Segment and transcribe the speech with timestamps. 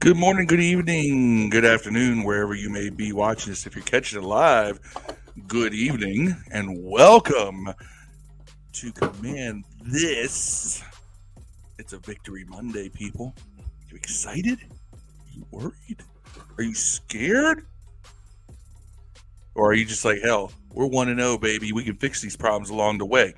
[0.00, 3.66] Good morning, good evening, good afternoon, wherever you may be watching this.
[3.66, 4.78] If you're catching it live,
[5.46, 7.70] good evening and welcome
[8.74, 10.82] to Command This.
[11.78, 13.34] It's a Victory Monday, people.
[13.90, 14.58] You excited?
[14.92, 16.02] Are you worried?
[16.58, 17.66] Are you scared?
[19.54, 21.72] Or are you just like, hell, we're 1 0, baby.
[21.72, 23.34] We can fix these problems along the way.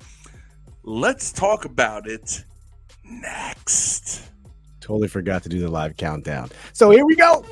[0.83, 2.43] Let's talk about it
[3.03, 4.27] next.
[4.81, 6.49] Totally forgot to do the live countdown.
[6.73, 7.45] So here we go.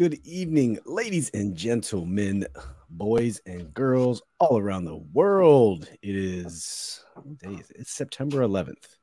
[0.00, 2.46] Good evening, ladies and gentlemen,
[2.88, 5.90] boys and girls all around the world.
[6.00, 7.04] It is
[7.42, 7.76] is it?
[7.80, 8.96] It's September 11th.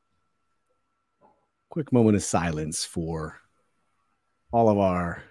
[1.69, 3.39] Quick moment of silence for
[4.51, 5.21] all of our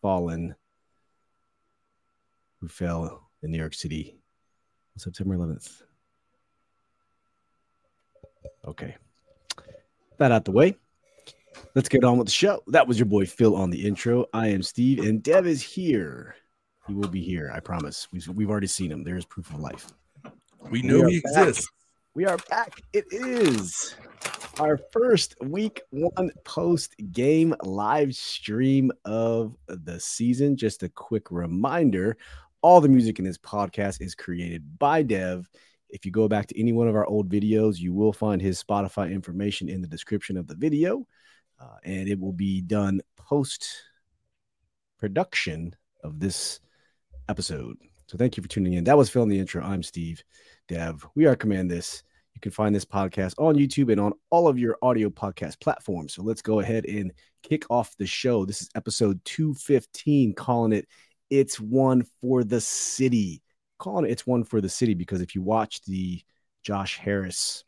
[0.00, 0.54] fallen
[2.62, 4.18] who fell in New York City
[4.96, 5.82] on September 11th.
[8.66, 8.96] Okay.
[10.16, 10.74] That out the way.
[11.74, 12.62] Let's get on with the show.
[12.68, 14.26] That was your boy Phil on the intro.
[14.32, 16.34] I am Steve, and Dev is here.
[16.86, 18.08] He will be here, I promise.
[18.12, 19.04] We've, we've already seen him.
[19.04, 19.86] There's proof of life.
[20.70, 21.46] We know We he back.
[21.46, 21.68] exists.
[22.14, 22.80] We are back.
[22.92, 23.94] It is
[24.58, 30.56] our first week one post game live stream of the season.
[30.56, 32.16] Just a quick reminder
[32.62, 35.48] all the music in this podcast is created by Dev.
[35.90, 38.62] If you go back to any one of our old videos, you will find his
[38.62, 41.06] Spotify information in the description of the video.
[41.60, 43.68] Uh, and it will be done post
[44.98, 46.60] production of this
[47.28, 47.76] episode.
[48.06, 48.84] So thank you for tuning in.
[48.84, 49.62] That was Phil in the intro.
[49.62, 50.22] I'm Steve
[50.68, 51.06] Dev.
[51.14, 52.02] We are Command This.
[52.34, 56.14] You can find this podcast on YouTube and on all of your audio podcast platforms.
[56.14, 58.44] So let's go ahead and kick off the show.
[58.44, 60.86] This is episode 215, calling it
[61.30, 63.42] It's One for the City.
[63.78, 66.22] Calling it It's One for the City because if you watch the
[66.62, 67.64] Josh Harris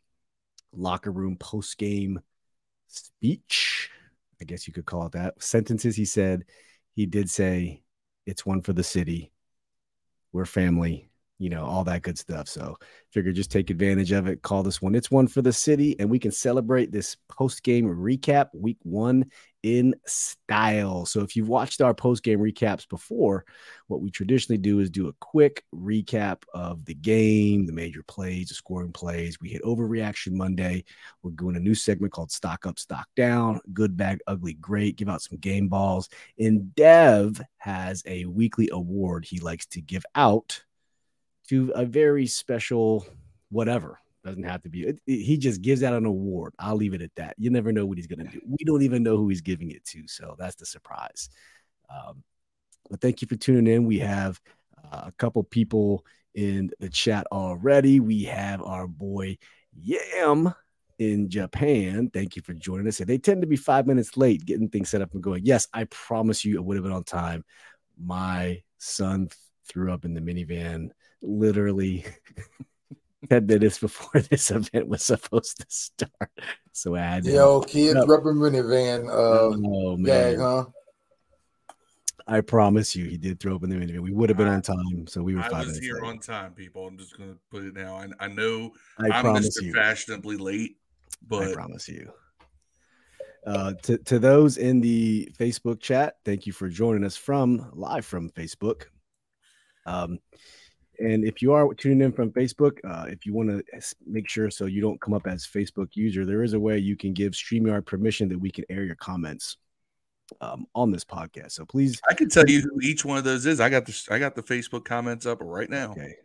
[0.71, 2.21] locker room post game
[2.87, 3.80] speech,
[4.41, 6.45] I guess you could call it that, sentences he said,
[6.95, 7.83] he did say,
[8.25, 9.31] It's one for the city.
[10.33, 12.47] We're family, you know, all that good stuff.
[12.47, 12.77] So
[13.11, 14.41] figure just take advantage of it.
[14.41, 14.95] Call this one.
[14.95, 19.25] It's one for the city, and we can celebrate this post game recap week one
[19.63, 21.05] in style.
[21.05, 23.45] So if you've watched our post game recaps before,
[23.87, 28.49] what we traditionally do is do a quick recap of the game, the major plays,
[28.49, 29.39] the scoring plays.
[29.39, 30.83] We hit overreaction Monday.
[31.21, 34.95] We're doing a new segment called Stock Up, Stock Down, Good, Bad, Ugly, Great.
[34.95, 36.09] Give out some game balls.
[36.39, 40.63] And Dev has a weekly award he likes to give out
[41.49, 43.05] to a very special
[43.49, 43.99] whatever.
[44.23, 44.83] Doesn't have to be.
[44.83, 46.53] It, it- he just gives out an award.
[46.59, 47.35] I'll leave it at that.
[47.37, 48.41] You never know what he's going to do.
[48.47, 50.07] We don't even know who he's giving it to.
[50.07, 51.29] So that's the surprise.
[51.89, 52.23] Um,
[52.89, 53.85] but thank you for tuning in.
[53.85, 54.39] We have
[54.91, 56.05] uh, a couple people
[56.35, 57.99] in the chat already.
[57.99, 59.37] We have our boy
[59.73, 60.53] Yam
[60.99, 62.09] in Japan.
[62.13, 62.99] Thank you for joining us.
[62.99, 65.45] And they tend to be five minutes late getting things set up and going.
[65.45, 67.43] Yes, I promise you, it would have been on time.
[67.99, 69.29] My son
[69.67, 70.89] threw up in the minivan
[71.21, 72.05] literally
[73.29, 76.31] 10 minutes before this event was supposed to start.
[76.71, 78.07] So I had to, Yo, kids, Yep.
[78.07, 80.39] rubber minivan uh, oh, gag, man.
[80.39, 80.65] huh?
[82.27, 83.99] I promise you, he did throw up in the minivan.
[83.99, 86.09] We would have been on time, so we were I was minutes here late.
[86.09, 86.87] on time, people.
[86.87, 87.95] I'm just going to put it now.
[87.95, 89.63] I, I know I I'm promise Mr.
[89.63, 89.73] you.
[89.73, 90.77] Fashionably late,
[91.27, 92.11] but I promise you.
[93.45, 98.05] Uh, to, to those in the Facebook chat, thank you for joining us from live
[98.05, 98.83] from Facebook.
[99.87, 100.19] Um,
[101.01, 103.63] and if you are tuning in from Facebook, uh, if you want to
[104.05, 106.95] make sure so you don't come up as Facebook user, there is a way you
[106.95, 109.57] can give StreamYard permission that we can air your comments
[110.39, 111.51] um, on this podcast.
[111.51, 113.59] So please, I can tell you who each one of those is.
[113.59, 115.91] I got the I got the Facebook comments up right now.
[115.91, 116.15] okay.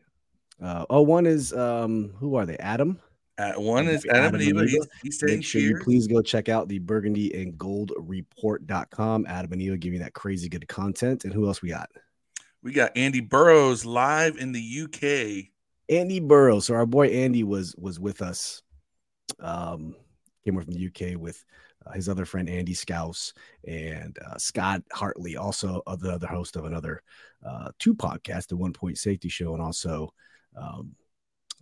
[0.63, 2.57] Uh, oh, one is um, who are they?
[2.59, 3.01] Adam.
[3.39, 4.61] Uh, one is Adam Adam and Eva.
[4.63, 9.27] He's, he's saying Make sure you please go check out the burgundy and gold report.com.
[9.29, 11.25] Adam and Eva you that crazy good content.
[11.25, 11.91] And who else we got?
[12.67, 15.53] We got Andy Burrows live in the UK.
[15.89, 16.67] Andy Burrows.
[16.67, 18.61] So our boy Andy was was with us.
[19.39, 19.95] Um,
[20.45, 21.45] came over from the UK with
[21.87, 23.35] uh, his other friend Andy Scouse
[23.69, 27.05] and uh, Scott Hartley, also uh, the other host of another
[27.49, 30.13] uh, two podcast, the One Point Safety Show, and also
[30.57, 30.97] um,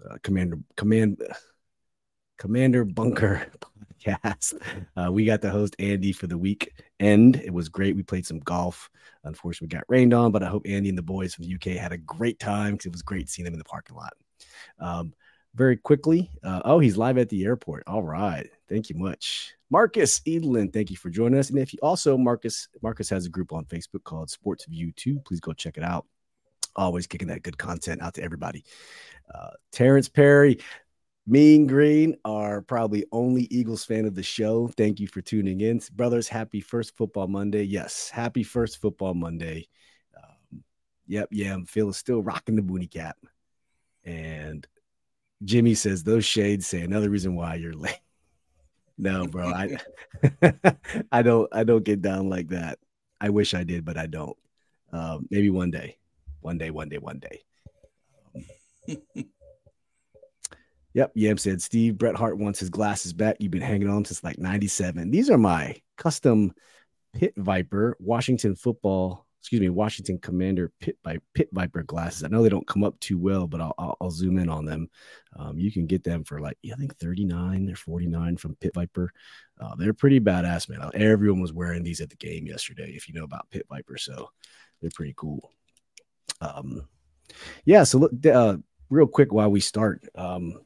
[0.09, 1.23] uh, Commander Command
[2.39, 3.47] Commander Bunker
[4.07, 4.55] podcast.
[4.97, 7.37] Uh, we got the host Andy for the week end.
[7.37, 7.97] It was great.
[7.97, 8.91] We played some golf.
[9.25, 11.81] Unfortunately, we got rained on, but I hope Andy and the boys from the UK
[11.81, 14.13] had a great time because it was great seeing them in the parking lot.
[14.79, 15.15] Um,
[15.55, 16.31] very quickly.
[16.43, 17.85] Uh, oh, he's live at the airport.
[17.87, 18.49] All right.
[18.69, 19.55] Thank you much.
[19.71, 21.51] Marcus Edelin, thank you for joining us.
[21.51, 25.21] And if you also, Marcus, Marcus has a group on Facebook called Sports View 2.
[25.21, 26.07] Please go check it out.
[26.77, 28.65] Always kicking that good content out to everybody.
[29.33, 30.59] Uh, Terrence Perry,
[31.27, 34.69] Mean Green, are probably only Eagles fan of the show.
[34.69, 35.81] Thank you for tuning in.
[35.95, 37.63] Brothers, happy first football Monday.
[37.63, 39.69] Yes, happy first football Monday.
[40.17, 40.63] Um,
[41.07, 43.17] yep, yeah, Phil is still rocking the booty cap.
[44.05, 44.67] And
[45.45, 48.01] Jimmy says those shades say another reason why you're late.
[48.97, 49.77] No, bro, I
[51.13, 52.79] I don't I don't get down like that.
[53.21, 54.37] I wish I did, but I don't.
[54.93, 55.99] Um, maybe one day,
[56.43, 57.43] one day, one day, one day.
[58.89, 59.25] Um,
[60.95, 63.37] yep, Yam said Steve Bret Hart wants his glasses back.
[63.39, 65.11] You've been hanging on since like '97.
[65.11, 66.55] These are my custom
[67.13, 72.25] Pit Viper Washington football excuse me, Washington Commander Pit, Vi- Pit Viper glasses.
[72.25, 74.65] I know they don't come up too well, but I'll, I'll, I'll zoom in on
[74.65, 74.89] them.
[75.37, 79.13] Um, you can get them for like, I think 39 or 49 from Pit Viper.
[79.61, 80.91] Uh, they're pretty badass, man.
[80.95, 83.99] Everyone was wearing these at the game yesterday, if you know about Pit Viper.
[83.99, 84.31] So
[84.81, 85.53] they're pretty cool.
[86.41, 86.89] Um,
[87.67, 87.85] yeah.
[87.85, 88.57] So look, uh,
[88.89, 90.59] real quick while we start, um,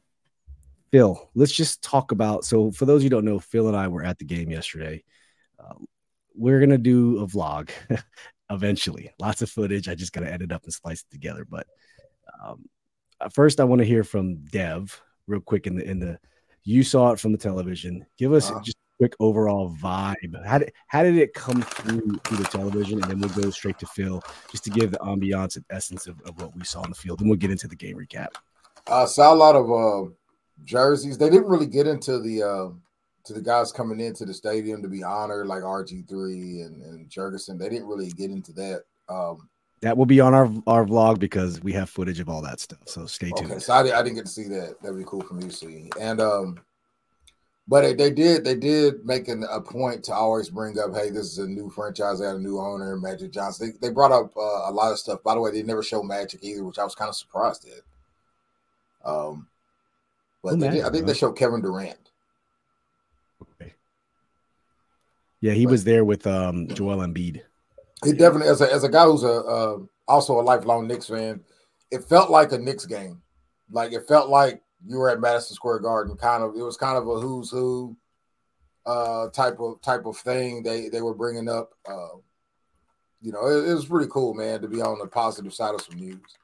[0.91, 2.45] Phil, let's just talk about.
[2.45, 5.03] So for those you don't know, Phil and I were at the game yesterday.
[5.59, 5.75] Uh,
[6.35, 7.69] we're gonna do a vlog
[8.49, 9.11] eventually.
[9.19, 9.87] Lots of footage.
[9.87, 11.45] I just got to edit up and splice it together.
[11.45, 11.67] But
[12.43, 12.65] um,
[13.19, 16.19] uh, first, I want to hear from Dev real quick in the in the.
[16.63, 18.05] You saw it from the television.
[18.17, 20.45] Give us uh, just a quick overall vibe.
[20.45, 23.79] How did how did it come through through the television, and then we'll go straight
[23.79, 24.21] to Phil
[24.51, 27.21] just to give the ambiance and essence of, of what we saw on the field,
[27.21, 28.29] and we'll get into the game recap.
[28.87, 30.09] I saw a lot of uh,
[30.65, 31.17] jerseys.
[31.17, 32.43] They didn't really get into the.
[32.43, 32.69] Uh
[33.25, 36.11] to the guys coming into the stadium to be honored, like RG3
[36.65, 37.59] and, and Jurgensen.
[37.59, 38.83] They didn't really get into that.
[39.07, 39.49] Um,
[39.81, 42.79] that will be on our our vlog because we have footage of all that stuff.
[42.85, 43.51] So stay tuned.
[43.51, 44.81] Okay, so I, I didn't get to see that.
[44.81, 45.89] That'd be cool for me to see.
[45.99, 46.59] And um,
[47.67, 51.27] but they did they did make an, a point to always bring up, hey, this
[51.27, 52.19] is a new franchise.
[52.19, 53.77] They had a new owner, Magic Johnson.
[53.79, 55.23] They, they brought up uh, a lot of stuff.
[55.23, 59.09] By the way, they never show Magic either, which I was kind of surprised at.
[59.09, 59.47] Um,
[60.43, 62.11] but did, I think they showed Kevin Durant.
[63.41, 63.73] Okay.
[65.41, 67.41] Yeah, he but, was there with um Joel Embiid.
[68.03, 69.77] He definitely, as a as a guy who's a uh,
[70.07, 71.41] also a lifelong Knicks fan,
[71.91, 73.21] it felt like a Knicks game.
[73.71, 76.15] Like it felt like you were at Madison Square Garden.
[76.15, 77.95] Kind of, it was kind of a who's who
[78.85, 81.73] uh type of type of thing they they were bringing up.
[81.87, 82.17] Uh,
[83.21, 85.81] you know, it, it was pretty cool, man, to be on the positive side of
[85.81, 86.37] some news.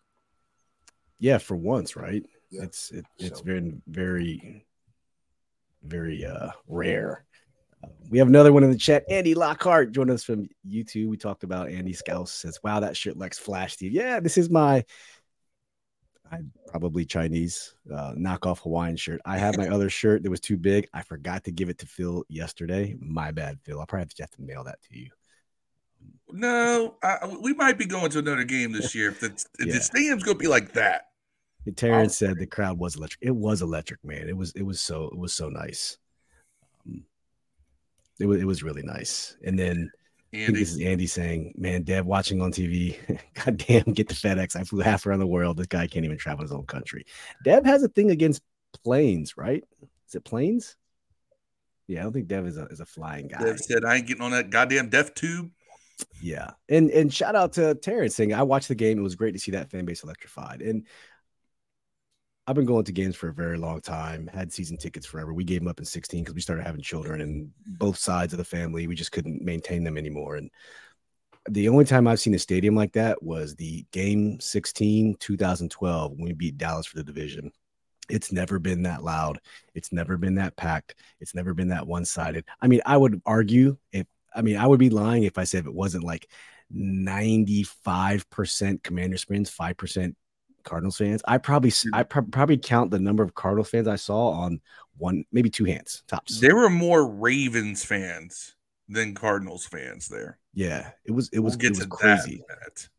[1.19, 2.25] Yeah, for once, right?
[2.55, 2.63] Yeah.
[2.63, 3.45] It's it, it's so.
[3.45, 4.65] very very
[5.83, 7.25] very uh rare
[8.09, 9.03] we have another one in the chat.
[9.09, 11.07] Andy Lockhart joined us from YouTube.
[11.07, 13.91] We talked about Andy Scouse says, Wow, that shirt looks flash, Steve.
[13.91, 14.83] Yeah, this is my
[16.31, 19.21] I probably Chinese uh, knockoff Hawaiian shirt.
[19.25, 20.87] I have my other shirt that was too big.
[20.93, 22.95] I forgot to give it to Phil yesterday.
[22.99, 23.79] My bad, Phil.
[23.79, 25.09] I'll probably have to mail that to you.
[26.31, 29.09] No, I, we might be going to another game this year.
[29.09, 29.27] If the,
[29.59, 29.73] if yeah.
[29.73, 31.05] the stadium's going to be like that.
[31.71, 33.19] Terrence said the crowd was electric.
[33.21, 34.29] It was electric, man.
[34.29, 35.97] It was it was so it was so nice.
[36.85, 37.03] Um,
[38.19, 39.35] it was it was really nice.
[39.43, 39.89] And then
[40.33, 40.59] Andy.
[40.59, 42.97] this is Andy saying, "Man, Dev watching on TV.
[43.45, 44.55] God damn, get the FedEx.
[44.55, 45.57] I flew half around the world.
[45.57, 47.05] This guy can't even travel his own country."
[47.43, 48.41] Dev has a thing against
[48.83, 49.63] planes, right?
[50.07, 50.75] Is it planes?
[51.87, 53.43] Yeah, I don't think Dev is a is a flying guy.
[53.43, 55.51] Dev said, "I ain't getting on that goddamn death tube."
[56.21, 58.99] Yeah, and and shout out to Terrence saying, "I watched the game.
[58.99, 60.85] It was great to see that fan base electrified." And
[62.47, 65.33] I've been going to games for a very long time, had season tickets forever.
[65.33, 68.37] We gave them up in 16 because we started having children and both sides of
[68.37, 70.35] the family, we just couldn't maintain them anymore.
[70.35, 70.51] And
[71.49, 76.23] the only time I've seen a stadium like that was the game 16, 2012, when
[76.23, 77.51] we beat Dallas for the division.
[78.09, 79.39] It's never been that loud.
[79.73, 80.93] It's never been that packed.
[81.19, 82.45] It's never been that one sided.
[82.61, 85.61] I mean, I would argue if, I mean, I would be lying if I said
[85.61, 86.29] if it wasn't like
[86.71, 90.13] 95% Commanders fans, 5%
[90.65, 91.21] Cardinals fans.
[91.25, 94.59] I probably I probably count the number of Cardinals fans I saw on
[94.97, 96.39] one, maybe two hands tops.
[96.39, 98.55] There were more Ravens fans
[98.89, 100.39] than Cardinals fans there.
[100.53, 102.43] Yeah, it was it was, we'll it was crazy.
[102.47, 102.89] That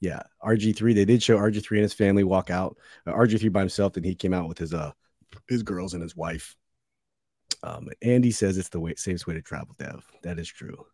[0.00, 0.92] yeah, RG three.
[0.92, 2.76] They did show RG three and his family walk out.
[3.06, 3.94] Uh, RG three by himself.
[3.94, 4.92] Then he came out with his uh
[5.48, 6.56] his girls and his wife.
[7.62, 10.04] Um, Andy says it's the way, safest way to travel, Dev.
[10.22, 10.84] That is true.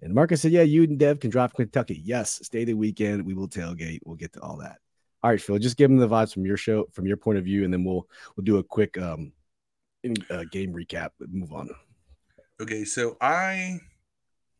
[0.00, 2.00] And Marcus said, "Yeah, you and Dev can drive Kentucky.
[2.04, 3.26] Yes, stay the weekend.
[3.26, 3.98] We will tailgate.
[4.04, 4.78] We'll get to all that."
[5.22, 7.44] All right, Phil, just give them the vibes from your show, from your point of
[7.44, 8.06] view, and then we'll
[8.36, 9.32] we'll do a quick um
[10.30, 11.10] uh, game recap.
[11.20, 11.70] Move on.
[12.60, 13.80] Okay, so I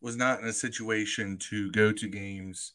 [0.01, 2.75] was not in a situation to go to games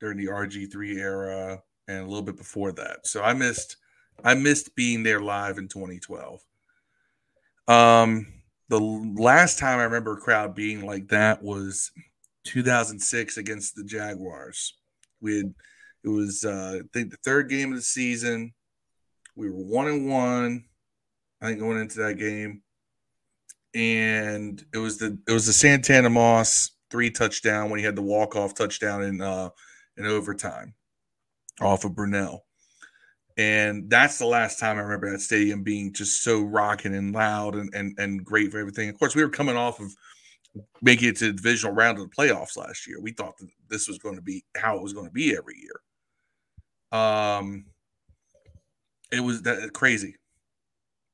[0.00, 3.06] during the RG3 era and a little bit before that.
[3.06, 3.76] So I missed
[4.24, 6.40] I missed being there live in 2012.
[7.68, 8.26] Um
[8.68, 11.90] the last time I remember a crowd being like that was
[12.44, 14.74] 2006 against the Jaguars.
[15.20, 15.54] We had
[16.04, 18.54] it was uh, I think the third game of the season.
[19.36, 20.64] We were one and one.
[21.40, 22.62] I think going into that game,
[23.74, 28.02] and it was the it was the Santana Moss three touchdown when he had the
[28.02, 29.50] walk off touchdown in uh,
[29.96, 30.74] in overtime
[31.60, 32.40] off of Brunell.
[33.36, 37.54] And that's the last time I remember that stadium being just so rocking and loud
[37.54, 38.88] and, and, and great for everything.
[38.88, 39.94] Of course, we were coming off of
[40.82, 43.00] making it to the divisional round of the playoffs last year.
[43.00, 45.56] We thought that this was going to be how it was going to be every
[45.56, 45.80] year.
[46.92, 47.66] Um,
[49.12, 50.16] it was that crazy,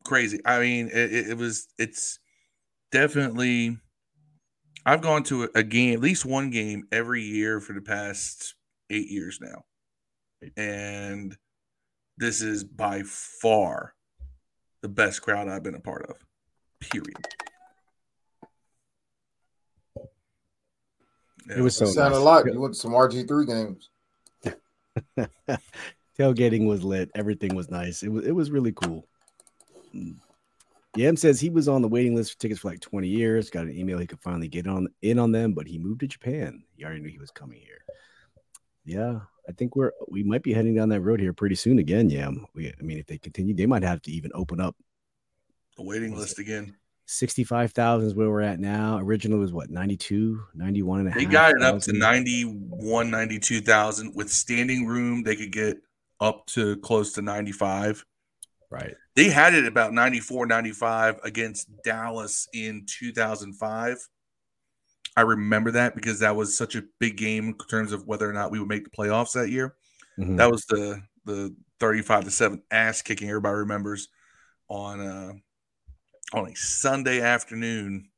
[0.04, 0.40] crazy.
[0.44, 1.68] I mean, it, it was.
[1.78, 2.18] It's
[2.92, 3.78] definitely.
[4.86, 8.54] I've gone to a game, at least one game every year for the past
[8.90, 9.64] eight years now,
[10.56, 11.36] and
[12.18, 13.94] this is by far
[14.82, 16.16] the best crowd I've been a part of.
[16.80, 17.16] Period.
[21.48, 22.24] It was so sounded nice.
[22.24, 23.90] like you went to some RG3 games.
[26.18, 27.10] Tailgating was lit.
[27.14, 28.02] Everything was nice.
[28.02, 29.06] It was it was really cool.
[30.96, 33.50] Yam says he was on the waiting list for tickets for like 20 years.
[33.50, 36.06] Got an email he could finally get on in on them, but he moved to
[36.06, 36.62] Japan.
[36.76, 37.84] He already knew he was coming here.
[38.84, 42.10] Yeah, I think we're we might be heading down that road here pretty soon again.
[42.10, 42.46] Yam.
[42.54, 44.76] We, I mean, if they continue, they might have to even open up
[45.76, 46.76] The waiting list again.
[47.06, 48.98] 65,000 is where we're at now.
[48.98, 51.18] Original was what 92, 91 and a half.
[51.18, 51.98] They got it up to thousand.
[51.98, 55.22] 91, 92,000 with standing room.
[55.22, 55.78] They could get
[56.20, 58.04] up to close to 95.
[58.70, 58.94] Right.
[59.14, 64.08] They had it about 94, 95 against Dallas in 2005.
[65.16, 68.32] I remember that because that was such a big game in terms of whether or
[68.32, 69.76] not we would make the playoffs that year.
[70.18, 70.36] Mhm.
[70.38, 74.08] That was the the 35 to 7 ass kicking everybody remembers
[74.68, 75.32] on uh
[76.34, 78.08] on a Sunday afternoon,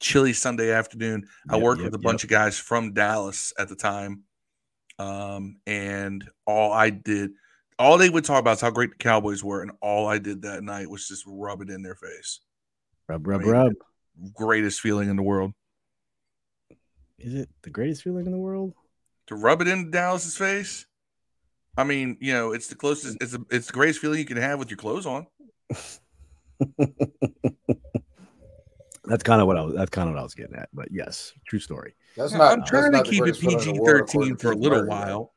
[0.00, 1.28] chilly Sunday afternoon.
[1.48, 2.04] I worked yep, with a yep.
[2.04, 4.24] bunch of guys from Dallas at the time.
[4.98, 7.32] Um, and all I did,
[7.78, 10.42] all they would talk about is how great the Cowboys were, and all I did
[10.42, 12.40] that night was just rub it in their face.
[13.08, 13.72] Rub, rub, I mean, rub.
[14.34, 15.52] Greatest feeling in the world.
[17.18, 18.74] Is it the greatest feeling in the world?
[19.28, 20.86] To rub it in Dallas's face.
[21.76, 23.16] I mean, you know, it's the closest.
[23.20, 25.26] It's the it's the greatest feeling you can have with your clothes on.
[29.04, 29.74] That's kind of what I was.
[29.74, 30.68] That's kind of what I was getting at.
[30.72, 31.94] But yes, true story.
[32.16, 32.52] That's not.
[32.52, 34.36] I'm that's trying to not keep it greatest feeling in PG the world, according thirteen
[34.36, 35.32] for a little while.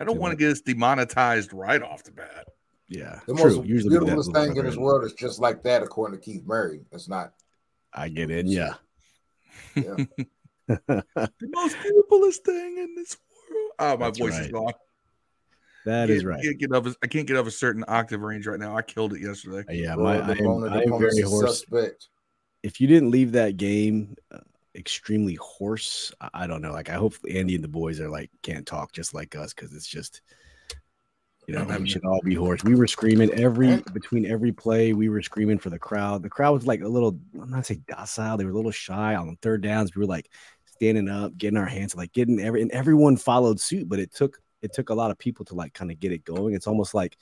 [0.00, 2.46] I don't want to get us demonetized right off the bat.
[2.88, 3.56] Yeah, The true.
[3.56, 5.40] most Usually we do that a beautiful little thing in further this world is just
[5.40, 6.80] like that, according to Keith Murray.
[6.90, 7.34] It's not.
[7.92, 8.46] I get in.
[8.46, 8.74] Yeah.
[9.74, 9.96] Yeah.
[10.68, 13.16] The most beautifulest thing in this
[13.50, 13.70] world.
[13.78, 14.72] Oh, my That's voice is gone.
[15.88, 16.58] That I can't- right.
[16.58, 18.76] Get up, I can't get up a certain octave range right now.
[18.76, 19.64] I killed it yesterday.
[19.74, 21.60] Yeah, my the I am, bone of I am very hoarse.
[21.60, 22.08] Suspect.
[22.62, 24.40] If you didn't leave that game uh,
[24.74, 26.72] extremely hoarse, I, I don't know.
[26.72, 29.72] Like I hope Andy and the boys are like can't talk just like us because
[29.72, 30.20] it's just.
[31.46, 32.62] You know, we should all be hoarse.
[32.62, 34.92] We were screaming every between every play.
[34.92, 36.22] We were screaming for the crowd.
[36.22, 38.36] The crowd was like a little, I'm not say docile.
[38.36, 39.96] They were a little shy on the third downs.
[39.96, 40.30] We were like
[40.66, 43.88] standing up, getting our hands, like getting every, and everyone followed suit.
[43.88, 46.24] But it took it took a lot of people to like kind of get it
[46.24, 46.54] going.
[46.54, 47.16] It's almost like,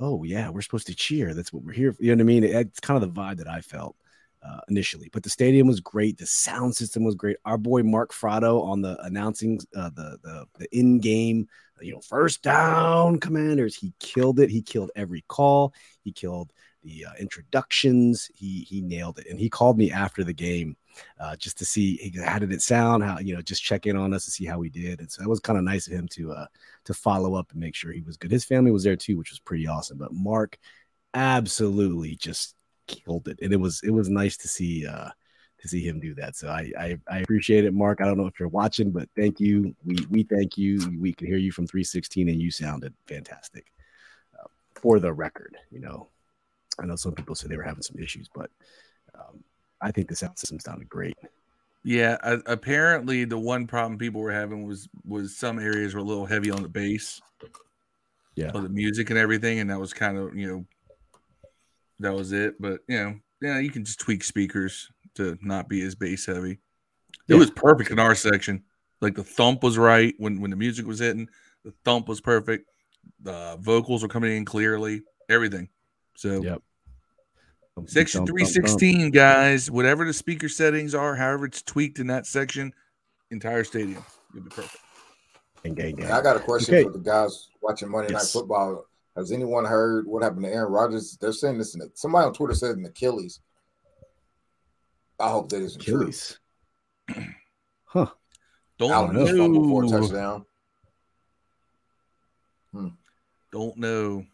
[0.00, 1.34] oh yeah, we're supposed to cheer.
[1.34, 1.92] That's what we're here.
[1.92, 2.02] For.
[2.02, 2.44] You know what I mean?
[2.44, 3.96] It- it's kind of the vibe that I felt
[4.42, 5.08] uh, initially.
[5.12, 6.18] But the stadium was great.
[6.18, 7.36] The sound system was great.
[7.44, 11.48] Our boy Mark Frado on the announcing uh, the the the in game,
[11.80, 13.74] you know, first down commanders.
[13.74, 14.50] He killed it.
[14.50, 15.72] He killed every call.
[16.02, 18.30] He killed the uh, introductions.
[18.34, 19.26] He he nailed it.
[19.30, 20.76] And he called me after the game
[21.20, 23.02] uh, just to see how did it sound.
[23.02, 25.00] How you know just check in on us to see how we did.
[25.00, 26.46] And so that was kind of nice of him to uh,
[26.84, 28.30] to follow up and make sure he was good.
[28.30, 29.98] His family was there too, which was pretty awesome.
[29.98, 30.58] But Mark
[31.14, 32.54] absolutely just
[32.86, 35.10] killed it, and it was it was nice to see uh
[35.60, 36.36] to see him do that.
[36.36, 38.00] So I I, I appreciate it, Mark.
[38.00, 39.74] I don't know if you're watching, but thank you.
[39.84, 40.78] We we thank you.
[40.98, 43.72] We could hear you from 316, and you sounded fantastic.
[44.38, 46.08] Uh, for the record, you know,
[46.78, 48.50] I know some people said they were having some issues, but
[49.14, 49.42] um,
[49.84, 51.16] I think the sound system sounded great.
[51.84, 56.04] Yeah, uh, apparently the one problem people were having was was some areas were a
[56.04, 57.20] little heavy on the bass,
[58.34, 58.50] Yeah.
[58.52, 60.66] the music and everything, and that was kind of you know
[62.00, 62.54] that was it.
[62.58, 66.52] But you know, yeah, you can just tweak speakers to not be as bass heavy.
[66.52, 66.58] It
[67.34, 67.36] Yeah.
[67.36, 68.64] was perfect in our section.
[69.02, 71.28] Like the thump was right when when the music was hitting.
[71.64, 72.70] The thump was perfect.
[73.20, 75.02] The vocals were coming in clearly.
[75.28, 75.68] Everything.
[76.16, 76.62] So, Yep.
[77.86, 79.70] Section Thump, thump, three sixteen, guys.
[79.70, 82.72] Whatever the speaker settings are, however it's tweaked in that section,
[83.30, 84.70] entire stadium, you'll be perfect.
[84.70, 84.80] thump.
[85.64, 86.12] Gang, gang, gang.
[86.12, 86.84] I got a question Okay.
[86.84, 88.34] for the guys watching Monday Yes.
[88.34, 88.86] Night Football.
[89.16, 91.16] Has anyone heard what happened to Aaron Rodgers?
[91.20, 91.74] They're saying this.
[91.74, 93.40] In the, somebody on Twitter said an Achilles.
[95.20, 95.96] I hope that isn't true.
[96.02, 96.38] Achilles.
[97.86, 98.06] Huh.
[98.76, 99.24] Don't Allen know.
[99.24, 100.44] just fumbled for a touchdown.
[102.72, 102.88] Hmm.
[103.52, 104.26] Don't know.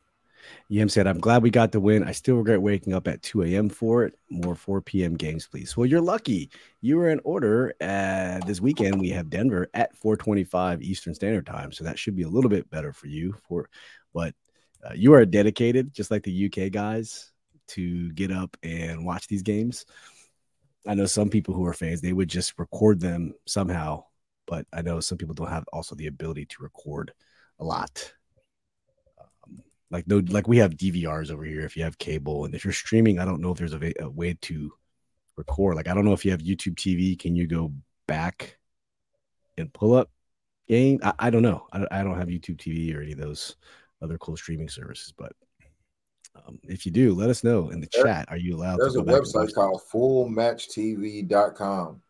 [0.68, 2.04] Yam said, I'm glad we got the win.
[2.04, 3.68] I still regret waking up at 2 a.m.
[3.68, 4.14] for it.
[4.30, 5.16] More 4 p.m.
[5.16, 5.76] games, please.
[5.76, 6.50] Well, you're lucky.
[6.80, 7.74] You were in order.
[7.80, 11.72] Uh, this weekend, we have Denver at 425 Eastern Standard Time.
[11.72, 13.34] So that should be a little bit better for you.
[13.48, 13.68] For,
[14.14, 14.34] But
[14.84, 17.32] uh, you are dedicated, just like the UK guys,
[17.68, 19.86] to get up and watch these games.
[20.86, 24.04] I know some people who are fans, they would just record them somehow.
[24.46, 27.12] But I know some people don't have also the ability to record
[27.58, 28.12] a lot
[29.90, 32.72] like no like we have DVRs over here if you have cable and if you're
[32.72, 34.72] streaming I don't know if there's a, va- a way to
[35.36, 37.72] record like I don't know if you have YouTube TV can you go
[38.06, 38.58] back
[39.58, 40.10] and pull up
[40.68, 43.18] game I, I don't know I, don't- I don't have YouTube TV or any of
[43.18, 43.56] those
[44.02, 45.32] other cool streaming services but
[46.46, 48.94] um, if you do let us know in the There- chat are you allowed There's
[48.96, 52.02] a website called fullmatchtv.com.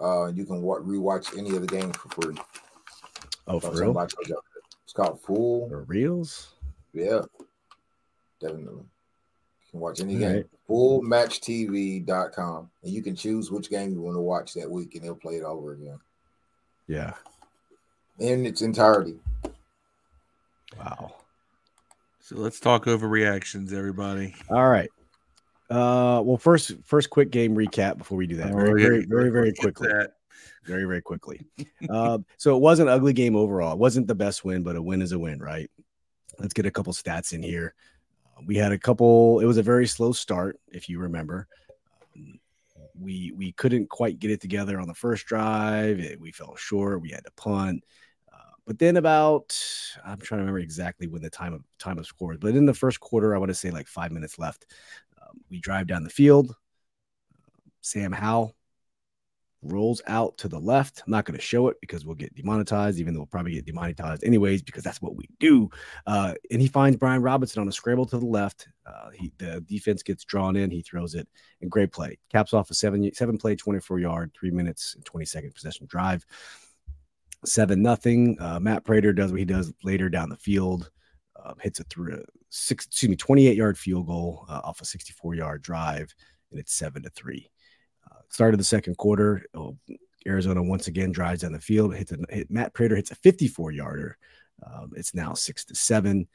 [0.00, 2.36] Uh, you can wa- rewatch any of the games for free.
[3.48, 3.96] oh for real.
[4.00, 5.68] It's called Full.
[5.68, 6.53] for reals
[6.94, 7.20] Yeah,
[8.40, 8.84] definitely.
[8.84, 8.86] You
[9.70, 10.34] can watch any All game.
[10.36, 10.46] right.
[10.70, 12.70] Fullmatchtv.com.
[12.82, 15.34] And you can choose which game you want to watch that week, and they'll play
[15.34, 15.98] it over again
[16.86, 17.14] yeah
[18.18, 19.14] in its entirety.
[20.78, 21.14] wow
[22.20, 24.34] So let's talk over reactions, everybody.
[24.50, 24.90] all right
[25.70, 29.30] uh well first first quick game recap before we do that Oh, very very very
[29.30, 29.88] very quickly
[30.66, 31.40] very very quickly
[31.88, 34.82] um, so it was an ugly game overall it wasn't the best win but a
[34.82, 35.70] win is a win right
[36.38, 37.74] let's get a couple stats in here.
[38.46, 41.48] We had a couple it was a very slow start if you remember.
[42.98, 45.98] We we couldn't quite get it together on the first drive.
[45.98, 47.00] It- we fell short.
[47.00, 47.84] We had to punt.
[48.32, 49.56] Uh, but then about
[50.04, 52.74] i'm trying to remember exactly when the time of time of scores but in the
[52.74, 54.66] first quarter i want to say like five minutes left
[55.22, 56.54] um, we drive down the field.
[57.80, 58.56] Sam howell
[59.64, 61.02] rolls out to the left.
[61.04, 63.64] I'm not going to show it because we'll get demonetized, even though we'll probably get
[63.64, 65.70] demonetized anyways, because that's what we do.
[66.06, 68.68] Uh, and he finds Brian Robinson on a scramble to the left.
[68.86, 70.70] Uh, he, the defense gets drawn in.
[70.70, 71.26] He throws it,
[71.60, 72.18] and great play.
[72.30, 76.24] Caps off a seven seven play, 24 yard, three minutes and 20 second possession drive.
[77.44, 78.36] Seven nothing.
[78.40, 80.90] Uh, Matt Prater does what he does later down the field.
[81.44, 85.34] Um, hits a through six, excuse me, 28 yard field goal uh, off a 64
[85.34, 86.14] yard drive,
[86.50, 87.50] and it's seven to three.
[88.34, 89.76] Uh, start of the second quarter, oh,
[90.26, 91.94] Arizona once again drives down the field.
[91.94, 94.18] Hits a, hit, Matt Prater hits a 54 yarder.
[94.64, 96.26] Um, it's now six to seven.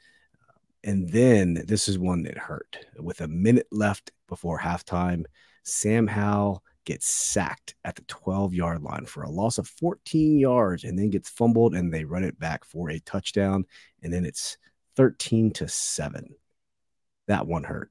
[0.82, 2.78] And then this is one that hurt.
[2.98, 5.24] With a minute left before halftime,
[5.62, 10.84] Sam Howell gets sacked at the 12 yard line for a loss of 14 yards
[10.84, 13.66] and then gets fumbled and they run it back for a touchdown.
[14.02, 14.56] And then it's
[14.96, 16.34] 13 to 7.
[17.26, 17.90] That one hurt.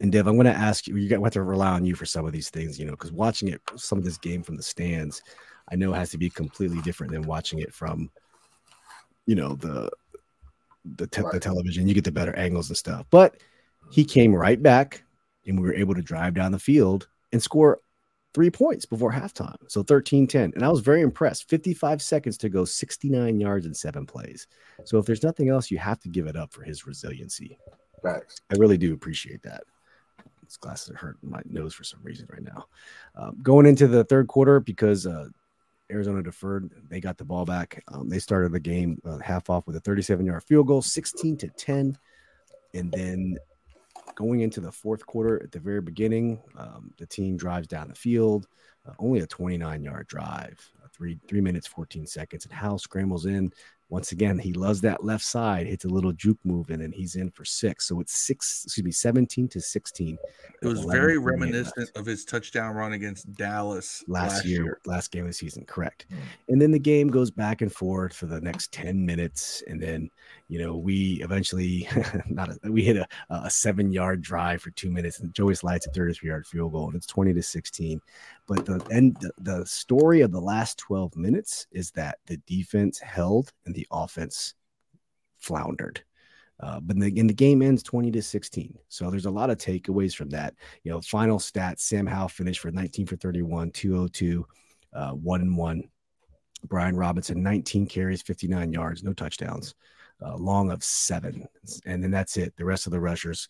[0.00, 2.26] And Dev, I'm going to ask you, you have to rely on you for some
[2.26, 5.22] of these things, you know, because watching it, some of this game from the stands,
[5.70, 8.10] I know has to be completely different than watching it from,
[9.26, 9.90] you know, the
[10.96, 11.86] the, te- the television.
[11.86, 13.06] You get the better angles and stuff.
[13.10, 13.36] But
[13.90, 15.02] he came right back,
[15.46, 17.80] and we were able to drive down the field and score
[18.34, 19.56] three points before halftime.
[19.68, 20.52] So 13 10.
[20.54, 21.48] And I was very impressed.
[21.48, 24.46] 55 seconds to go, 69 yards in seven plays.
[24.84, 27.58] So if there's nothing else, you have to give it up for his resiliency.
[28.02, 28.40] Facts.
[28.52, 29.64] I really do appreciate that.
[30.48, 32.66] These glasses are hurting my nose for some reason right now.
[33.14, 35.28] Um, going into the third quarter, because uh,
[35.92, 37.82] Arizona deferred, they got the ball back.
[37.88, 41.36] Um, they started the game uh, half off with a 37 yard field goal, 16
[41.36, 41.98] to 10.
[42.72, 43.36] And then
[44.14, 47.94] going into the fourth quarter at the very beginning, um, the team drives down the
[47.94, 48.48] field,
[48.88, 53.26] uh, only a 29 yard drive, uh, three three minutes 14 seconds, and Howell scrambles
[53.26, 53.52] in.
[53.90, 57.16] Once again, he loves that left side, hits a little juke move in, and he's
[57.16, 57.88] in for six.
[57.88, 60.18] So it's six, excuse me, 17 to 16.
[60.60, 65.28] It was very reminiscent of his touchdown run against Dallas last, year, last game of
[65.28, 66.04] the season, correct.
[66.12, 66.16] Mm.
[66.48, 69.62] And then the game goes back and forth for the next 10 minutes.
[69.66, 70.10] And then,
[70.48, 71.88] you know, we eventually
[72.28, 75.86] not a, we hit a, a seven yard drive for two minutes, and Joey slides
[75.86, 78.02] a 33 yard field goal, and it's 20 to 16.
[78.48, 82.98] But the end the, the story of the last 12 minutes is that the defense
[82.98, 84.54] held and the offense
[85.36, 86.02] floundered.
[86.60, 88.76] Uh, but the, and the game ends 20 to 16.
[88.88, 90.54] So there's a lot of takeaways from that.
[90.82, 94.46] You know, final stats Sam Howell finished for 19 for 31, 202,
[94.94, 95.84] uh, 1 and 1.
[96.64, 99.76] Brian Robinson, 19 carries, 59 yards, no touchdowns,
[100.24, 101.46] uh, long of seven.
[101.86, 102.56] And then that's it.
[102.56, 103.46] The rest of the rushers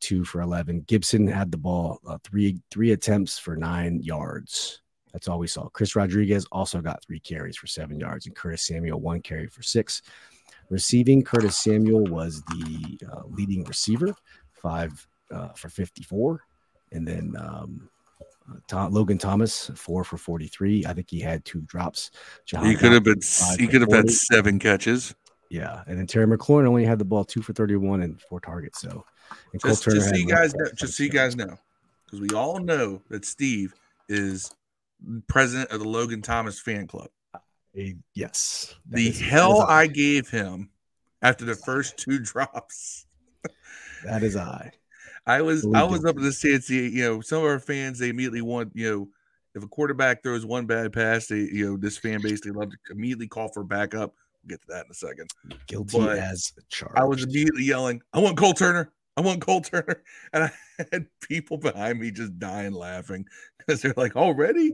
[0.00, 0.82] two for 11.
[0.86, 4.82] Gibson had the ball uh, three three attempts for nine yards.
[5.12, 5.68] That's all we saw.
[5.68, 9.62] Chris Rodriguez also got three carries for seven yards, and Curtis Samuel one carry for
[9.62, 10.02] six.
[10.68, 14.14] Receiving, Curtis Samuel was the uh, leading receiver,
[14.52, 16.42] five uh, for 54.
[16.92, 17.88] And then um,
[18.50, 20.84] uh, Tom, Logan Thomas, four for 43.
[20.86, 22.10] I think he had two drops.
[22.44, 23.20] Jahan he could have been,
[23.58, 25.14] he could have had seven catches.
[25.50, 25.82] Yeah.
[25.86, 28.80] And then Terry McLaurin only had the ball two for 31 and four targets.
[28.80, 29.04] So,
[29.52, 31.56] and just, just so you guys know, just so you guys know,
[32.04, 33.74] because we all know that Steve
[34.08, 34.50] is
[35.26, 37.08] president of the Logan Thomas fan club.
[38.14, 38.74] yes.
[38.88, 40.70] The is, hell I gave him
[41.22, 43.06] after the first two drops.
[44.04, 44.72] that is I.
[45.26, 46.70] I was I was up in the stands.
[46.70, 49.08] You know, some of our fans they immediately want you know
[49.56, 52.70] if a quarterback throws one bad pass, they you know this fan base they love
[52.70, 54.14] to immediately call for backup.
[54.44, 55.30] We'll get to that in a second.
[55.66, 56.96] Guilty but as charged.
[56.96, 58.92] I was immediately yelling, "I want Cole Turner!
[59.16, 60.02] I want Cole Turner!"
[60.32, 60.52] And I
[60.92, 63.26] had people behind me just dying laughing
[63.58, 64.72] because they're like, "Already."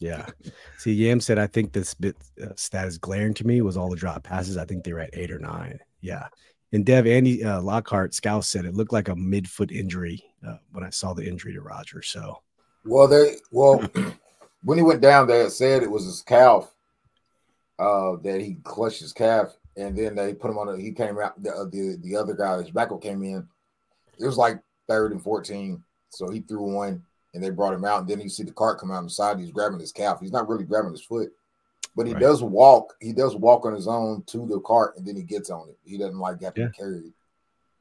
[0.00, 0.26] Yeah.
[0.76, 3.88] See, Yam said, I think this bit uh, stat is glaring to me was all
[3.88, 4.58] the drop passes.
[4.58, 5.78] I think they were at eight or nine.
[6.00, 6.26] Yeah.
[6.74, 10.84] And Dev, Andy uh, Lockhart, Scouse said it looked like a mid-foot injury uh, when
[10.84, 12.02] I saw the injury to Roger.
[12.02, 12.42] So,
[12.84, 13.80] well, they well
[14.64, 16.68] when he went down, they said it was his calf
[17.78, 20.68] uh, that he clutched his calf, and then they put him on.
[20.68, 21.40] A, he came out.
[21.40, 23.46] The, uh, the the other guy, his backup, came in.
[24.18, 27.02] It was like third and fourteen, so he threw one,
[27.34, 28.00] and they brought him out.
[28.00, 29.38] And then you see the cart come out on the side.
[29.38, 30.20] He's grabbing his calf.
[30.20, 31.32] He's not really grabbing his foot
[31.96, 32.22] but he right.
[32.22, 32.94] does walk.
[33.00, 35.78] He does walk on his own to the cart, and then he gets on it.
[35.84, 36.68] He doesn't like have to yeah.
[36.76, 37.12] carry it.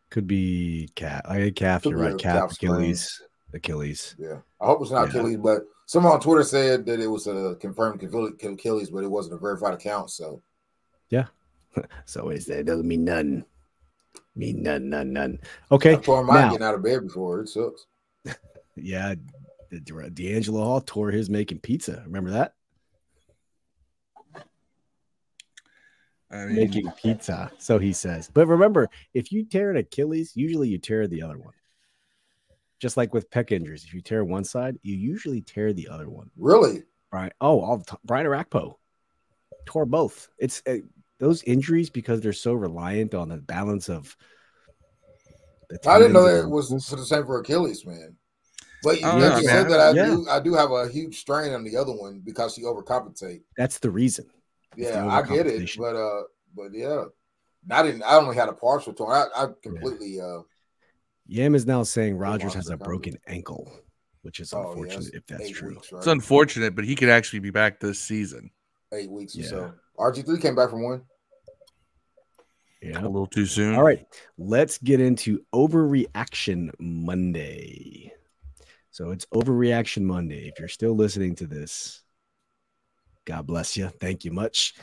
[0.09, 1.21] Could be calf.
[1.25, 1.83] I calf.
[1.83, 2.17] Could you're right.
[2.17, 3.21] Calf, Achilles.
[3.53, 4.15] Achilles.
[4.19, 4.39] Yeah.
[4.61, 5.19] I hope it's not yeah.
[5.19, 9.35] Achilles, but someone on Twitter said that it was a confirmed Achilles, but it wasn't
[9.35, 10.11] a verified account.
[10.11, 10.41] So.
[11.09, 11.25] Yeah.
[12.05, 13.45] so it doesn't mean none.
[14.35, 15.39] Mean none, none, none.
[15.71, 15.93] Okay.
[15.93, 17.41] I tore my getting out of bed before.
[17.41, 17.85] It sucks.
[18.75, 19.15] yeah.
[19.71, 22.03] DeAngelo Hall tore his making pizza.
[22.05, 22.53] Remember that?
[26.31, 27.51] I mean, making pizza.
[27.59, 28.29] So he says.
[28.33, 31.53] But remember, if you tear an Achilles, usually you tear the other one.
[32.79, 36.09] Just like with pec injuries, if you tear one side, you usually tear the other
[36.09, 36.31] one.
[36.35, 36.83] Really?
[37.11, 37.31] Brian.
[37.39, 37.99] Oh, all the time.
[38.03, 38.75] Brian Orakpo
[39.65, 40.27] tore both.
[40.39, 40.77] It's uh,
[41.23, 44.15] those injuries because they're so reliant on the balance of.
[45.69, 48.17] The I didn't know that it was for the same for Achilles, man.
[48.83, 50.05] But you, know, said that I yeah.
[50.07, 50.27] do.
[50.29, 53.41] I do have a huge strain on the other one because you overcompensate.
[53.57, 54.25] That's the reason.
[54.75, 57.05] Yeah, I get it, but uh, but yeah,
[57.71, 58.03] I didn't.
[58.03, 59.13] I only had a partial torn.
[59.13, 60.17] I, I completely.
[60.17, 60.23] Yeah.
[60.23, 60.41] uh
[61.27, 63.71] Yam is now saying Rodgers has a broken ankle,
[64.23, 65.69] which is oh, unfortunate yeah, if that's true.
[65.69, 65.99] Weeks, right?
[65.99, 68.51] It's unfortunate, but he could actually be back this season.
[68.91, 69.45] Eight weeks yeah.
[69.45, 69.73] or so.
[69.97, 71.03] RG three came back from one.
[72.83, 73.75] Yeah, a little too soon.
[73.75, 74.05] All right,
[74.37, 78.11] let's get into overreaction Monday.
[78.91, 80.49] So it's overreaction Monday.
[80.49, 82.03] If you're still listening to this,
[83.25, 83.87] God bless you.
[83.87, 84.73] Thank you much.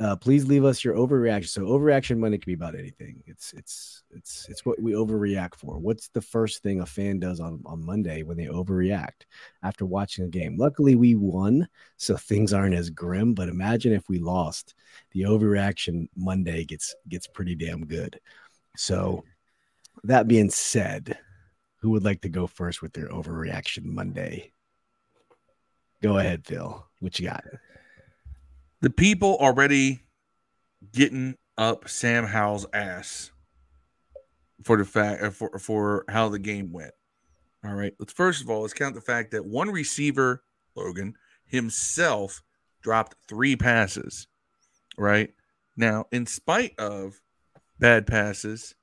[0.00, 1.48] Uh, please leave us your overreaction.
[1.48, 3.22] So overreaction money can be about anything.
[3.26, 5.78] It's it's it's it's what we overreact for.
[5.78, 9.24] What's the first thing a fan does on, on Monday when they overreact
[9.62, 10.56] after watching a game?
[10.58, 13.32] Luckily, we won, so things aren't as grim.
[13.32, 14.74] But imagine if we lost.
[15.12, 18.20] The overreaction Monday gets gets pretty damn good.
[18.76, 19.24] So
[20.04, 21.18] that being said,
[21.80, 24.52] who would like to go first with their overreaction Monday?
[26.02, 26.84] Go ahead, Phil.
[27.00, 27.44] What you got?
[28.86, 29.98] The people already
[30.92, 33.32] getting up Sam Howell's ass
[34.62, 36.92] for the fact uh, for for how the game went.
[37.64, 40.44] All right, let's first of all let's count the fact that one receiver,
[40.76, 42.44] Logan himself,
[42.80, 44.28] dropped three passes.
[44.96, 45.34] Right
[45.76, 47.20] now, in spite of
[47.80, 48.76] bad passes,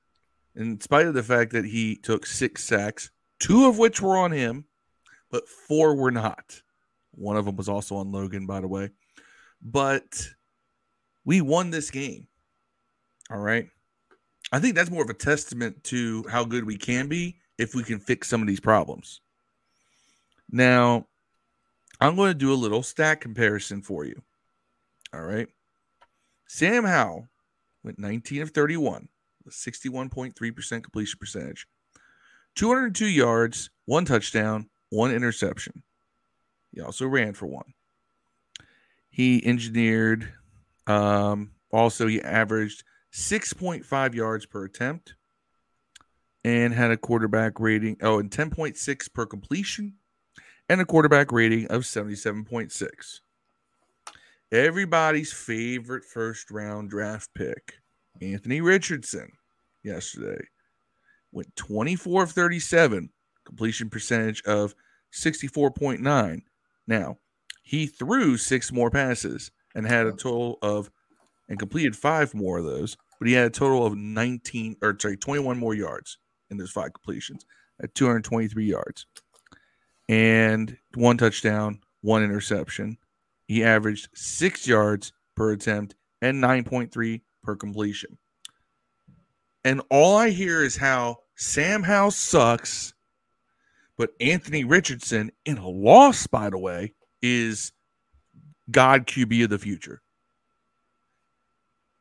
[0.54, 4.32] in spite of the fact that he took six sacks, two of which were on
[4.32, 4.66] him,
[5.30, 6.60] but four were not.
[7.12, 8.90] One of them was also on Logan, by the way
[9.64, 10.28] but
[11.24, 12.26] we won this game.
[13.30, 13.68] All right.
[14.52, 17.82] I think that's more of a testament to how good we can be if we
[17.82, 19.20] can fix some of these problems.
[20.50, 21.06] Now,
[22.00, 24.20] I'm going to do a little stat comparison for you.
[25.14, 25.48] All right.
[26.46, 27.26] Sam Howell
[27.82, 29.08] went 19 of 31
[29.44, 31.66] with 61.3% completion percentage,
[32.56, 35.82] 202 yards, one touchdown, one interception.
[36.72, 37.72] He also ran for one.
[39.14, 40.32] He engineered,
[40.88, 45.14] um, also, he averaged 6.5 yards per attempt
[46.42, 49.94] and had a quarterback rating, oh, and 10.6 per completion
[50.68, 53.20] and a quarterback rating of 77.6.
[54.50, 57.74] Everybody's favorite first round draft pick,
[58.20, 59.30] Anthony Richardson,
[59.84, 60.44] yesterday
[61.30, 63.10] went 24 of 37,
[63.44, 64.74] completion percentage of
[65.12, 66.42] 64.9.
[66.88, 67.18] Now,
[67.64, 70.90] he threw six more passes and had a total of
[71.48, 75.16] and completed five more of those, but he had a total of 19 or sorry,
[75.16, 76.18] 21 more yards
[76.50, 77.44] in those five completions
[77.82, 79.06] at 223 yards
[80.08, 82.98] and one touchdown, one interception.
[83.46, 88.18] He averaged six yards per attempt and 9.3 per completion.
[89.64, 92.92] And all I hear is how Sam Howell sucks,
[93.96, 96.92] but Anthony Richardson, in a loss, by the way,
[97.26, 97.72] is
[98.70, 100.02] God QB of the future.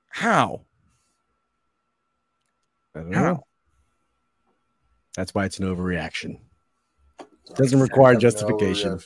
[0.10, 0.66] How?
[2.94, 3.22] I don't How?
[3.22, 3.44] know.
[5.16, 6.40] That's why it's an overreaction.
[7.20, 9.00] It Doesn't require justification.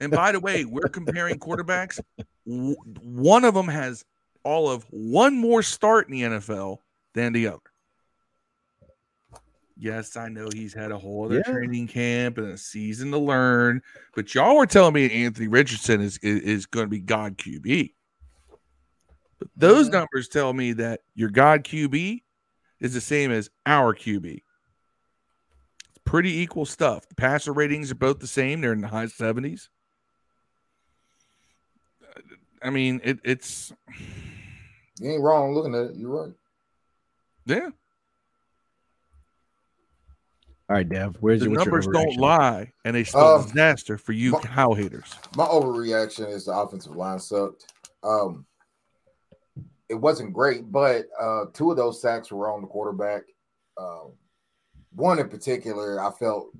[0.00, 1.98] And by the way, we're comparing quarterbacks.
[2.44, 4.04] One of them has
[4.44, 6.78] all of one more start in the NFL
[7.14, 7.58] than the other.
[9.80, 11.50] Yes, I know he's had a whole other Yeah.
[11.50, 13.80] training camp and a season to learn,
[14.14, 17.94] but y'all were telling me Anthony Richardson is is, is going to be God QB.
[19.38, 19.92] But those Mhm.
[19.92, 22.22] numbers tell me that your God QB
[22.78, 24.42] is the same as our QB.
[25.88, 27.08] It's pretty equal stuff.
[27.08, 29.70] The passer ratings are both the same; they're in the high seventies.
[32.62, 33.72] I mean, it, it's
[34.98, 35.96] You ain't wrong looking at it.
[35.96, 36.34] You're right.
[37.46, 37.70] yeah.
[40.70, 41.16] All right, Dev.
[41.18, 44.30] Where's The your, what's your numbers don't lie, and they spell Um, disaster for you
[44.30, 45.12] my- cow haters.
[45.36, 47.72] My overreaction is the offensive line sucked.
[48.04, 48.46] Um,
[49.88, 53.22] it wasn't great, but uh, two of those sacks were on the quarterback.
[53.76, 54.12] Um,
[54.94, 56.50] one in particular, I felt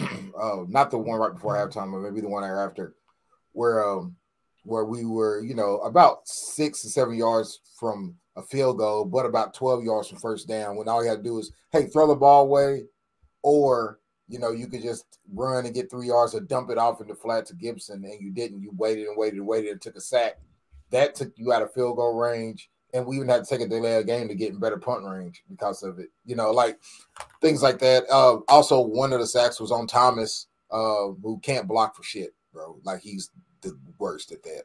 [0.00, 2.96] uh, not the one right before halftime, but maybe the one after,
[3.52, 4.16] where um,
[4.64, 9.26] where we were, you know, about six to seven yards from a field goal, but
[9.26, 10.74] about twelve yards from first down.
[10.74, 12.82] When all you had to do is, hey, throw the ball away,
[13.42, 17.00] or you know, you could just run and get three yards or dump it off
[17.02, 18.62] in the flat to Gibson, and you didn't.
[18.62, 20.38] You waited and waited and waited and took a sack.
[20.90, 23.68] That took you out of field goal range, and we even had to take a
[23.68, 26.08] delay of game to get in better punt range because of it.
[26.24, 26.78] You know, like
[27.42, 28.04] things like that.
[28.10, 32.34] Uh, also, one of the sacks was on Thomas, uh, who can't block for shit,
[32.54, 32.78] bro.
[32.84, 34.62] Like he's the worst at that.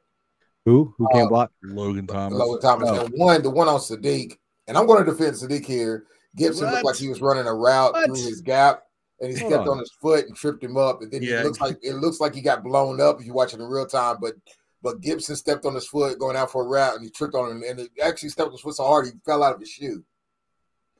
[0.65, 0.93] Who?
[0.97, 1.51] Who can't Uh, block?
[1.63, 2.37] Logan Thomas.
[2.37, 2.89] Logan Thomas.
[2.89, 3.05] Oh.
[3.05, 4.37] And one, the one on Saahdiq,
[4.67, 6.05] and I'm going to defend Saahdiq here.
[6.35, 8.05] Gibson looked like he was running a route What?
[8.05, 8.83] through his gap,
[9.21, 9.73] and he Hold stepped on.
[9.73, 9.79] on.
[9.79, 11.01] his foot and tripped him up.
[11.01, 11.41] And then Yeah.
[11.41, 13.65] it looks like it looks like he got blown up if you watch it in
[13.65, 14.17] real time.
[14.21, 14.35] But
[14.83, 17.49] but Gibson stepped on his foot going out for a route, and he tripped on
[17.51, 19.69] him, and it actually stepped on his foot so hard he fell out of his
[19.69, 20.03] shoe.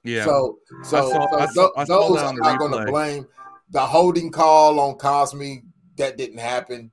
[0.03, 0.25] Yeah.
[0.25, 3.27] So so, saw- so I tho- saw- I saw those I'm not going to blame.
[3.69, 5.61] The holding call on Cosmi
[5.97, 6.91] that didn't happen.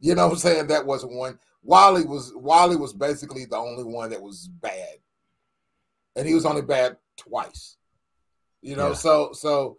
[0.00, 0.66] You know what I'm saying?
[0.68, 1.38] That wasn't one.
[1.64, 4.98] Wally was Wally was basically the only one that was bad,
[6.16, 6.96] and he was only bad
[7.28, 7.76] twice.
[8.60, 8.94] You know, Yeah.
[8.94, 9.78] so so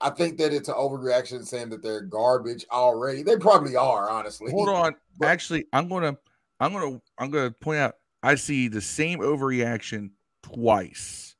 [0.00, 3.22] I think that it's an overreaction saying that they're garbage already.
[3.22, 4.50] They probably are, honestly.
[4.50, 4.94] Hold on.
[5.18, 6.16] But- Actually, I'm gonna,
[6.58, 7.96] I'm gonna, I'm gonna point out.
[8.22, 10.10] I see the same overreaction
[10.42, 11.36] twice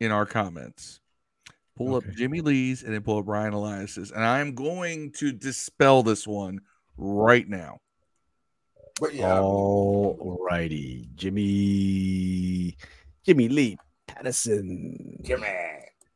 [0.00, 1.00] in our comments.
[1.76, 2.08] Pull Okay.
[2.10, 6.26] up Jimmy Lee's and then pull up Ryan Elias's, and I'm going to dispel this
[6.26, 6.60] one
[6.96, 7.80] right now.
[9.00, 12.76] But yeah, All righty, Jimmy.
[13.24, 13.78] Jimmy Lee
[14.18, 15.46] Patterson Jimmy.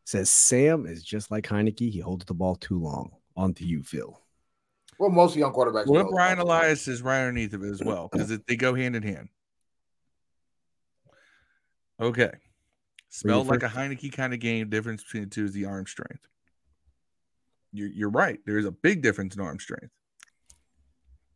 [0.04, 1.90] says Sam is just like Heinicke.
[1.90, 3.12] He holds the ball too long.
[3.36, 4.20] On to you, Phil.
[4.98, 5.86] Well, most young quarterbacks.
[5.86, 8.74] Pull up know Ryan Elias is right underneath of it as well because they go
[8.74, 9.28] hand in hand.
[12.00, 12.32] Okay.
[13.08, 14.68] Smelled like a Heinicke kind of game.
[14.68, 16.26] Difference between the two is the arm strength.
[17.72, 18.38] You're, you're right.
[18.44, 19.92] There is a big difference in arm strength.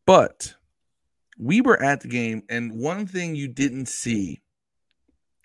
[0.05, 0.55] But
[1.39, 4.43] we were at the game, and one thing you didn't see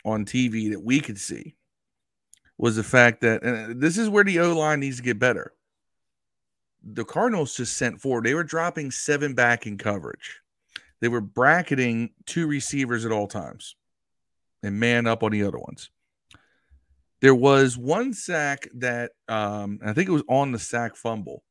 [0.05, 1.55] on TV that we could see
[2.57, 5.53] was the fact that, and this is where the O line needs to get better.
[6.83, 10.41] The Cardinals just sent forward, they were dropping seven back in coverage.
[10.99, 13.75] They were bracketing two receivers at all times
[14.63, 15.89] and man up on the other ones.
[17.21, 21.43] There was one sack that um, I think it was on the sack fumble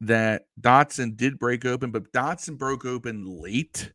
[0.00, 3.92] that Dotson did break open, but Dotson broke open late.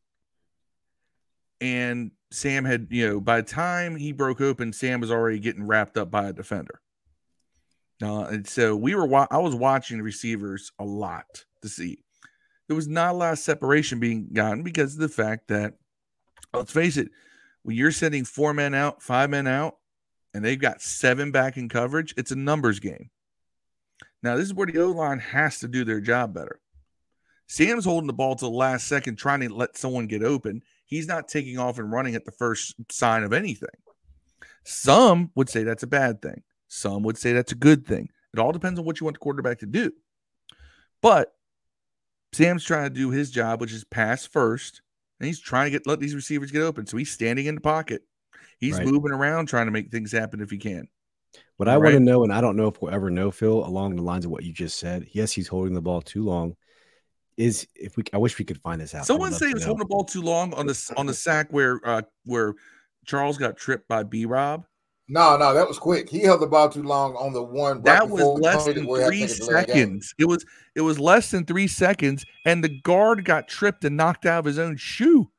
[1.64, 5.66] And Sam had, you know, by the time he broke open, Sam was already getting
[5.66, 6.82] wrapped up by a defender.
[8.02, 12.00] Uh, and so we were, wa- I was watching the receivers a lot to see.
[12.68, 15.76] There was not a lot of separation being gotten because of the fact that,
[16.54, 17.12] let's face it,
[17.62, 19.78] when you're sending four men out, five men out,
[20.34, 23.10] and they've got seven back in coverage, it's a numbers game.
[24.22, 26.60] Now, this is where the O line has to do their job better.
[27.48, 30.62] Sam's holding the ball to the last second, trying to let someone get open.
[30.94, 33.70] He's not taking off and running at the first sign of anything.
[34.64, 36.44] Some would say that's a bad thing.
[36.68, 38.10] Some would say that's a good thing.
[38.32, 39.92] It all depends on what you want the quarterback to do.
[41.02, 41.34] But
[42.32, 44.84] Sam's trying to do his job, which is pass first,
[45.20, 46.86] and he's trying to get let these receivers get open.
[46.86, 48.04] So he's standing in the pocket.
[48.60, 48.86] He's Right.
[48.86, 50.88] moving around trying to make things happen if he can.
[51.58, 53.96] What I want to know, and I don't know if we'll ever know, Phil, along
[53.96, 55.08] the lines of what you just said.
[55.12, 56.56] Yes, he's holding the ball too long.
[57.38, 59.06] Is if we, I wish we could find this out.
[59.08, 59.68] Someone love say to he was know.
[59.70, 62.54] holding the ball too long on the on the sack where uh where
[63.06, 64.66] Charles got tripped by B Rob.
[65.10, 66.10] No, no, that was quick.
[66.10, 67.78] He held the ball too long on the one.
[67.78, 69.74] right That was before we less punted than where three to take a delay game.
[69.76, 70.16] seconds.
[70.20, 74.26] It was it was less than three seconds, and the guard got tripped and knocked
[74.28, 75.30] out of his own shoe.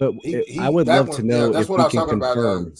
[0.00, 1.84] But He- he- I would love one- to know yeah, that's if what we I
[1.86, 2.30] was can talking about.
[2.30, 2.74] Uh, confirm.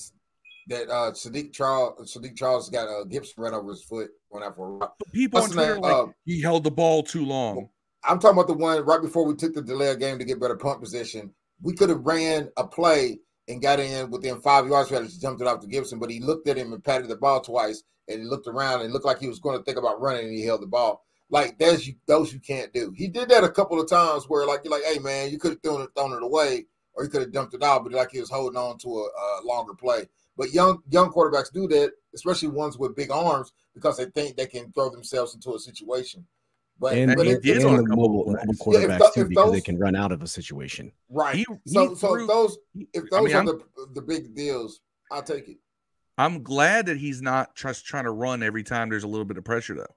[0.68, 4.54] that uh, Saahdiq Charles, Saahdiq Charles got uh, Gibson ran over his foot going out
[4.56, 4.96] for a rock.
[5.12, 5.82] People What's on Twitter name?
[5.82, 7.68] like Uh, he held the ball too long.
[8.06, 10.40] I'm talking about the one right before we took the delay of game to get
[10.40, 11.32] better punt position.
[11.62, 14.90] We could have ran a play and got in within five yards.
[14.90, 17.08] We had to jumped it off to Gibson, but he looked at him and patted
[17.08, 19.78] the ball twice, and he looked around and looked like he was going to think
[19.78, 21.04] about running, and he held the ball.
[21.28, 22.92] Like you, those you can't do.
[22.96, 25.52] He did that a couple of times where like you're like, hey man, you could
[25.52, 28.12] have thrown it thrown it away, or you could have dumped it out, but like
[28.12, 30.06] he was holding on to a, a longer play.
[30.36, 34.46] But young young quarterbacks do that, especially ones with big arms, because they think they
[34.46, 36.26] can throw themselves into a situation.
[36.78, 38.36] But, And, but he it, did it's on a and the mobile, plays.
[38.36, 40.92] mobile Yeah, if quarterbacks tho- too, if because they can run out of a situation.
[41.08, 41.34] right.
[41.36, 43.60] He- so he so threw- if those He- if I those mean, are I'm, the
[43.94, 45.56] the big deals, I'll take it.
[46.18, 49.36] I'm glad that he's not just trying to run every time there's a little bit
[49.38, 49.94] of pressure, though.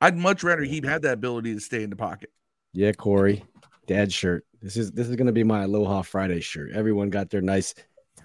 [0.00, 2.30] I'd much rather he had that ability to stay in the pocket.
[2.72, 3.44] Yeah, Corey,
[3.86, 4.44] dad shirt.
[4.60, 6.72] This is this is gonna be my Aloha Friday shirt.
[6.72, 7.74] Everyone got their nice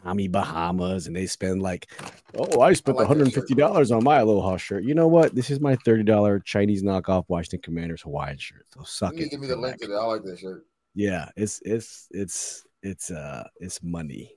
[0.04, 1.92] Tommy Bahamas, and they spend like,
[2.36, 4.84] oh, I spent like one hundred fifty dollars on my Aloha shirt.
[4.84, 5.36] You know what?
[5.36, 8.66] This is my thirty dollar Chinese knockoff Washington Commanders Hawaiian shirt.
[8.74, 9.32] So suck You it.
[9.32, 9.96] give me the link to Mack.
[9.98, 10.02] that.
[10.02, 10.66] I like that shirt.
[10.96, 14.36] Yeah, it's it's it's it's uh it's money.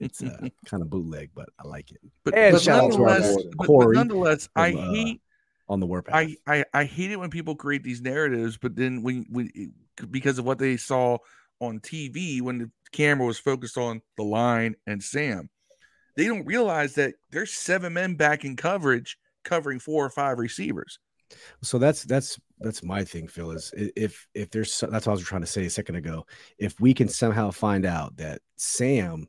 [0.00, 1.98] It's uh, kind of bootleg, but I like it.
[2.24, 4.80] But, And but shout out to our nonetheless, boy, but, but Corey nonetheless, I from,
[4.80, 5.20] uh, hate
[5.68, 6.14] On the warpath.
[6.14, 9.50] I, I I hate it when people create these narratives, but then when when
[10.10, 11.18] because of what they saw
[11.60, 15.48] on TV when the camera was focused on the line and Sam,
[16.16, 20.98] they don't realize that there's seven men back in coverage covering four or five receivers.
[21.62, 23.50] So that's that's that's my thing, Phil.
[23.50, 26.26] Is if if there's that's what I was trying to say a second ago.
[26.58, 29.26] If we can somehow find out that Sam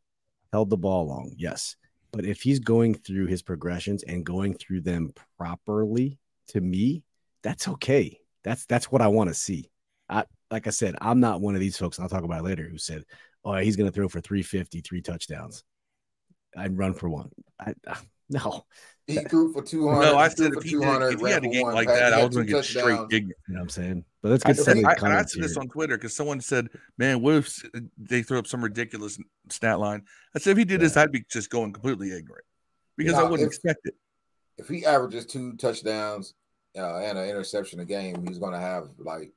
[0.52, 1.76] held the ball long, yes,
[2.12, 7.04] but if he's going through his progressions and going through them properly, to me,
[7.44, 8.20] that's okay.
[8.44, 9.70] That's that's what I want to see.
[10.10, 12.00] I like I said, I'm not one of these folks.
[12.00, 12.68] I'll talk about it later.
[12.68, 13.04] Who said,
[13.46, 15.64] "Oh, he's going to throw for 350, three touchdowns."
[16.58, 17.30] I'd run for one.
[17.60, 17.74] I,
[18.30, 18.66] no,
[19.06, 20.02] He threw for two hundred.
[20.06, 21.62] No, I he threw said for if he, did, 200, if he had a game
[21.64, 23.14] one, like pass- that, I was going to get straight touchdowns.
[23.14, 23.38] ignorant.
[23.48, 24.06] you know what I'm saying.
[24.24, 26.16] But let's I get think- some I, and I comments said this on Twitter because
[26.16, 26.68] someone said,
[26.98, 27.64] "Man, what if
[27.98, 29.20] they throw up some ridiculous
[29.50, 30.04] stat line?"
[30.36, 32.46] I said, "If he did this, I'd be just going completely ignorant
[32.98, 33.94] because I wouldn't if- expect it."
[34.58, 36.34] If he averages two touchdowns
[36.78, 39.32] uh, and an interception a game, he's going to have like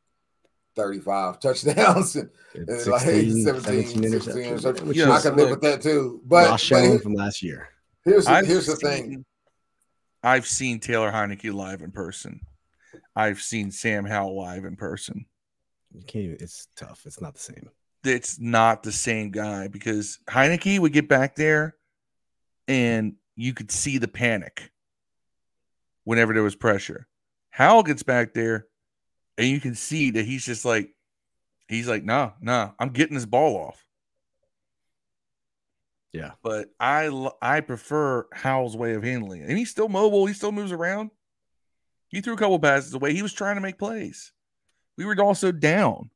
[0.74, 4.82] thirty-five touchdowns and, and It's like 16, 17, 17 16 interceptions, interceptions.
[4.87, 6.20] which Yeah, I is can live look, with that too.
[6.24, 7.68] But, Josh but Allen here- from last year.
[8.04, 9.24] here's the, I've here's the seen, thing.
[10.22, 12.40] I've seen Taylor Heinicke live in person.
[13.16, 15.26] I've seen Sam Howell live in person.
[15.92, 16.24] You can't.
[16.24, 17.02] Even, it's tough.
[17.04, 17.68] It's not the same.
[18.04, 21.76] It's not the same guy because Heinicke would get back there,
[22.68, 24.72] and you could see the panic
[26.04, 27.06] whenever there was pressure.
[27.50, 28.66] Howell gets back there,
[29.38, 30.90] and you can see that he's just like,
[31.68, 33.85] he's like, nah, nah, I'm getting this ball off.
[36.12, 36.33] Yeah.
[36.42, 39.49] But I I prefer Howell's way of handling it.
[39.49, 40.27] And he's still mobile.
[40.27, 41.11] He still moves around.
[42.09, 43.14] He threw a couple passes away.
[43.14, 44.33] He was trying to make plays.
[44.99, 46.11] We were also down.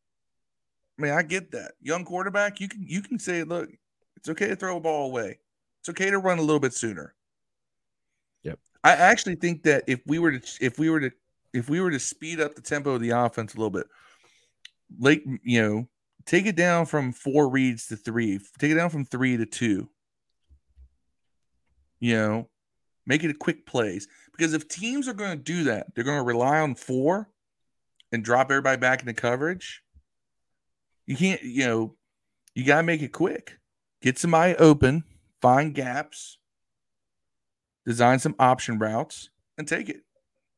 [0.98, 1.72] I mean, I get that.
[1.80, 3.70] Young quarterback, you can you can say, look,
[4.16, 5.38] it's okay to throw a ball away.
[5.80, 7.14] It's okay to run a little bit sooner.
[8.42, 8.58] Yep.
[8.84, 11.10] I actually think that if we were to if we were to
[11.52, 13.86] if we were to speed up the tempo of the offense a little bit,
[14.98, 15.88] like you know,
[16.24, 19.88] take it down from four reads to three, take it down from three to two.
[21.98, 22.48] You know,
[23.06, 26.18] make it a quick plays because if teams are going to do that, they're going
[26.18, 27.30] to rely on four
[28.12, 29.82] and drop everybody back into coverage.
[31.06, 31.94] You can't, you know,
[32.54, 33.58] you got to make it quick.
[34.02, 35.04] Get somebody open,
[35.40, 36.38] find gaps,
[37.84, 40.05] design some option routes, and take it.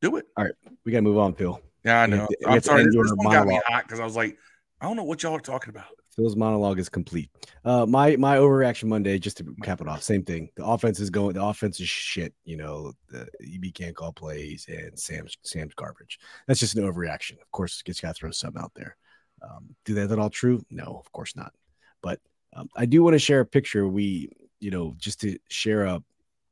[0.01, 0.25] Do it.
[0.37, 0.53] All right,
[0.85, 1.59] we gotta move on, Phil.
[1.83, 2.27] Yeah, I know.
[2.45, 2.83] I'm sorry.
[2.83, 4.37] This, one got me hot because I was like,
[4.81, 5.87] I don't know what y'all are talking about.
[6.15, 7.29] Phil's monologue is complete.
[7.63, 10.49] Uh, my my overreaction Monday, just to cap it off, same thing.
[10.55, 11.33] The offense is going.
[11.33, 12.33] The offense is shit.
[12.43, 16.19] You know, the EB can't call plays, and Sam's Sam's garbage.
[16.47, 17.41] That's just an overreaction.
[17.41, 18.97] Of course, gets got to throw some out there.
[19.41, 20.61] Um, do that at all true?
[20.69, 21.53] No, of course not.
[22.01, 22.19] But
[22.53, 23.87] um, I do want to share a picture.
[23.87, 24.29] We,
[24.59, 26.03] you know, just to share a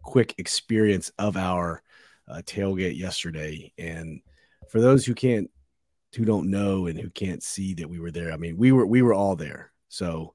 [0.01, 1.81] quick experience of our
[2.27, 3.71] uh, tailgate yesterday.
[3.77, 4.21] And
[4.69, 5.49] for those who can't,
[6.15, 8.85] who don't know and who can't see that we were there, I mean, we were
[8.85, 9.71] we were all there.
[9.89, 10.33] So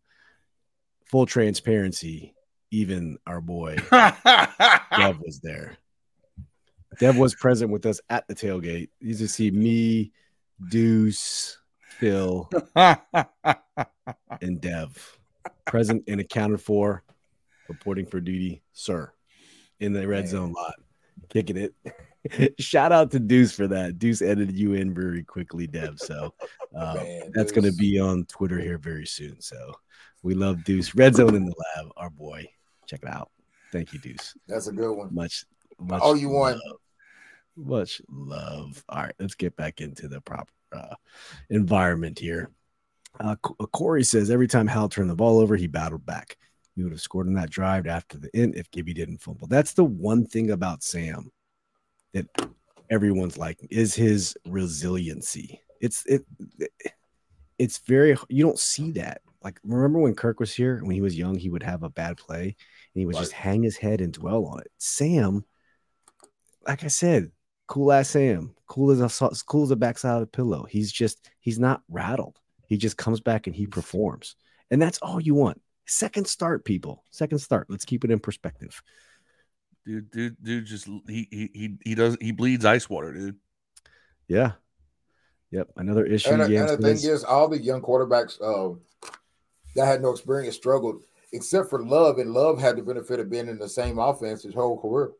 [1.06, 2.34] full transparency,
[2.70, 5.76] even our boy Dev was there.
[6.98, 8.90] Dev was present with us at the tailgate.
[9.00, 10.12] You just see me,
[10.68, 11.58] Deuce,
[11.98, 15.18] Phil, and Dev
[15.66, 17.02] present and accounted for,
[17.68, 19.12] reporting for duty, sir,
[19.80, 20.28] in the red Man.
[20.28, 20.74] zone lot,
[21.28, 21.74] kicking it.
[22.60, 23.98] Shout out to Deuce for that.
[23.98, 25.98] Deuce edited you in very quickly, Dev.
[25.98, 26.34] So
[26.76, 29.40] uh, Man, that's going to be on Twitter here very soon.
[29.40, 29.74] So
[30.22, 30.94] we love Deuce.
[30.94, 32.46] Red Zone in the lab, our boy.
[32.86, 33.30] Check it out.
[33.72, 34.34] Thank you, Deuce.
[34.46, 35.14] That's a good one.
[35.14, 35.44] Much,
[35.80, 36.00] much.
[36.04, 36.60] Oh, you want?
[37.56, 38.84] Much love.
[38.88, 40.94] All right, let's get back into the proper uh,
[41.50, 42.50] environment here.
[43.20, 46.38] Uh, Corey says every time Howell turned the ball over, he battled back.
[46.74, 49.46] He would have scored on that drive after the end if Gibby didn't fumble.
[49.46, 51.30] That's the one thing about Sam
[52.12, 52.26] that
[52.90, 55.60] everyone's liking is his resiliency.
[55.80, 56.24] It's it,
[56.58, 56.70] it
[57.58, 59.22] it's very you don't see that.
[59.42, 62.16] Like remember when Kirk was here when he was young, he would have a bad
[62.16, 63.22] play and he would right.
[63.22, 64.70] just hang his head and dwell on it.
[64.78, 65.44] Sam,
[66.66, 67.30] like I said,
[67.66, 70.66] cool ass Sam, cool as a cool as a backside of the pillow.
[70.68, 72.38] He's just he's not rattled.
[72.66, 74.36] He just comes back and he performs.
[74.70, 75.61] And that's all you want.
[75.86, 77.04] Second start, people.
[77.10, 77.66] Second start.
[77.68, 78.82] Let's keep it in perspective.
[79.84, 83.36] Dude, dude, dude, just he he he he does he bleeds ice water, dude.
[84.28, 84.52] Yeah.
[85.50, 85.68] Yep.
[85.76, 86.30] Another issue.
[86.30, 88.76] And, and the thing is, all the young quarterbacks uh,
[89.76, 91.02] that had no experience struggled,
[91.32, 94.54] except for Love, and Love had the benefit of being in the same offense his
[94.54, 95.12] whole career.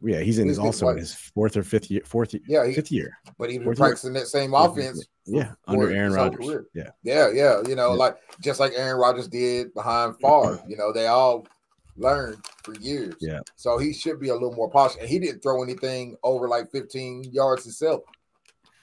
[0.00, 2.74] Yeah, he's in he's also in his fourth or fifth year, fourth year, yeah, he,
[2.74, 3.18] fifth year.
[3.36, 4.22] But he was practicing year.
[4.22, 5.06] that same offense.
[5.26, 6.66] Yeah, under Aaron Rodgers.
[6.72, 7.60] Yeah, yeah, yeah.
[7.66, 7.98] You know, yeah.
[7.98, 10.62] like just like Aaron Rodgers did behind Favre.
[10.68, 11.46] you know, they all
[11.98, 13.14] learned for years.
[13.20, 13.40] Yeah.
[13.56, 14.98] So he should be a little more polished.
[14.98, 18.02] And he didn't throw anything over like 15 yards himself.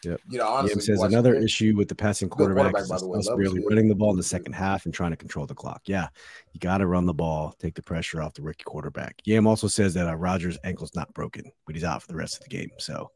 [0.06, 0.22] Yep.
[0.30, 3.88] You know, honestly, says another issue with the passing quarterback, quarterback is us really running
[3.88, 5.82] the ball in the second half and trying to control the clock.
[5.86, 6.08] Yeah,
[6.53, 9.22] you got to run the ball, take the pressure off the rookie quarterback.
[9.26, 12.38] Yam also says that uh, Rodgers' ankle's not broken, but he's out for the rest
[12.38, 12.72] of the game.
[12.78, 13.12] So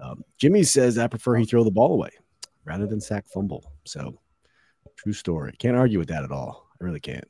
[0.00, 2.10] um, Jimmy says I prefer he throw the ball away
[2.64, 3.64] rather than sack fumble.
[3.84, 4.18] So
[4.96, 5.54] true story.
[5.58, 6.68] Can't argue with that at all.
[6.80, 7.26] I really can't.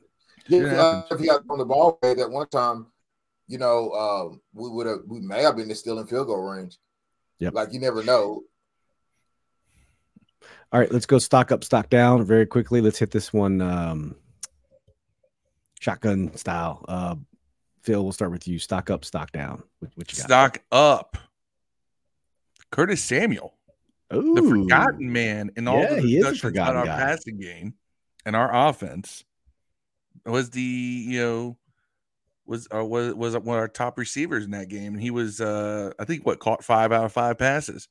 [0.49, 2.87] Yeah, uh, if he had thrown the ball away that one time,
[3.47, 6.79] you know, uh, we would have we may have been still in field goal range.
[7.39, 8.43] Yeah, like you never know.
[10.73, 12.81] All right, let's go stock up, stock down very quickly.
[12.81, 14.17] Let's hit this one um,
[15.81, 16.83] shotgun style.
[16.89, 17.17] Uh,
[17.83, 18.59] Phil, we'll start with you.
[18.59, 19.63] Stock up, stock down.
[19.81, 20.25] What, what you got?
[20.25, 21.19] Stock up.
[22.71, 23.53] Curtis Samuel,
[24.15, 24.35] Ooh.
[24.35, 26.97] the forgotten man in all yeah, the discussions about our guy.
[26.97, 27.75] passing game
[28.25, 29.25] and our offense,
[30.25, 31.59] was the you know
[32.47, 35.39] was uh, was was one of our top receivers in that game, and he was
[35.39, 37.89] uh, I think what caught five out of five passes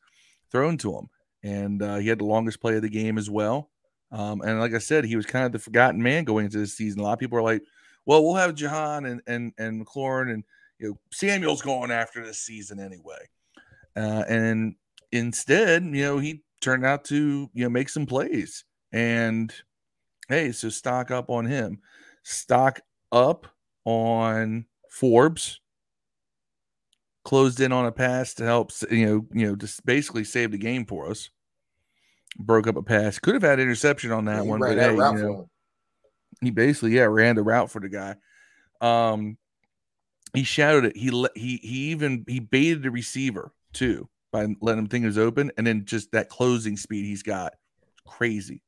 [0.52, 1.10] thrown to him
[1.44, 3.70] and uh, he had the longest play of the game as well.
[4.12, 6.76] Um, and like I said, he was kind of the forgotten man going into this
[6.76, 7.00] season.
[7.00, 7.64] A lot of people are like,
[8.06, 10.44] "Well, we'll have Jahan and and and McLaurin and
[10.80, 13.30] you know Samuel's going after this season anyway."
[13.96, 14.76] Uh, and
[15.12, 18.66] instead, you know, he turned out to you know make some plays.
[18.92, 19.54] And
[20.28, 21.80] hey, so stock up on him.
[22.24, 22.82] Stock
[23.12, 23.48] up
[23.86, 25.62] on Forbes
[27.24, 30.58] closed in on a pass to help you know you know just basically save the
[30.58, 31.30] game for us.
[32.38, 33.20] Broke up a pass.
[33.20, 35.50] Could have had interception on that he one, but hey, you know,
[36.42, 38.16] he basically yeah ran the route for the guy.
[38.80, 39.38] Um,
[40.34, 40.98] he shouted it.
[40.98, 45.08] He let he he even he baited the receiver too by letting him think it
[45.08, 47.54] was open, and then just that closing speed he's got,
[48.08, 48.62] crazy.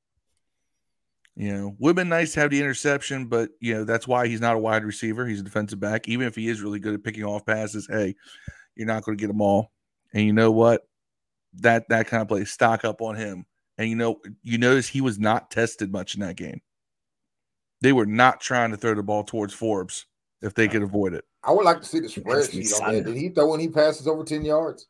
[1.36, 4.28] You know, would have been nice to have the interception, but you know that's why
[4.28, 5.26] he's not a wide receiver.
[5.26, 6.08] He's a defensive back.
[6.08, 8.16] Even if he is really good at picking off passes, hey,
[8.76, 9.72] you're not going to get them all.
[10.14, 10.88] And you know what?
[11.56, 13.46] That that kind of play, stock up on him.
[13.80, 16.62] And you know, you notice he was not tested much in that game.
[17.82, 20.06] They were not trying to throw the ball towards Forbes
[20.42, 21.26] if they could avoid it.
[21.44, 23.06] I would like to see the spreadsheet on that.
[23.06, 24.88] Did he throw when he passes over 10 yards?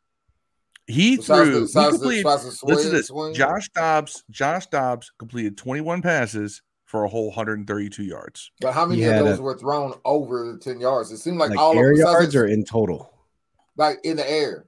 [0.87, 1.65] He threw.
[1.65, 3.37] The, he completed, the, listen to this.
[3.37, 4.23] Josh Dobbs.
[4.29, 8.51] Josh Dobbs completed 21 passes for a whole 132 yards.
[8.61, 11.11] But how many of those a, were thrown over 10 yards?
[11.11, 13.11] It seemed like, like all air of yards or in total.
[13.77, 14.67] Like in the air.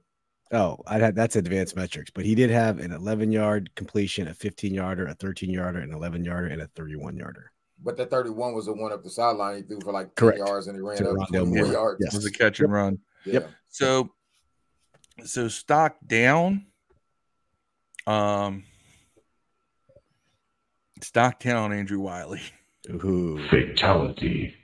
[0.52, 4.34] Oh, I had that's advanced metrics, but he did have an 11 yard completion, a
[4.34, 7.52] 15 yarder, a 13 yarder, an 11 yarder, and a 31 yarder.
[7.82, 9.56] But that 31 was the one up the sideline.
[9.56, 10.38] He threw for like 10 Correct.
[10.38, 12.00] yards and he ran to up 24 yards.
[12.00, 12.14] Yes.
[12.14, 12.98] It was a catch and run.
[13.24, 13.34] Yeah.
[13.34, 13.50] Yep.
[13.68, 14.10] So
[15.24, 16.66] so stock down.
[18.06, 18.64] Um,
[21.02, 22.42] stock down on Andrew Wylie.
[22.88, 23.46] Ooh.
[23.48, 24.54] Fatality.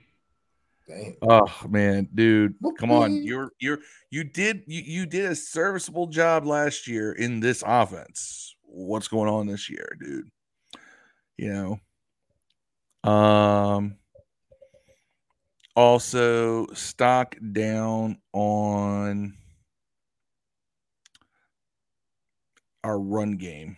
[0.87, 1.15] Damn.
[1.21, 3.23] Oh man, dude, come on.
[3.23, 3.79] You're you're
[4.09, 8.55] you did you, you did a serviceable job last year in this offense.
[8.63, 10.29] What's going on this year, dude?
[11.37, 11.79] You
[13.03, 13.09] know.
[13.09, 13.95] Um
[15.75, 19.35] also stock down on
[22.83, 23.77] our run game.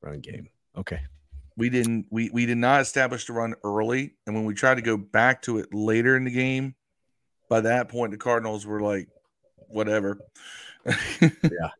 [0.00, 0.48] Run game.
[0.76, 1.00] Okay.
[1.56, 4.82] We didn't we we did not establish the run early, and when we tried to
[4.82, 6.74] go back to it later in the game,
[7.48, 9.08] by that point the Cardinals were like,
[9.68, 10.18] whatever.
[11.20, 11.70] Yeah.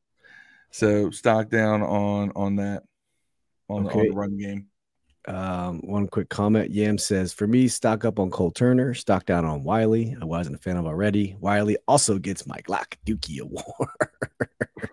[0.71, 2.83] So stock down on on that
[3.69, 4.67] on, the, on the run game.
[5.27, 6.71] Um, one quick comment.
[6.71, 10.17] Yam says, for me, stock up on Cole Turner, stock down on Wylie.
[10.21, 11.37] I wasn't a fan of already.
[11.39, 13.65] Wylie also gets my Glock Dookie Award.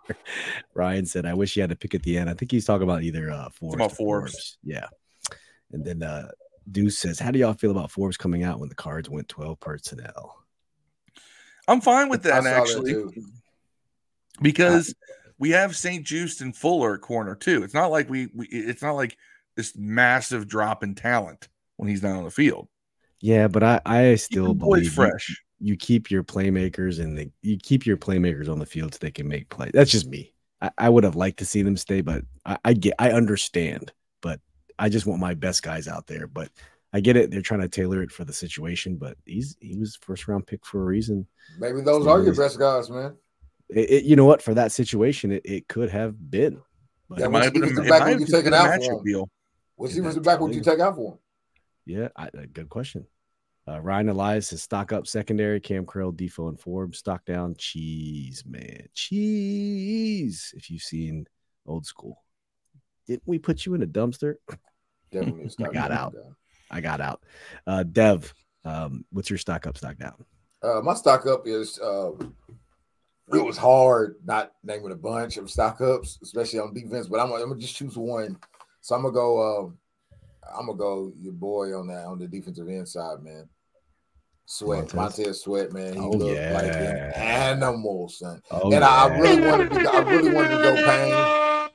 [0.74, 2.30] Ryan said, I wish he had to pick at the end.
[2.30, 3.76] I think he's talking about either uh Forbes.
[3.76, 4.58] about or Forbes.
[4.64, 4.88] Yeah.
[5.72, 6.30] And then uh
[6.72, 9.60] Deuce says, How do y'all feel about Forbes coming out when the cards went 12
[9.60, 10.36] personnel?
[11.68, 13.12] I'm fine with that actually too.
[14.42, 14.94] because
[15.40, 16.06] we have St.
[16.06, 17.64] Juste and Fuller at corner too.
[17.64, 19.18] It's not like we, we it's not like
[19.56, 21.48] this massive drop in talent
[21.78, 22.68] when he's not on the field.
[23.22, 25.42] Yeah, but I, I still the boys believe you- fresh.
[25.60, 29.12] You keep your playmakers and the, you keep your playmakers on the field so they
[29.12, 29.72] can make plays.
[29.74, 30.34] That's just me.
[30.62, 33.94] I, I would have liked to see them stay, but I, I get, I understand,
[34.22, 34.40] but
[34.80, 36.28] I just want my best guys out there.
[36.28, 36.50] But
[36.94, 38.96] I get it; they're trying to tailor it for the situation.
[38.96, 41.28] But he's he was first round pick for a reason.
[41.60, 43.16] Maybe those Still are your best guys, man.
[43.70, 44.42] It, it- you know what?
[44.42, 46.62] For that situation, it, it could have been.
[47.10, 48.54] But Yeah, It what might have been a- back might would you just taking been
[48.54, 49.04] a out for him?
[49.04, 49.30] deal.
[49.76, 51.20] What Is receivers that back would you take out for him?
[51.86, 53.06] Yeah, I, good question.
[53.68, 57.00] Uh, Ryan Elias says stock up secondary, Cam Curl, Defo, and Forbes.
[57.00, 58.88] Stock down, cheese, man.
[58.94, 60.54] Cheese.
[60.56, 61.26] If you've seen
[61.66, 62.24] old school.
[63.08, 64.36] Didn't we put you in a dumpster?
[65.12, 65.50] Definitely.
[65.50, 66.14] stop got out.
[66.14, 66.36] down.
[66.70, 67.22] I got out.
[67.66, 68.34] Uh, Dev,
[68.66, 70.24] um, what's your stock up, stock down?
[70.62, 72.12] Uh, my stock up is uh,
[73.34, 77.08] it was hard not naming a bunch of stock ups, especially on defense.
[77.08, 78.38] But I'm, gonna- I'm gonna just choose one.
[78.82, 79.66] So I'm gonna go.
[79.66, 79.78] Um,
[80.58, 83.50] I'm gonna go your boy on that on the defensive end side, man.
[84.48, 84.94] Sweat, Montez.
[84.96, 85.94] Montez Sweat, man.
[85.94, 88.42] He Oh, looked like an animal, son.
[88.52, 89.90] Oh, and I, I really wanted to.
[89.90, 91.70] I really wanted to go Payne.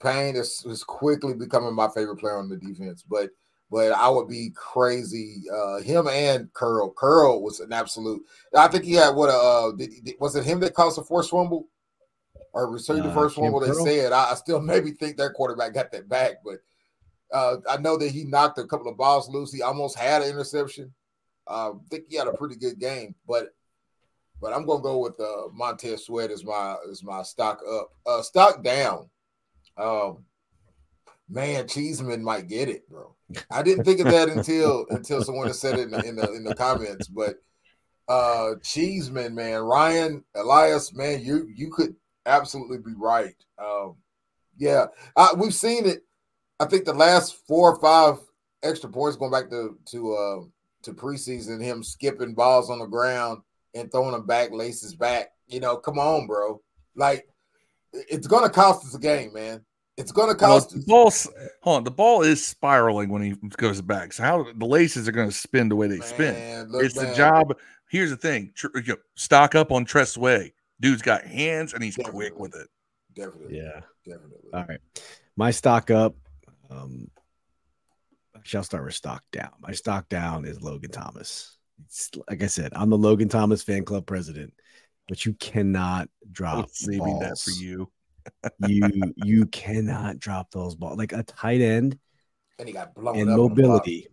[0.00, 3.30] Payne is, is quickly becoming my favorite player on the defense, but
[3.70, 5.42] but I would be crazy.
[5.50, 6.92] Uh, him and Curl.
[6.92, 8.22] Curl was an absolute.
[8.54, 9.30] I think he had what?
[9.30, 11.68] a, Uh, did, did- was it him that caused the forced fumble
[12.52, 13.60] or received the Uh, first Cam fumble?
[13.60, 14.12] They said.
[14.12, 16.58] I, I still maybe think their quarterback got that back, but
[17.32, 19.52] uh, I know that he knocked a couple of balls loose.
[19.54, 20.92] He almost had an interception.
[21.46, 23.48] Uh, I think he had a pretty good game, but
[24.40, 27.90] but I'm gonna go with uh, Montez Sweat as my as my stock up.
[28.04, 29.08] Uh, stock down.
[29.76, 30.24] Um,
[31.28, 33.14] man, Cheeseman might get it, bro.
[33.50, 36.32] I didn't think of that until until someone had said it in the, in the
[36.32, 37.08] in the comments.
[37.08, 37.36] But
[38.08, 41.94] uh, Cheeseman, man, Ryan Elias, man, you you could
[42.26, 43.36] absolutely be right.
[43.58, 43.96] Um,
[44.56, 44.86] yeah,
[45.16, 46.04] uh, we've seen it.
[46.60, 48.22] I think the last four or five
[48.62, 50.40] extra points going back to to uh,
[50.82, 53.42] to preseason, him skipping balls on the ground
[53.74, 55.32] and throwing them back, laces back.
[55.46, 56.60] You know, come on, bro.
[56.96, 57.28] Like
[57.92, 59.64] it's gonna cost us a game, man.
[59.98, 61.26] It's gonna Well, cost the us.
[61.26, 64.12] ball, hold on, the ball is spiraling when he goes back.
[64.14, 66.68] So how the laces are going to spin the way they spin?
[66.70, 67.58] Look, it's the job.
[67.90, 70.54] Here's the thing: tr- you know, stock up on Tress Way.
[70.80, 72.68] Dude's got hands and he's quick with it.
[73.14, 73.80] Definitely, Yeah.
[74.06, 74.50] definitely.
[74.54, 74.80] All right.
[75.36, 76.16] My stock up.
[76.70, 77.08] Um,
[78.42, 79.50] actually, I'll start with stock down.
[79.60, 81.58] My stock down is Logan Thomas.
[81.86, 84.52] It's, like I said, I'm the Logan Thomas fan club president,
[85.08, 87.88] but you cannot drop was saving that for you.
[88.66, 90.98] you you cannot drop those balls.
[90.98, 91.98] Like a tight end
[92.58, 93.34] And he got blown and up.
[93.34, 94.08] on the mobility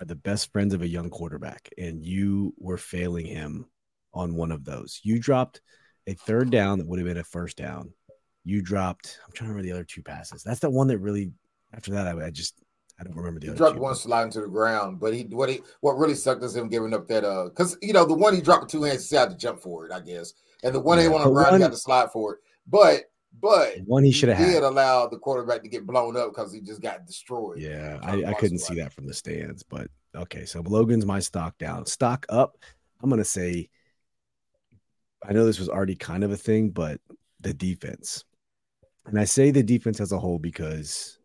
[0.00, 3.66] are the best friends of a young quarterback, and you were failing him
[4.14, 5.00] on one of those.
[5.02, 5.60] You dropped
[6.06, 7.92] a third down that would have been a first down.
[8.42, 9.18] You dropped.
[9.26, 10.42] I'm trying to remember the other two passes.
[10.42, 11.32] That's the one that really.
[11.72, 12.60] After that, I, I just
[13.00, 15.48] I don't remember the He other dropped one sliding to the ground, but he what
[15.48, 18.34] he what really sucked is him giving up that uh because you know the one
[18.34, 20.80] he dropped with two hands, he had to jump for it, I guess, and the
[20.80, 22.40] one he Yeah, went on the the ground, he had to slide for it.
[22.66, 23.04] But
[23.40, 24.62] but The one he should have did had.
[24.64, 27.60] allow the quarterback to get blown up because he just got destroyed.
[27.60, 30.44] Yeah, I, I couldn't see that from the stands, but okay.
[30.44, 31.86] So Logan's my stock down.
[31.86, 32.56] Stock up.
[33.02, 33.68] I'm gonna say.
[35.22, 36.98] I know this was already kind of a thing, but
[37.40, 38.24] the defense,
[39.06, 41.18] and I say the defense as a whole because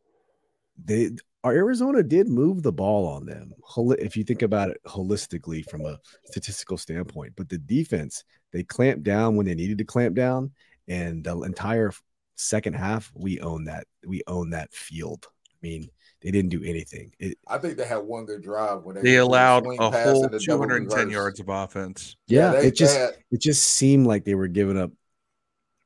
[0.83, 1.11] they
[1.51, 3.53] Arizona did move the ball on them.
[3.99, 9.03] If you think about it holistically from a statistical standpoint, but the defense they clamped
[9.03, 10.51] down when they needed to clamp down,
[10.87, 11.91] and the entire
[12.35, 15.27] second half we own that we own that field.
[15.51, 15.89] I mean,
[16.21, 17.11] They didn't do anything.
[17.19, 20.33] It, I think they had one good drive when they, They allowed a whole and
[20.33, 22.17] the double 210 yards of offense.
[22.27, 24.91] yeah, they, it just had, it just seemed like they were giving up.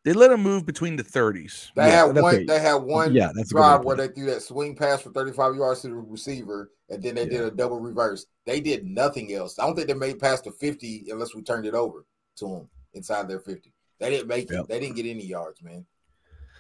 [0.06, 1.72] They let them move between the 30s.
[1.76, 2.22] they Yeah, had okay.
[2.22, 2.46] one.
[2.46, 5.12] They had one Yeah, that's a good drive where they threw that swing pass for
[5.12, 8.26] 35 yards to the receiver, and then they did a double reverse.
[8.46, 9.60] They did nothing else.
[9.60, 12.06] I don't think they made past the 50 unless we turned it over
[12.38, 13.74] to them inside their 50.
[14.00, 14.62] They didn't make Yep.
[14.62, 14.68] it.
[14.70, 15.86] They didn't get any yards, man.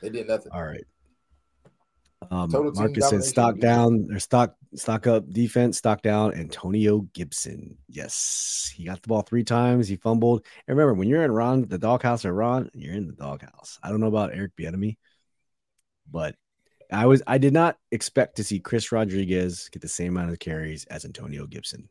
[0.01, 0.51] They did nothing.
[0.51, 0.85] All right.
[2.31, 6.33] Um, Total Marcus said stock down or stock stock up defense, stock down.
[6.33, 7.77] Antonio Gibson.
[7.87, 9.87] Yes, he got the ball three times.
[9.87, 10.45] He fumbled.
[10.67, 13.79] And remember, when you're in Ron, the doghouse or Ron, you're in the doghouse.
[13.81, 14.97] I don't know about Eric Bieniemy,
[16.11, 16.35] but
[16.91, 20.39] I was I did not expect to see Chris Rodriguez get the same amount of
[20.39, 21.87] carries as Antonio Gibson.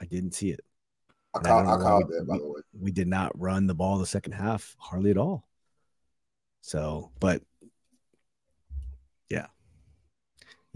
[0.00, 0.60] I didn't see it.
[1.34, 2.60] I And I called, I called that, by the way.
[2.78, 5.46] we did not run the ball the second half hardly at all.
[6.62, 7.42] So, but
[9.28, 9.46] yeah.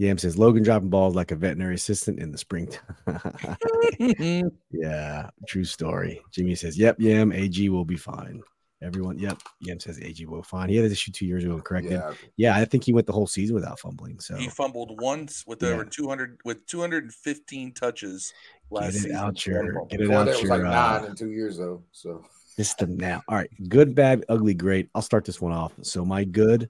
[0.01, 2.81] Yam says Logan dropping balls like a veterinary assistant in the springtime.
[4.71, 6.19] yeah, true story.
[6.31, 8.41] Jimmy says, Yep, Yam, AG will be fine.
[8.81, 9.37] Everyone, yep.
[9.59, 10.69] Yam says AG will be fine.
[10.69, 11.91] He had this issue two years ago and corrected.
[11.91, 12.13] Yeah.
[12.35, 14.19] Yeah, I think he went the whole season without fumbling.
[14.19, 15.69] So He fumbled once with Yeah.
[15.69, 18.33] over 200 with 215 touches
[18.71, 18.91] last year.
[18.93, 19.15] get it season.
[19.17, 21.59] out your get it Before out that was your like uh, nine in two years
[21.59, 21.83] though.
[21.91, 23.21] So system now.
[23.27, 24.89] All right, good, bad, ugly, great.
[24.95, 25.73] I'll start this one off.
[25.83, 26.67] So my good,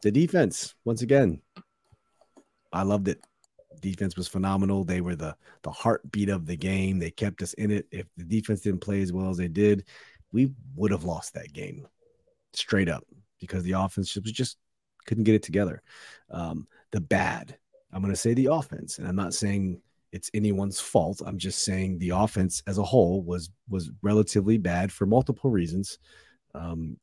[0.00, 1.42] the defense once again.
[2.72, 3.24] I loved it.
[3.80, 4.84] Defense was phenomenal.
[4.84, 6.98] They were the the heartbeat of the game.
[6.98, 7.86] They kept us in it.
[7.90, 9.84] If the defense didn't play as well as they did,
[10.32, 11.86] we would have lost that game
[12.54, 13.04] straight up
[13.40, 14.56] because the offense was just
[15.06, 15.82] couldn't get it together.
[16.30, 17.56] Um, the bad,
[17.92, 19.80] I'm going to say the offense, and I'm not saying
[20.12, 21.22] it's anyone's fault.
[21.24, 25.98] I'm just saying the offense as a whole was was relatively bad for multiple reasons.
[26.54, 26.98] Um,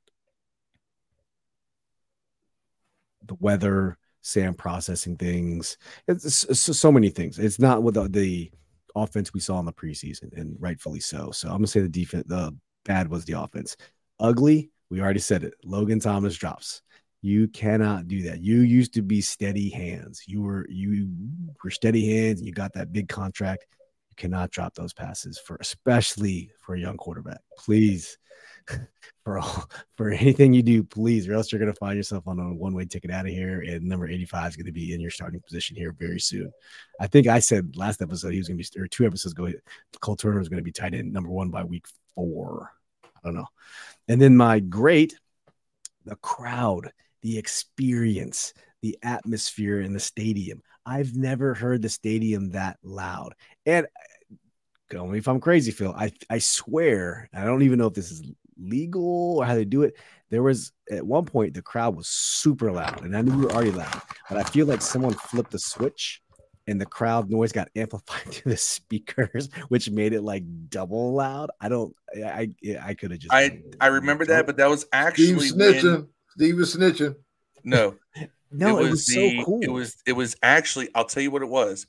[3.25, 7.39] the weather, Sam processing things, it's, it's so- many things.
[7.39, 8.51] It's not with the, the
[8.95, 11.31] offense we saw in the preseason, and rightfully so.
[11.31, 12.55] So I'm gonna say the defense, the
[12.85, 13.77] bad was the offense.
[14.19, 15.53] Ugly, we already said it.
[15.63, 16.81] Logan Thomas drops.
[17.21, 18.41] You cannot do that.
[18.41, 20.23] You used to be steady hands.
[20.25, 21.09] You were you
[21.63, 22.41] were steady hands.
[22.41, 23.65] You got that big contract.
[24.09, 27.41] You cannot drop those passes for especially for a young quarterback.
[27.57, 28.17] Please,
[29.23, 32.53] for all, for anything you do, please, or else you're gonna find yourself on a
[32.53, 33.61] one way ticket out of here.
[33.61, 36.51] And number 85 is gonna be in your starting position here very soon.
[36.99, 39.51] I think I said last episode he was gonna be or two episodes ago,
[40.01, 42.71] Cole Turner was gonna be tight end number one by week four.
[43.03, 43.47] I don't know.
[44.07, 45.17] And then my great,
[46.05, 46.91] the crowd,
[47.21, 50.61] the experience, the atmosphere in the stadium.
[50.85, 53.35] I've never heard the stadium that loud.
[53.65, 54.35] And uh,
[54.89, 55.93] tell me if I'm crazy, Phil.
[55.95, 58.23] I I swear, I don't even know if this is
[58.61, 59.95] legal or how they do it.
[60.29, 63.51] There was at one point the crowd was super loud, and I knew we were
[63.51, 66.21] already loud, but I feel like someone flipped a switch
[66.67, 71.49] and the crowd noise got amplified to the speakers, which made it like double loud.
[71.59, 71.95] I don't.
[72.15, 73.33] I I, I could have just.
[73.33, 75.83] I I remember that, but that was actually Steve actually snitching.
[75.95, 76.07] when,
[76.37, 77.15] Steve was snitching.
[77.63, 77.95] no,
[78.51, 79.59] no, it was, the- so cool.
[79.63, 81.87] It was it was actually I'll tell you what it was.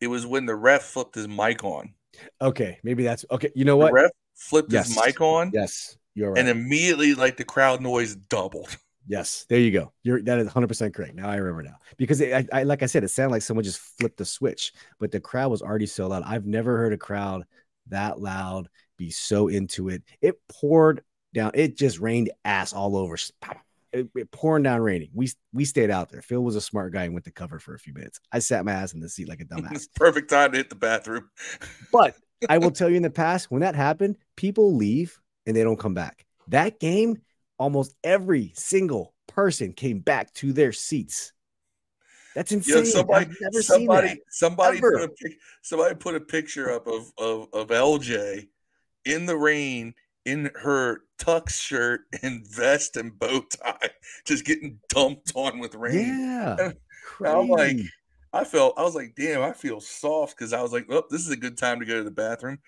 [0.00, 1.92] It was when the ref flipped his mic on.
[2.40, 2.78] okay.
[2.82, 3.50] Maybe that's okay.
[3.54, 3.92] You know The what?
[3.92, 4.88] ref flipped Yes.
[4.88, 6.38] his mic on, Yes, you're right.
[6.38, 8.74] and immediately like the crowd noise doubled.
[9.06, 9.92] Yes, there you go.
[10.02, 11.14] You're that is 100 percent correct.
[11.14, 13.64] Now I remember now because it, I, I like I said, it sounded like someone
[13.64, 16.22] just flipped the switch, but the crowd was already so loud.
[16.26, 17.44] I've never heard a crowd
[17.88, 18.68] that loud
[18.98, 20.02] be so into it.
[20.20, 21.52] It poured down.
[21.54, 23.16] It just rained ass all over.
[23.94, 25.08] It, it pouring down raining.
[25.14, 26.20] We we stayed out there.
[26.20, 28.20] Phil was a smart guy and went to cover for a few minutes.
[28.30, 29.88] I sat my ass in the seat like a dumbass.
[29.94, 31.30] Perfect time to hit the bathroom.
[31.90, 32.14] But
[32.48, 35.78] I will tell you in the past, when that happened, people leave and they don't
[35.78, 36.26] come back.
[36.48, 37.20] That game,
[37.58, 41.32] almost every single person came back to their seats.
[42.34, 42.86] That's insane.
[42.86, 44.92] Somebody, I've never somebody, somebody ever.
[44.92, 48.46] put a pic, somebody put a picture up of, of of LJ
[49.04, 53.88] in the rain in her tux shirt and vest and bow tie,
[54.24, 56.20] just getting dumped on with rain.
[56.20, 56.72] Yeah.
[57.26, 57.78] I'm like.
[58.32, 61.22] I felt, I was like, damn, I feel soft because I was like, oh, this
[61.22, 62.58] is a good time to go to the bathroom.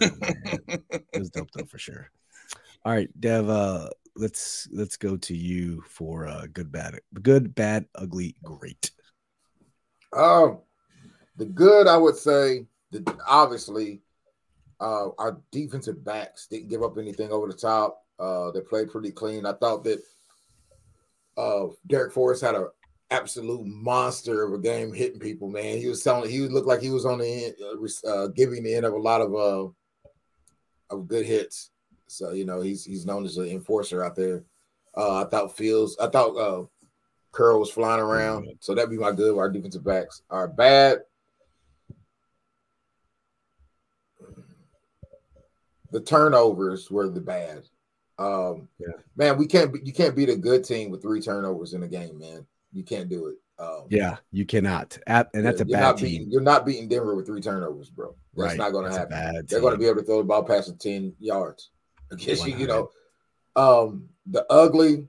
[0.00, 2.10] It was dope though for sure.
[2.84, 3.48] All right, Dev.
[3.48, 8.90] Uh, let's let's go to you for uh, good, bad, good, bad, ugly, great.
[10.16, 10.60] Um,
[11.38, 14.02] the good I would say that obviously
[14.80, 18.04] uh our defensive backs didn't give up anything over the top.
[18.18, 19.46] Uh they played pretty clean.
[19.46, 20.02] I thought that
[21.36, 22.68] uh Darrick Forrest had a
[23.10, 25.78] absolute monster of a game hitting people, man.
[25.78, 28.74] He was telling he looked like he was on the end uh, uh giving the
[28.74, 29.68] end of a lot of uh
[30.90, 31.70] of good hits.
[32.06, 34.44] So you know he's he's known as an enforcer out there.
[34.96, 36.64] Uh I thought Fields, I thought uh
[37.32, 38.48] Curl was flying around.
[38.60, 39.36] So that'd be my good.
[39.36, 40.98] Our defensive backs are bad.
[45.90, 47.64] The turnovers were the bad.
[48.18, 48.94] Um, Yeah.
[49.16, 49.74] man, we can't.
[49.86, 52.46] You can't beat a good team with three turnovers in a game, man.
[52.72, 53.36] You can't do it.
[53.62, 54.98] Um, Yeah, you cannot.
[55.06, 56.08] At, and that's a you're bad not team.
[56.08, 58.14] Beating, you're not beating Denver with three turnovers, bro.
[58.34, 58.58] That's Right.
[58.58, 59.46] not going to happen.
[59.46, 61.70] They're going to be able to throw the ball past the ten yards.
[62.10, 62.90] Against you, you know.
[63.56, 65.08] Um, the ugly,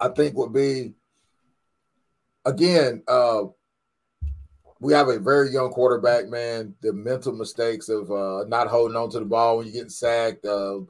[0.00, 0.94] I think, would be
[2.44, 3.02] again.
[3.08, 3.44] Uh,
[4.80, 6.74] we have a very young quarterback, man.
[6.82, 10.44] The mental mistakes of uh, not holding on to the ball when you're getting sacked,
[10.44, 10.80] uh,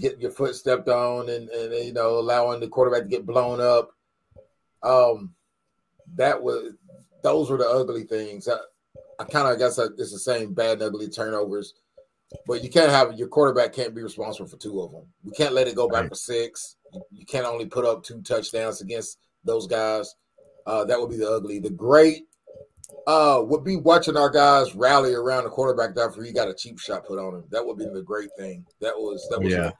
[0.00, 3.60] getting your foot stepped on, and, and you know allowing the quarterback to get blown
[3.60, 3.90] up.
[4.82, 5.34] Um,
[6.16, 6.72] that was
[7.22, 8.48] those were the ugly things.
[8.48, 8.56] I,
[9.18, 11.74] I kind of guess it's the same bad and ugly turnovers,
[12.46, 15.06] but you can't have your quarterback can't be responsible for two of them.
[15.24, 16.08] We can't let it go back Right.
[16.10, 16.76] for six.
[17.10, 20.14] You, can't only put up two touchdowns against those guys.
[20.66, 21.58] Uh, that would be the ugly.
[21.58, 22.24] The great
[23.06, 26.78] uh, would be watching our guys rally around the quarterback after he got a cheap
[26.78, 27.44] shot put on him.
[27.50, 28.64] That would be the great thing.
[28.80, 29.70] That was that was Yeah.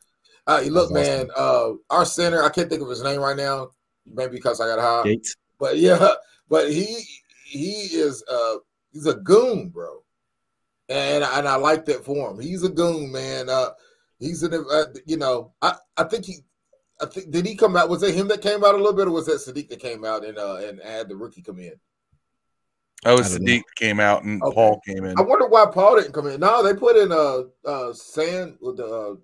[0.46, 1.28] Uh, you look, man.
[1.36, 3.70] Uh, our center, I can't think of his name right now.
[4.12, 5.04] Maybe because I got high.
[5.04, 5.36] Gates.
[5.59, 6.09] But yeah,
[6.48, 7.02] but he
[7.44, 8.56] he is uh
[8.92, 10.02] he's a goon, bro.
[10.88, 12.40] And and I like that for him.
[12.40, 13.48] He's a goon, man.
[13.48, 13.70] Uh
[14.18, 16.38] he's in uh, you know, I I think he
[17.00, 19.06] I think did he come out was it him that came out a little bit
[19.09, 21.74] or was that Saahdiq that came out and uh and had the rookie come in?
[23.04, 23.62] Oh, I don't know.
[23.76, 24.54] Came out and Okay.
[24.54, 25.16] Paul came in.
[25.18, 26.40] I wonder why Paul didn't come in.
[26.40, 29.14] No, they put in uh uh Sand with the uh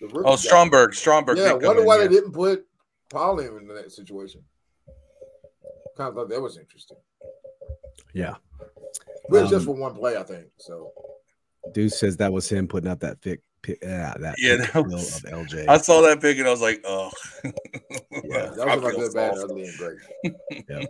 [0.00, 0.36] the rookie Oh, guy.
[0.36, 0.94] Stromberg.
[0.94, 1.38] Stromberg.
[1.38, 2.02] Yeah, did come wonder in, why yeah.
[2.02, 2.64] they didn't put
[3.10, 4.42] Paul in in that situation.
[5.96, 6.96] Kind of thought that was interesting.
[8.12, 8.34] Yeah.
[9.28, 10.46] But it's just Um, for one play, I think.
[10.58, 10.92] So
[11.72, 13.40] Deuce says that was him putting up that pick.
[13.62, 15.66] pick yeah, that Yeah, pick that was- of LJ.
[15.68, 17.10] I saw that pick and I was like, oh.
[17.44, 17.50] Yeah,
[18.56, 19.98] that was my good, bad, ugly, and great.
[20.68, 20.84] Yeah.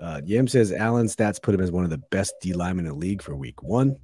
[0.00, 2.92] Uh, Yam says Allen stats put him as one of the best D linemen in
[2.92, 3.96] the league for week one.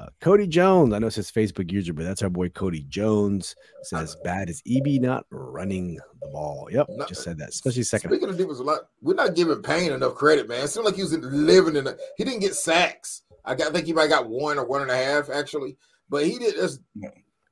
[0.00, 3.54] Uh, Cody Jones, I know it says Facebook user, but that's our boy Cody Jones.
[3.82, 6.68] Says bad is EB not running the ball.
[6.70, 8.10] Yep, No- just said that, especially second.
[8.10, 10.64] Speaking of defense, a lot, we're not giving Payne enough credit, man.
[10.64, 11.86] It seemed like he was living in.
[11.86, 13.22] A, he didn't get sacks.
[13.44, 15.76] I, got, I think he might got one or one and a half actually,
[16.08, 16.54] but he did.
[16.58, 16.78] That's,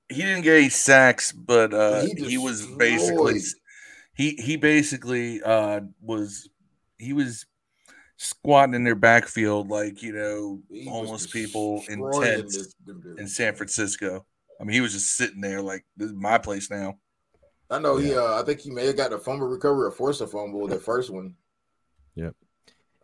[0.09, 3.41] he didn't get any sacks, but uh, He he, was basically
[4.15, 6.49] he he basically uh, was
[6.97, 7.45] he was
[8.19, 12.75] squatting in their backfield like you know he homeless people in tents this-
[13.17, 14.27] in San Francisco.
[14.61, 16.99] I mean, he was just sitting there like this is my place now.
[17.71, 18.15] I know he.
[18.15, 20.67] Uh, I think he may have got a fumble recovery or forced a fumble.
[20.67, 21.35] The first one.
[22.17, 22.35] Yep.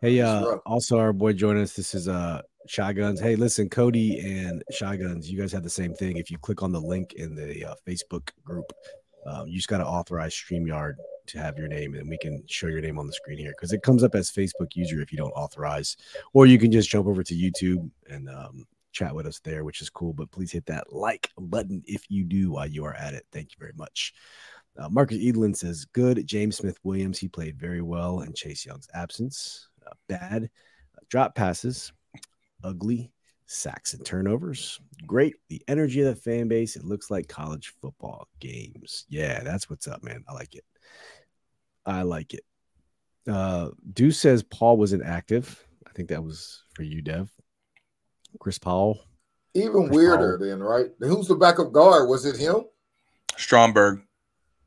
[0.01, 1.73] Hey, It's uh, also our boy joining us.
[1.73, 3.21] This is uh Shotguns.
[3.21, 6.17] Hey, listen, Cody and Shotguns, you guys have the same thing.
[6.17, 8.73] If you click on the link in the uh, Facebook group,
[9.27, 10.95] um, you just got to authorize StreamYard
[11.27, 13.73] to have your name, and we can show your name on the screen here because
[13.73, 15.97] it comes up as Facebook user if you don't authorize,
[16.33, 19.81] or you can just jump over to YouTube and um, chat with us there, which
[19.81, 20.13] is cool.
[20.13, 23.25] But please hit that like button if you do while you are at it.
[23.31, 24.13] Thank you very much.
[24.77, 26.25] Uh, Marcus Edlin says, good.
[26.27, 29.69] James Smith Williams, he played very well in Chase Young's absence.
[29.85, 30.43] Uh, bad.
[30.43, 31.93] Uh, drop passes.
[32.63, 33.11] Ugly.
[33.47, 34.79] Sacks and turnovers.
[35.05, 35.35] Great.
[35.49, 36.75] The energy of the fan base.
[36.75, 39.05] It looks like college football games.
[39.07, 40.23] Yeah, that's what's up, man.
[40.27, 40.65] I like it.
[41.85, 42.43] I like it.
[43.29, 45.65] Uh, Deuce says Paul was inactive.
[45.87, 47.29] I think that was for you, Dev.
[48.39, 48.99] Chris Powell.
[49.53, 50.87] Even Chris weirder, then, right?
[50.99, 52.09] Who's the backup guard?
[52.09, 52.65] Was it him?
[53.37, 54.01] Stromberg.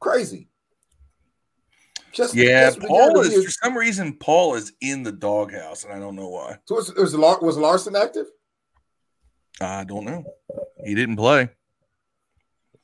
[0.01, 0.49] Crazy.
[2.13, 5.85] Just Yeah, just Paul began to is for some reason Paul is in the doghouse,
[5.85, 6.57] and I don't know why.
[6.65, 8.27] So was, was, Lar- was Larsen active?
[9.61, 10.25] I don't know.
[10.85, 11.51] He didn't play.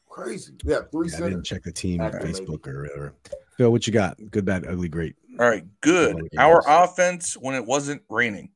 [0.09, 0.55] Crazy.
[0.65, 2.39] Yeah, three Yeah, I didn't check the team Active, maybe.
[2.39, 3.15] Facebook or whatever.
[3.57, 4.19] Phil, what you got?
[4.31, 5.17] Good, bad, ugly, great.
[5.39, 6.15] All right, good.
[6.15, 8.51] One of the Our offense when it wasn't raining.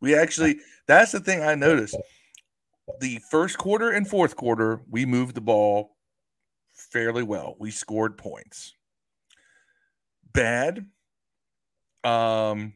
[0.00, 1.96] We actually that's the thing I noticed.
[3.00, 5.96] The first quarter and fourth quarter, we moved the ball
[6.74, 7.56] fairly well.
[7.58, 8.74] We scored points.
[10.32, 10.86] Bad
[12.02, 12.74] um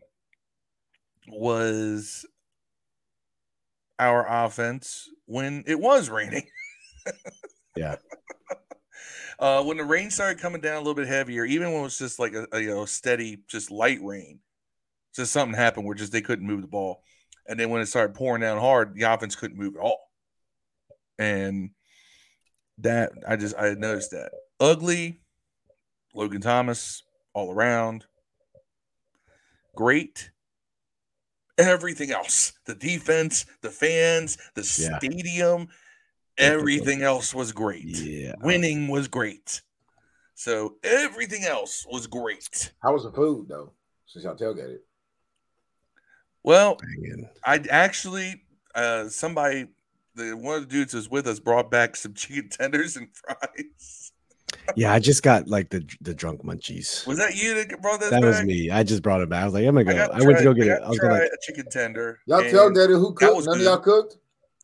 [1.26, 2.24] was
[3.98, 6.46] our offense when it was raining.
[7.76, 7.94] Yeah.
[9.38, 11.98] Uh, when the rain started coming down a little bit heavier, even when it was
[11.98, 14.40] just like a, a you know steady, just light rain,
[15.14, 17.02] just something happened where just they couldn't move the ball,
[17.46, 20.10] and then when it started pouring down hard, the offense couldn't move at all,
[21.18, 21.70] and
[22.78, 24.32] that I just I noticed that.
[24.58, 25.20] Ugly,
[26.14, 28.06] Logan Thomas all around,
[29.76, 30.32] great,
[31.58, 34.98] everything else, the defense, the fans, the Yeah.
[34.98, 35.68] stadium,
[36.38, 38.32] everything else was great Yeah.
[38.40, 39.62] winning was great.
[40.34, 42.72] So everything else was great.
[42.82, 43.72] How was the food though?
[44.06, 44.78] Since y'all tailgated.
[46.44, 46.78] Well,
[47.44, 48.42] I actually
[48.74, 49.66] uh somebody
[50.14, 53.08] the one of the dudes who was with us brought back some chicken tenders and
[53.14, 54.12] fries.
[54.76, 57.06] Yeah, I just got like the the drunk munchies.
[57.06, 58.28] Was that you that brought that, That back?
[58.30, 58.70] was me.
[58.70, 59.42] I just brought it back.
[59.42, 59.94] I was like, I'm gonna go.
[59.94, 60.82] got I, went to go get I it.
[60.82, 61.14] I was gonna.
[61.16, 62.18] a chicken tender.
[62.26, 63.46] Y'all and- tailgated who cooked?
[63.46, 63.56] None good.
[63.56, 64.16] of y'all cooked?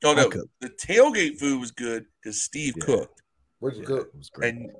[0.05, 0.29] Oh no,
[0.61, 2.85] the tailgate food was good because Steve Yeah.
[2.85, 3.23] cooked.
[3.59, 4.09] Where'd you Yeah, cook?
[4.13, 4.55] it was great.
[4.55, 4.71] And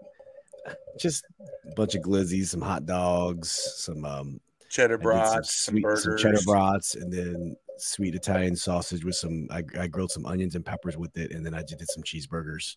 [0.99, 1.25] just
[1.71, 6.21] a bunch of glizzies, some hot dogs, some um cheddar I brats, some, sweet- burgers.
[6.23, 9.49] cheddar brats, and then sweet Italian sausage with some.
[9.51, 12.03] I, I grilled some onions and peppers with it, and then I just did some
[12.03, 12.77] cheeseburgers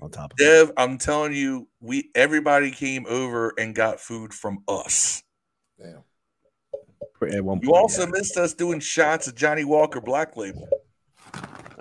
[0.00, 0.44] on top of it.
[0.44, 5.22] Dev, I'm telling you, we everybody came over and got food from us.
[5.80, 6.02] Damn.
[7.32, 8.10] At one You also yeah.
[8.12, 10.68] missed us doing shots of Johnnie Walker Black Label.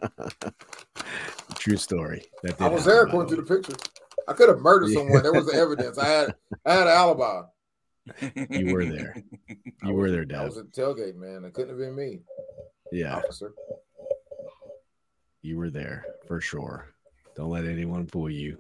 [1.60, 2.24] true story.
[2.44, 3.76] That I was happen, there by according the to the picture.
[4.28, 5.00] I could have murdered Yeah.
[5.00, 5.24] someone.
[5.24, 5.98] There was the evidence.
[5.98, 6.36] I had
[6.66, 7.42] I had an alibi.
[8.50, 9.14] You were there.
[9.16, 9.24] way.
[9.84, 10.46] You were there, I Dad.
[10.46, 11.44] was at tailgate, man.
[11.46, 12.20] It couldn't have been me,
[12.92, 13.54] Yeah, officer.
[15.42, 16.90] you were there for sure.
[17.36, 18.58] Don't let anyone fool you.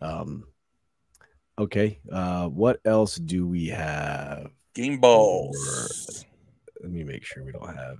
[0.00, 0.44] Um.
[1.58, 1.98] Okay.
[2.10, 4.50] Uh, what else do we have?
[4.74, 6.24] Game balls.
[6.80, 7.96] Let me make sure we don't have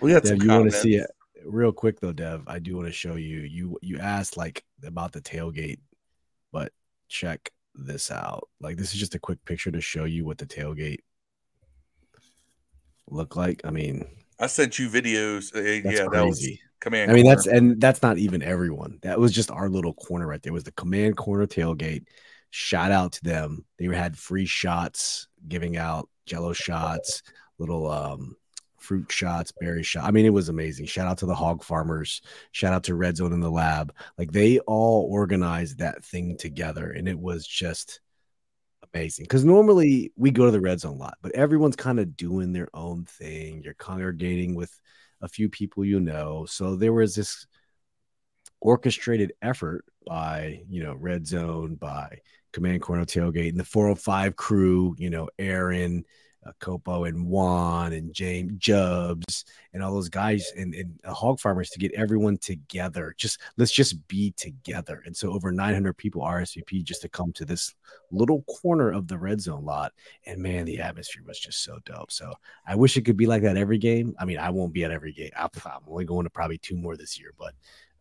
[0.00, 1.10] We had Dev, some you want to see it
[1.44, 2.44] real quick though, Dev?
[2.46, 3.40] I do want to show you.
[3.40, 5.80] You you asked like about the tailgate,
[6.52, 6.72] but
[7.08, 8.48] check this out.
[8.60, 11.00] Like this is just a quick picture to show you what the tailgate
[13.08, 13.60] look like.
[13.64, 14.06] I mean,
[14.38, 15.54] I sent you videos.
[15.54, 16.46] Uh, yeah, that was
[16.80, 17.10] command.
[17.10, 17.36] I mean, corner.
[17.36, 18.98] that's and that's not even everyone.
[19.02, 20.50] That was just our little corner right there.
[20.50, 22.04] It was the command corner tailgate.
[22.50, 23.64] Shout out to them.
[23.78, 27.22] They had free shots, giving out jello shots,
[27.58, 28.36] little um
[28.84, 30.04] fruit shots, berry shot.
[30.04, 30.86] I mean, it was amazing.
[30.86, 32.20] Shout out to the hog farmers.
[32.52, 33.94] Shout out to Red Zone in the lab.
[34.18, 38.00] Like they all organized that thing together, and it was just
[38.92, 39.24] amazing.
[39.24, 42.52] Because normally we go to the Red Zone a lot, but everyone's kind of doing
[42.52, 43.62] their own thing.
[43.64, 44.78] You're congregating with
[45.20, 46.44] a few people you know.
[46.46, 47.46] So there was this
[48.60, 52.18] orchestrated effort by, you know, Red Zone, by
[52.52, 56.04] Command Corner Tailgate and the 405 crew, you know, Aaron,
[56.46, 61.40] uh, Copo and Juan and James Jubs and all those guys and, and uh, hog
[61.40, 63.14] farmers to get everyone together.
[63.16, 65.02] Just let's just be together.
[65.06, 67.74] And so over 900 people RSVP just to come to this
[68.10, 69.92] little corner of the red zone lot.
[70.26, 72.12] And man, the atmosphere was just so dope.
[72.12, 72.32] So
[72.66, 74.14] I wish it could be like that every game.
[74.18, 75.30] I mean, I won't be at every game.
[75.36, 77.54] I'm I'm only going to probably two more this year, but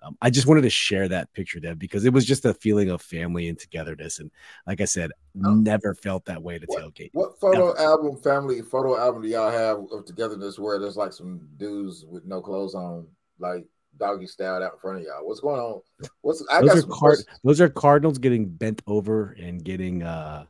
[0.03, 2.89] um, I just wanted to share that picture, Deb, because it was just a feeling
[2.89, 4.19] of family and togetherness.
[4.19, 4.29] And
[4.67, 5.11] like I said,
[5.45, 5.53] Oh.
[5.55, 7.09] never felt that way to What- tailgate.
[7.13, 11.47] What photo album, family photo album do y'all have of togetherness where there's like some
[11.57, 13.07] dudes with no clothes on,
[13.39, 13.65] like
[13.97, 15.25] doggy style out in front of y'all?
[15.25, 15.81] What's going on?
[16.21, 20.45] What's I got Those are, card- those are Cardinals getting bent over and getting, uh,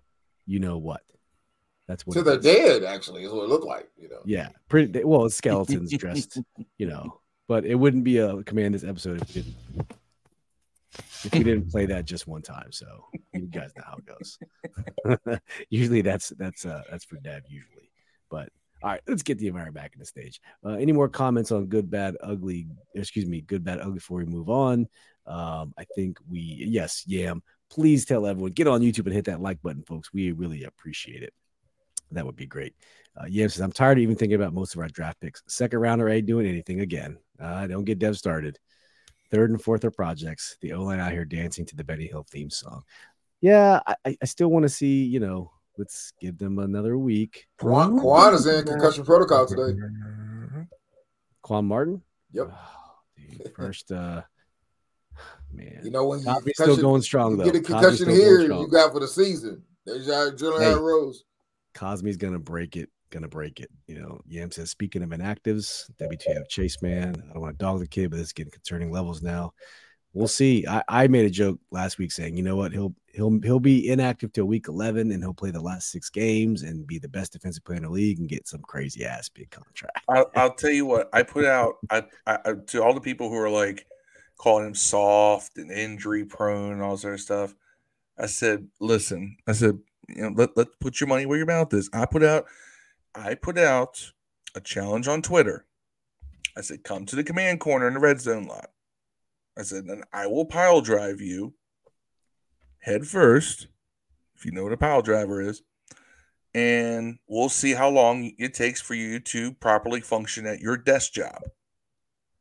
[0.46, 1.02] you know what?
[1.88, 2.44] That's what to the is.
[2.44, 4.22] dead, actually, is what it looked like, you know.
[4.26, 5.30] Yeah, pretty well.
[5.30, 6.40] Skeletons dressed,
[6.78, 9.56] you know, but it wouldn't be a command this episode if we didn't
[11.26, 12.72] if we didn't play that just one time.
[12.72, 15.40] So you guys know how it goes.
[15.70, 17.90] usually that's that's uh that's for Dad usually,
[18.30, 18.50] but
[18.84, 20.42] all right, let's get the environment back in the stage.
[20.66, 22.68] Uh, any more comments on good, bad, ugly?
[22.94, 23.94] Excuse me, good, bad, ugly.
[23.94, 24.88] Before we move on,
[25.26, 27.42] um, I think we yes, Yam.
[27.70, 30.12] Please tell everyone get on YouTube and hit that like button, folks.
[30.14, 31.34] We really appreciate it.
[32.14, 32.74] That would be great.
[33.20, 35.44] Uh, Yam says, I'm tired of even thinking about most of our draft picks.
[35.48, 37.18] Second rounder ain't doing anything again.
[37.40, 38.58] Uh, don't get Dev started.
[39.32, 40.58] Third and fourth are projects.
[40.62, 42.84] The O line out here dancing to the Benny Hill theme song.
[43.42, 47.48] Yeah, I, I- I still want to see, you know, let's give them another week.
[47.60, 49.78] Quan, Quan is in concussion protocol today.
[51.42, 52.02] Quan Martin?
[52.32, 52.50] Yep.
[52.52, 54.22] Oh, dude, first, uh,
[55.52, 55.82] man.
[55.84, 57.44] You know when you Cosmi's still going strong, you though.
[57.46, 59.64] get a concussion here, you got for the season.
[59.86, 60.74] There's your adrenaline Hey.
[60.76, 61.24] rose.
[61.74, 63.70] Cosmi's gonna break it, gonna break it.
[63.88, 67.16] You know, Yam says, speaking of inactives, WTF Chase man.
[67.30, 69.54] I don't want to dog the kid, but it's getting concerning levels now.
[70.14, 70.66] We'll see.
[70.68, 73.90] I, I made a joke last week saying, you know what, he'll he'll he'll be
[73.90, 77.34] inactive till week eleven and he'll play the last six games and be the best
[77.34, 80.00] defensive player in the league and get some crazy ass big contract.
[80.08, 83.38] I'll, I'll tell you what I put out I, I, to all the people who
[83.38, 83.88] are like
[84.38, 87.56] calling him soft and injury prone and all sort of stuff.
[88.18, 91.74] I said, listen, I said, you know, let let put your money where your mouth
[91.74, 91.90] is.
[91.94, 92.46] I put out,
[93.16, 94.12] I put out
[94.56, 95.66] a challenge on Twitter.
[96.56, 98.72] I said, come to the command corner in the red zone lot.
[99.58, 101.54] I said, and I will pile drive you
[102.80, 103.68] head first,
[104.36, 105.64] if you know what a pile driver is
[106.54, 111.14] and we'll see how long it takes for you to properly function at your desk
[111.14, 111.42] job.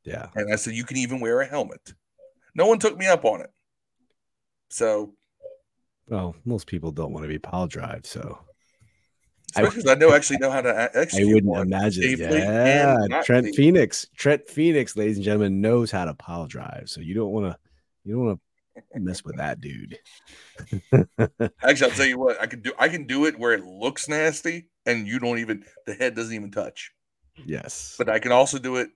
[0.04, 0.28] Yeah.
[0.34, 1.94] And I said, you can even wear a helmet.
[2.54, 3.50] No one took me up on it.
[4.68, 5.14] So
[6.12, 8.38] Well, most people don't want to be pile drive, so
[9.56, 12.18] Especially 'cause I know actually know how to a- I execute wouldn't imagine.
[12.18, 13.54] Yeah, Trent.
[13.54, 16.90] Phoenix, Trent Phoenix, ladies and gentlemen, knows how to pile drive.
[16.90, 17.58] So you don't want to,
[18.04, 18.40] you don't want
[18.92, 19.98] to mess with that dude.
[21.62, 24.06] Actually, I'll tell you what, I can do I can do it where it looks
[24.06, 26.92] nasty and you don't even the head doesn't even touch.
[27.46, 28.90] yes, But I can also do it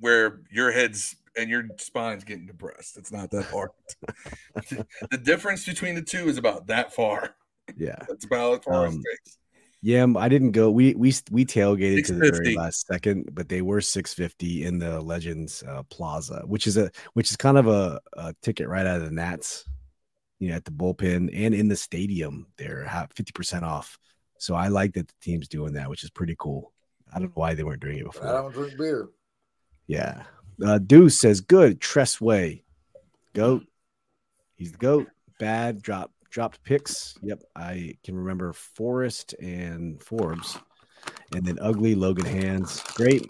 [0.00, 2.96] where your head's and your spine's getting depressed.
[2.96, 3.70] It's not that hard.
[5.10, 7.34] the difference between the two is about that far.
[7.76, 9.38] yeah, That's about as far as Um, it takes.
[9.82, 10.02] yeah.
[10.02, 10.70] um, I didn't go.
[10.70, 14.78] We we we tailgated to the very last second, but they were six fifty in
[14.78, 18.86] the Legends uh, Plaza, which is a which is kind of a, a ticket right
[18.86, 19.64] out of the Nats.
[20.38, 23.96] You know, at the bullpen and in the stadium, they're fifty percent off.
[24.38, 26.72] So I like that the team's doing that, which is pretty cool.
[27.14, 28.26] I don't know why they weren't doing it before.
[28.26, 29.08] I don't drink beer.
[29.86, 30.24] Yeah.
[30.64, 31.80] Uh, Deuce says, good.
[31.80, 32.64] Tress Way.
[33.34, 33.64] Goat.
[34.56, 35.08] He's the goat.
[35.38, 35.82] Bad.
[35.82, 37.18] Drop dropped picks.
[37.22, 37.42] Yep.
[37.54, 40.58] I can remember Forrest and Forbes.
[41.34, 42.82] And then ugly Logan Hands.
[42.94, 43.26] Great.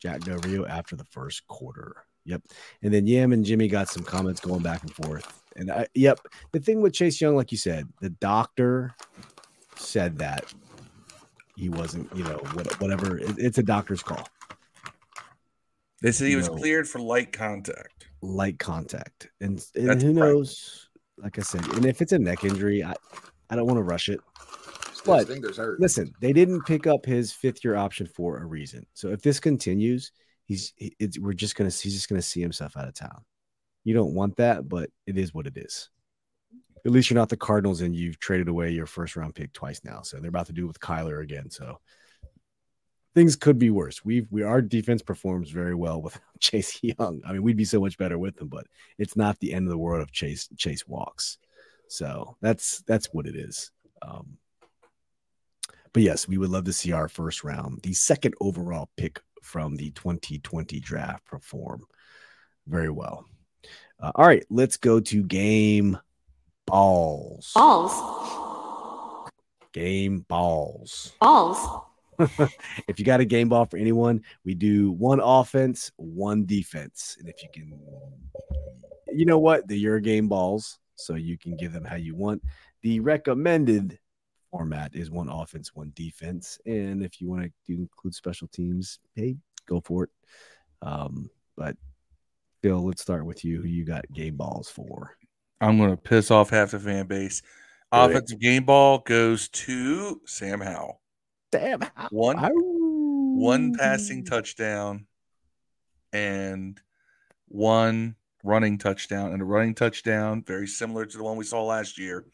[0.00, 1.96] Jack Del Rio after the first quarter.
[2.24, 2.42] Yep.
[2.82, 5.42] And then Yam and Jimmy got some comments going back and forth.
[5.56, 6.18] And I yep.
[6.52, 8.94] The thing with Chase Young, like you said, the doctor
[9.76, 10.52] said that
[11.56, 13.18] he wasn't, you know, what, whatever.
[13.18, 14.26] It- it's a doctor's call.
[16.06, 16.54] They said he was no.
[16.54, 18.06] cleared for light contact.
[18.22, 19.28] light contact.
[19.40, 20.14] And, and That's who right.
[20.14, 20.88] knows?
[21.18, 22.94] Like I said, and if it's a neck injury, I,
[23.50, 24.20] I don't want to rush it.
[25.04, 25.28] But-
[25.80, 28.86] Listen, they didn't pick up his fifth year option for a reason.
[28.94, 30.12] So if this continues,
[30.44, 33.24] he's he- it's, we're just gonna he's just gonna see himself out of town.
[33.82, 35.90] You don't want that, but it is what it is.
[36.84, 39.80] At least you're not the Cardinals and you've traded away your first round pick twice
[39.82, 40.02] now.
[40.02, 41.50] So they're about to do it with Kyler again.
[41.50, 41.80] So
[43.16, 44.04] things could be worse.
[44.04, 47.22] We've we our defense performs very well with Chase Young.
[47.26, 48.66] I mean, we'd be so much better with him, but
[48.98, 51.38] it's not the end of the world if Chase Chase walks.
[51.88, 53.72] So that's that's what it is.
[54.02, 54.36] Um,
[55.94, 59.76] but yes, we would love to see our first round, the second overall pick from
[59.76, 61.86] the 2020 draft, perform
[62.66, 63.24] very well.
[63.98, 65.98] Uh, all right, let's go to game
[66.66, 67.52] balls.
[67.54, 69.30] Balls.
[69.72, 71.14] Game balls.
[71.18, 71.86] Balls.
[72.88, 77.16] if you got a game ball for anyone, we do one offense, one defense.
[77.18, 77.78] And if you can,
[79.12, 79.66] you know what?
[79.68, 82.42] They're your game balls, so you can give them how you want.
[82.82, 83.98] The recommended
[84.50, 86.58] format is one offense, one defense.
[86.66, 89.36] And if you want to include special teams, hey,
[89.66, 90.10] go for it.
[90.82, 91.76] Um, but
[92.62, 93.60] Bill, let's start with you.
[93.60, 95.16] Who you got game balls for?
[95.60, 97.42] I'm going to piss off half the fan base.
[97.92, 101.00] Offensive game ball goes to Sam Howell.
[102.10, 102.38] One
[103.38, 105.06] one passing touchdown
[106.12, 106.80] and
[107.48, 111.98] one running touchdown and a running touchdown very similar to the one we saw last
[111.98, 112.24] year.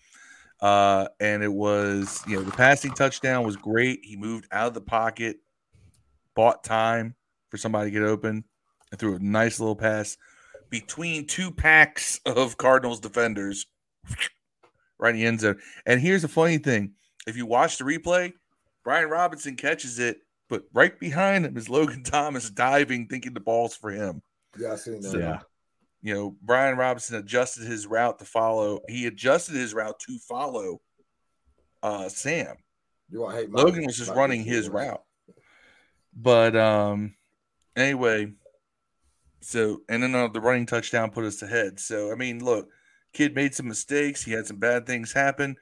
[0.60, 4.00] Uh and it was you know the passing touchdown was great.
[4.04, 5.38] He moved out of the pocket
[6.34, 7.14] bought time
[7.50, 8.44] for somebody to get open
[8.90, 10.16] and threw a nice little pass
[10.70, 13.66] between two packs of cardinals defenders
[14.98, 15.58] right in the end zone.
[15.84, 16.92] And here's the funny thing.
[17.26, 18.32] If you watch the replay
[18.84, 20.18] brian robinson catches it
[20.48, 24.20] but right behind him is Logan Thomas diving, thinking the ball's for him.
[24.58, 25.10] Yeah, I seen that.
[25.12, 25.40] So- Yeah.
[26.02, 28.80] You know, Brian Robinson adjusted his route to follow.
[28.86, 30.82] He adjusted his route to follow
[31.82, 32.56] uh, Sam.
[33.08, 35.02] You want hate Logan was just running his was- route.
[36.14, 37.14] But um,
[37.74, 38.32] anyway,
[39.40, 41.80] so and then uh, the running touchdown put us ahead.
[41.80, 42.68] So I mean, look,
[43.14, 44.22] kid made some mistakes.
[44.22, 45.56] He had some bad things happen,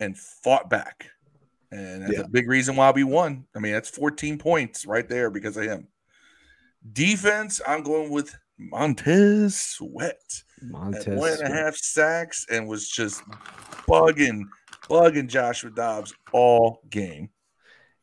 [0.00, 1.08] and fought back.
[1.72, 2.20] And that's Yeah.
[2.20, 3.46] a big reason why we won.
[3.56, 5.88] I mean, that's 14 points right there because of him.
[6.92, 10.20] Defense, I'm going with Montez Sweat
[10.60, 11.08] Montez.
[11.08, 13.22] at one and a half sacks and was just
[13.88, 14.42] bugging,
[14.90, 17.30] bugging Joshua Dobbs all game.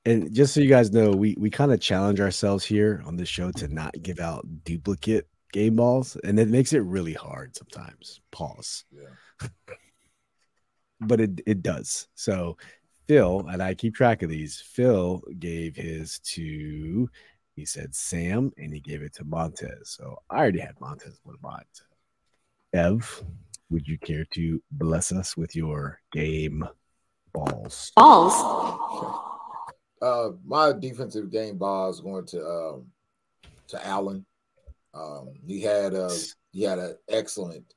[0.06, 3.30] And just so you guys know, we we kind of challenge ourselves here on this
[3.30, 8.20] show to not give out duplicate game balls, and it makes it really hard sometimes.
[8.32, 8.86] Pause.
[8.92, 9.48] Yeah.
[11.02, 12.08] But it it does.
[12.16, 12.58] So
[13.10, 14.62] Phil and I keep track of these.
[14.62, 17.10] Phil gave his to
[17.56, 19.90] he said Sam, and he gave it to Montez.
[19.90, 21.64] So I already had Montez with mine.
[22.72, 23.24] Ev,
[23.72, 26.64] would you care to bless us with your game
[27.34, 27.92] balls?
[27.96, 29.26] Balls.
[30.00, 32.86] Uh, my defensive game ball is going to um,
[33.70, 34.24] to Allen.
[34.94, 36.12] Um, he had a
[36.52, 37.74] he had an excellent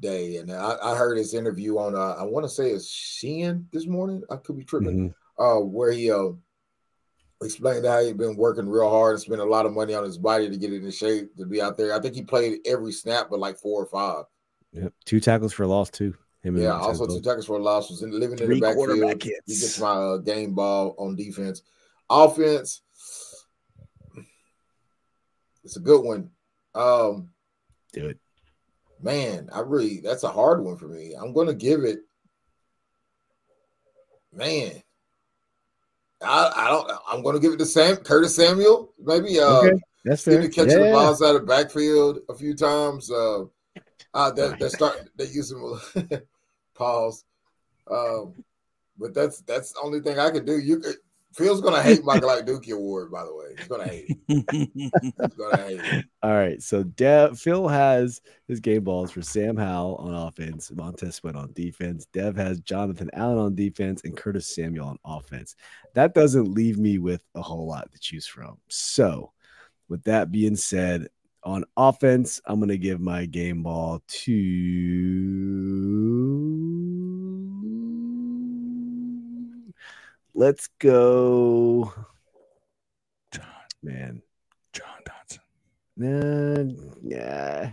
[0.00, 3.68] day, and I, I heard his interview on uh, I want to say it's Sheehan
[3.72, 4.22] this morning.
[4.30, 5.10] I could be tripping.
[5.10, 5.14] Mhm.
[5.36, 6.28] Uh, where he uh,
[7.42, 10.18] explained how he'd been working real hard and spent a lot of money on his
[10.18, 11.94] body to get it in shape to be out there.
[11.94, 14.24] I think he played every snap, but like four or five.
[14.72, 14.92] Yep.
[15.04, 16.14] Two tackles for a loss too.
[16.42, 18.88] Him Yeah, Montez also two tackles for a loss was in, living in the backfield.
[18.88, 21.62] quarterback He gets my uh, game ball on defense.
[22.10, 22.82] Offense,
[25.64, 26.30] it's a good one.
[26.74, 27.30] Um,
[27.92, 28.18] do it.
[29.04, 31.14] Man, I really that's a hard one for me.
[31.14, 32.00] I'm gonna give it,
[34.32, 34.82] man.
[36.22, 36.90] I, I don't.
[37.06, 38.94] I'm gonna give it to Sam Curtis Samuel.
[38.98, 40.48] Maybe uh, Okay, That's fair.
[40.48, 43.10] Catching the balls out of backfield a few times.
[43.10, 43.44] Uh,
[44.14, 45.78] uh that they start they use him
[46.74, 47.24] pause.
[47.90, 48.42] Um,
[48.98, 50.58] but that's that's the only thing I can do.
[50.58, 50.96] You could
[51.34, 53.54] Phil's gonna hate my Glock Dookie award, by the way.
[53.58, 54.46] He's gonna hate it.
[54.62, 56.04] He's gonna hate it.
[56.22, 56.62] All right.
[56.62, 61.52] So Dev Phil has his game balls for Sam Howell on offense, Montez Sweat on
[61.52, 62.06] defense.
[62.12, 65.56] Dev has Jonathan Allen on defense and Curtis Samuel on offense.
[65.94, 68.58] That doesn't leave me with a whole lot to choose from.
[68.68, 69.32] So,
[69.88, 71.08] with that being said,
[71.44, 74.32] on offense, I'm going to give my game ball to.
[80.36, 81.92] Let's go.
[83.30, 83.44] John,
[83.84, 84.22] Man,
[84.72, 85.38] Jahan Dotson.
[85.96, 86.72] Nah,
[87.02, 87.72] yeah.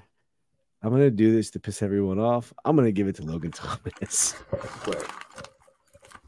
[0.84, 2.54] I'm gonna do this to piss everyone off.
[2.64, 4.36] I'm gonna give it to Logan Thomas.
[4.86, 5.08] But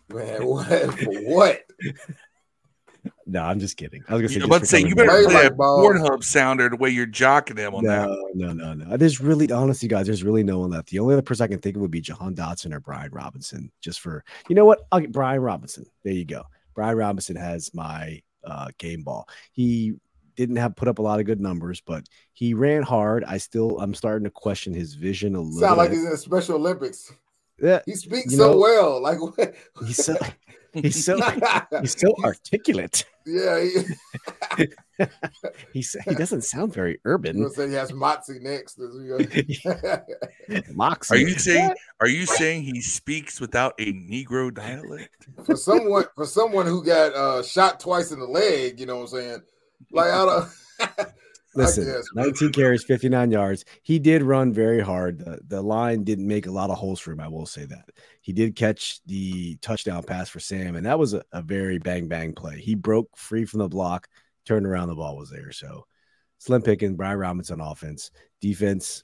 [0.09, 1.61] man, what what?
[3.25, 4.03] No, I'm just kidding.
[4.09, 5.23] I was gonna say, You just about to say you better back.
[5.23, 5.83] Play play a like ball.
[5.83, 8.09] Pornhub sounder the way you're jocking them on that.
[8.33, 8.97] No, no, no, no.
[8.97, 10.89] There's really, honestly, guys, there's really no one left.
[10.89, 13.71] The only other person I can think of would be Jahan Dotson or Brian Robinson.
[13.81, 14.81] Just for, you know what?
[14.91, 15.85] I'll get Brian Robinson.
[16.03, 16.43] There you go.
[16.75, 19.27] Brian Robinson has my uh, game ball.
[19.51, 19.93] He
[20.35, 23.23] didn't have put up a lot of good numbers, but he ran hard.
[23.23, 25.59] I still, I'm starting to question his vision a little.
[25.59, 27.13] Sound like he's in the Special Olympics.
[27.61, 29.01] yeah, He speaks You so know, well.
[29.01, 29.53] Like what?
[29.85, 30.17] he's so,
[30.73, 31.19] he's so,
[31.81, 33.05] he's so articulate.
[33.25, 33.63] yeah.
[34.57, 34.67] He,
[35.73, 37.37] He's he doesn't sound very urban.
[37.37, 38.79] gonna say he has Moxie next?
[40.73, 41.15] Moxie.
[41.15, 45.27] Are you saying are you saying he speaks without a Negro dialect?
[45.45, 49.01] for someone for someone who got uh shot twice in the leg, you know what
[49.03, 49.41] I'm saying?
[49.91, 50.49] Like I don't
[51.55, 52.05] Listen, guess.
[52.15, 53.65] 19 carries, 59 yards.
[53.83, 55.19] He did run very hard.
[55.19, 57.19] The, the line didn't make a lot of holes for him.
[57.19, 57.89] I will say that.
[58.21, 62.07] He did catch the touchdown pass for Sam, and that was a, a very bang
[62.07, 62.59] bang play.
[62.59, 64.07] He broke free from the block,
[64.45, 65.51] turned around, the ball was there.
[65.51, 65.85] So
[66.39, 69.03] Slim Pickens, Brian Robinson offense, defense.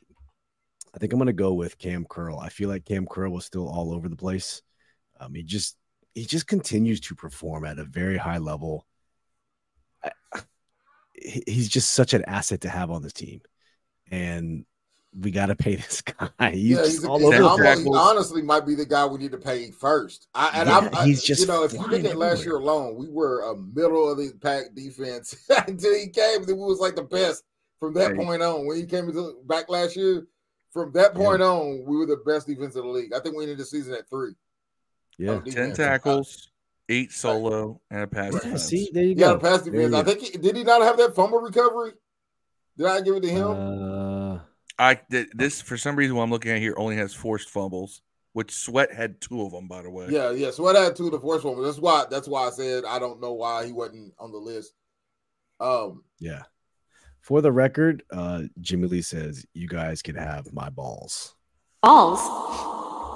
[0.93, 2.39] I think I'm gonna go with Cam Curl.
[2.39, 4.63] I feel like Cam Curl was still all over the place.
[5.19, 5.77] Um, he just
[6.15, 8.87] he just continues to perform at a very high level.
[10.03, 10.11] I-
[11.21, 13.41] he's just such an asset to have on this team,
[14.11, 14.65] and
[15.19, 16.29] we got to pay this guy.
[16.51, 19.05] He's, yeah, he's a, all he's over the almost- he honestly might be the guy
[19.05, 20.27] we need to pay first.
[20.35, 22.45] I, and Yeah, I'm, I, he's just you know, if you look flying at last
[22.45, 25.35] year alone, we were a middle of the pack defense
[25.67, 26.43] until he came.
[26.45, 27.43] Then we was like the best
[27.79, 28.23] from that Hey.
[28.23, 28.65] point on.
[28.67, 30.27] When he came into back last year,
[30.71, 33.11] from that point on, we were the best defense in the league.
[33.13, 34.33] I think we ended the season at three.
[35.17, 35.77] Yeah, Ten defense.
[35.77, 36.48] tackles,
[36.89, 38.43] eight solo, and a pass Right.
[38.43, 38.49] yeah.
[38.49, 38.65] defense.
[38.65, 39.35] See, there you He had go.
[39.35, 39.93] a pass defense.
[39.93, 41.91] I think he, did he not have that fumble recovery?
[42.77, 43.47] Did I give it to him?
[43.47, 44.39] Uh,
[44.77, 48.01] I th- this for some reason what I'm looking at here only has forced fumbles,
[48.33, 50.07] which Sweat had two of them by the way.
[50.09, 50.51] yeah, yeah.
[50.51, 51.61] Sweat had two of the first one.
[51.61, 52.05] That's why.
[52.09, 54.73] That's why I said I don't know why he wasn't on the list.
[55.59, 56.43] Um, yeah.
[57.21, 61.35] For the record, uh, Jimmy Lee says you guys can have my balls.
[61.83, 62.21] Balls.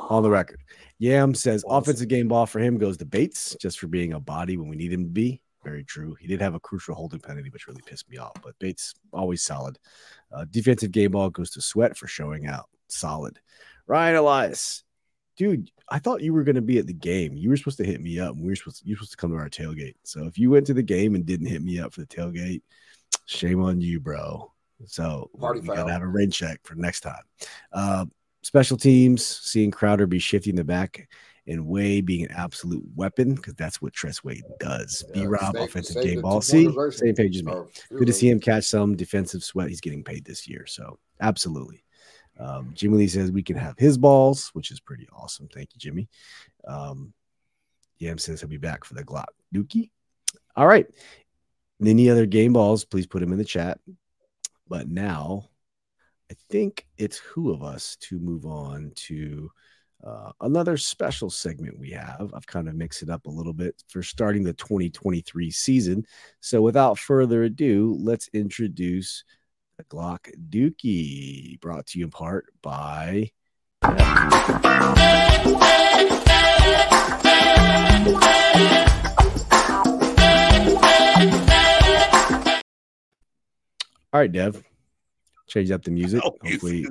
[0.09, 0.59] On the record,
[1.03, 1.83] Yam says Balls.
[1.83, 4.77] offensive game ball for him goes to Bates just for being a body when we
[4.77, 5.41] need him to be.
[5.61, 6.15] Very true.
[6.17, 8.31] He did have a crucial holding penalty, which really pissed me off.
[8.41, 9.77] But Bates always solid.
[10.31, 12.69] Uh, defensive game ball goes to Sweat for showing out.
[12.87, 13.37] Solid.
[13.85, 14.85] Ryan Elias,
[15.35, 17.35] dude, I thought you were going to be at the game.
[17.35, 18.37] You were supposed to hit me up.
[18.37, 19.95] We were supposed you were supposed to come to our tailgate.
[20.03, 22.61] So if you went to the game and didn't hit me up for the tailgate,
[23.25, 24.53] shame on you, bro.
[24.85, 27.23] So Party we gotta have a rain check for next time.
[27.73, 28.05] Uh,
[28.43, 31.09] special teams, seeing Crowder be shifting the back
[31.47, 35.03] and Way being an absolute weapon because that's what Tress Way does.
[35.09, 36.39] Yeah, B Rob, offensive game ball.
[36.41, 37.51] See, same page as me.
[37.51, 39.67] or- Good to see him catch some defensive sweat.
[39.67, 40.65] He's getting paid this year.
[40.67, 41.83] So, absolutely.
[42.39, 45.49] Um, Jimmy Lee says we can have his balls, which is pretty awesome.
[45.53, 46.07] Thank you, Jimmy.
[46.65, 47.13] Um,
[47.99, 49.89] Yam says he'll be back for the Glock Dookie.
[50.55, 50.87] All right.
[51.85, 53.79] Any other game balls, please put them in the chat.
[54.67, 55.49] But now
[56.33, 59.51] I think it's who of us to move on to
[60.03, 62.33] uh, another special segment we have.
[62.33, 66.07] I've kind of mixed it up a little bit for starting the 2023 season.
[66.39, 69.23] So without further ado, let's introduce
[69.77, 73.29] the Glock Dookie, brought to you in part by.
[84.11, 84.63] All right, Dev.
[85.47, 86.21] Change up the music.
[86.21, 86.87] Hopefully?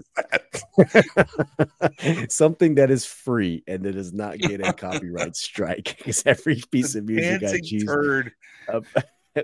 [2.29, 6.95] Something that is free and that does not get a copyright strike because every piece
[6.95, 8.31] of music I choose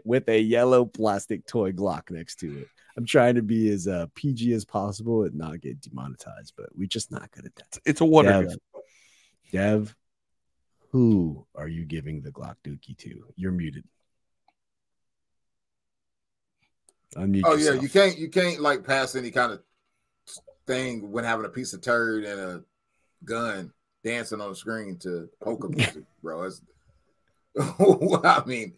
[0.05, 2.69] with a yellow plastic toy Glock next to it.
[2.97, 6.89] I'm trying to be as uh, PG as possible and not get demonetized, but we're
[6.89, 7.79] just not good at that.
[7.87, 8.43] It's a wonder.
[8.43, 8.57] Dev,
[9.53, 9.97] Dev,
[10.91, 13.25] who are you giving the Glock Dookie to?
[13.37, 13.85] You're muted.
[17.17, 19.61] Unmute Oh yeah, you can't you can't like pass any kind of
[20.67, 22.63] thing when having a piece of turd and a
[23.25, 23.73] gun
[24.05, 26.45] dancing on the screen to polka music, bro.
[26.45, 26.63] It's,
[27.59, 28.75] I mean,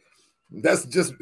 [0.51, 1.13] that's just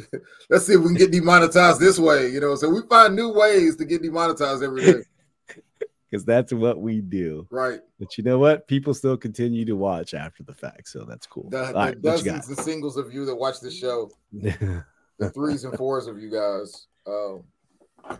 [0.49, 2.55] let's see if we can get demonetized this way, you know.
[2.55, 5.01] So we find new ways to get demonetized every day,
[6.11, 7.47] because that's what we do.
[7.51, 7.81] right?
[7.99, 8.69] But you know what?
[8.69, 11.49] People still continue to watch after the fact, so that's cool.
[11.51, 15.77] The, the right, dozens, the singles of you that watch the show, the threes and
[15.77, 16.87] fours of you guys.
[17.09, 17.45] Um,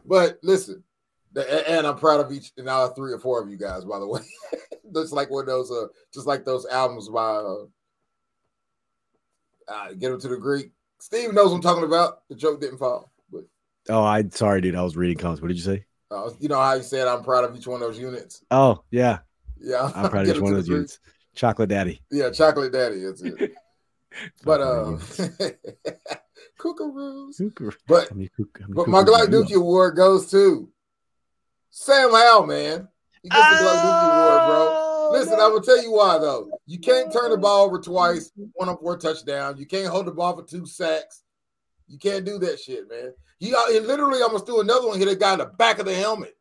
[0.07, 0.83] but listen,
[1.33, 3.99] the, and I'm proud of each and all three or four of you guys, by
[3.99, 4.21] the way.
[4.95, 7.65] just like one of those, uh, just like those albums by uh,
[9.69, 10.73] uh, Get Him to the Greek.
[11.01, 12.23] Steve knows what I'm talking about.
[12.29, 13.45] The joke didn't fall, but
[13.89, 14.75] oh, I am sorry, dude.
[14.75, 15.43] I was reading comments.
[15.43, 15.85] What did you say?
[16.11, 18.45] uh, you know how you said I'm proud of each one of those units.
[18.51, 19.19] Oh, yeah.
[19.61, 21.01] Yeah, I'm proud of each one of those units.
[21.35, 22.01] Chocolate Daddy.
[22.11, 23.05] Yeah, Chocolate Daddy.
[23.05, 23.53] That's it.
[24.45, 24.99] but uh,
[26.61, 27.39] Chocolate Kookaroos.
[27.39, 27.71] Cuckoo.
[27.87, 30.31] But How many cuck- how many But my cuckoos Glock do you Dookie Award goes
[30.31, 30.69] to
[31.71, 32.89] Sam Howell, man.
[33.23, 34.89] He gets the Glock Dookie Award, bro.
[35.11, 36.51] Listen, I will tell you why though.
[36.67, 39.57] You can't turn the ball over twice, one up for a touchdown.
[39.57, 41.23] You can't hold the ball for two sacks.
[41.87, 43.13] You can't do that shit, man.
[43.39, 45.87] He, uh, he literally almost threw another one, hit a guy in the back of
[45.87, 46.37] the helmet.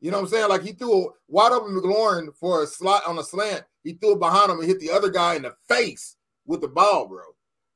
[0.00, 0.48] You know what I'm saying?
[0.48, 3.64] Like he threw a wide open McLaurin for a slot on a slant.
[3.82, 6.16] He threw it behind him and hit the other guy in the face
[6.46, 7.22] with the ball, bro.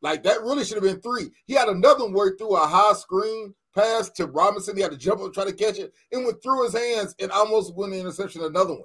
[0.03, 1.31] Like that really should have been three.
[1.47, 4.77] He had another one where he threw a high screen pass to Robinson.
[4.77, 5.93] He had to jump up and try to catch it.
[6.13, 8.43] and went through his hands and almost went the interception.
[8.43, 8.83] Another one.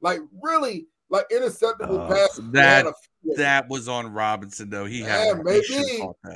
[0.00, 2.40] Like really, like interceptable Oh, pass.
[2.52, 2.86] that-
[3.36, 4.84] That was on Robinson though.
[4.86, 5.62] He had should've maybe.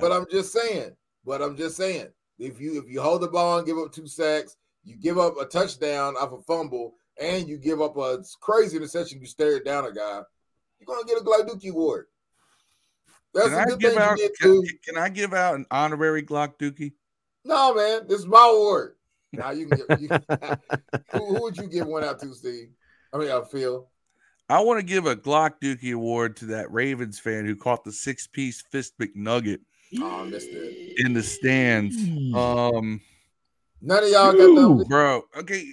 [0.00, 0.96] But I'm just saying.
[1.24, 2.08] But I'm just saying.
[2.38, 5.38] If you if you hold the ball and give up two sacks, you give up
[5.40, 9.64] a touchdown off a fumble, and you give up a crazy interception, you stare it
[9.64, 10.22] down a guy,
[10.78, 12.06] you're gonna get a Dookie award.
[13.38, 14.18] That's can a I good give thing out?
[14.18, 14.68] you did Can, too.
[14.84, 16.92] can I give out an honorary Glock Dookie?
[17.44, 18.94] No, man, this is my award.
[19.32, 20.08] Now you can give, you,
[21.12, 22.70] who, who would you give one out to, Steve?
[23.12, 23.86] I mean, uh, Phil.
[24.48, 27.92] I want to give a Glock Dookie award to that Ravens fan who caught the
[27.92, 29.58] six-piece fist McNugget
[30.00, 30.94] Oh, I missed it.
[31.04, 31.96] in the stands.
[32.34, 33.00] Um,
[33.80, 34.78] None of y'all got Ooh.
[34.78, 34.88] that.
[34.88, 35.64] bro, okay,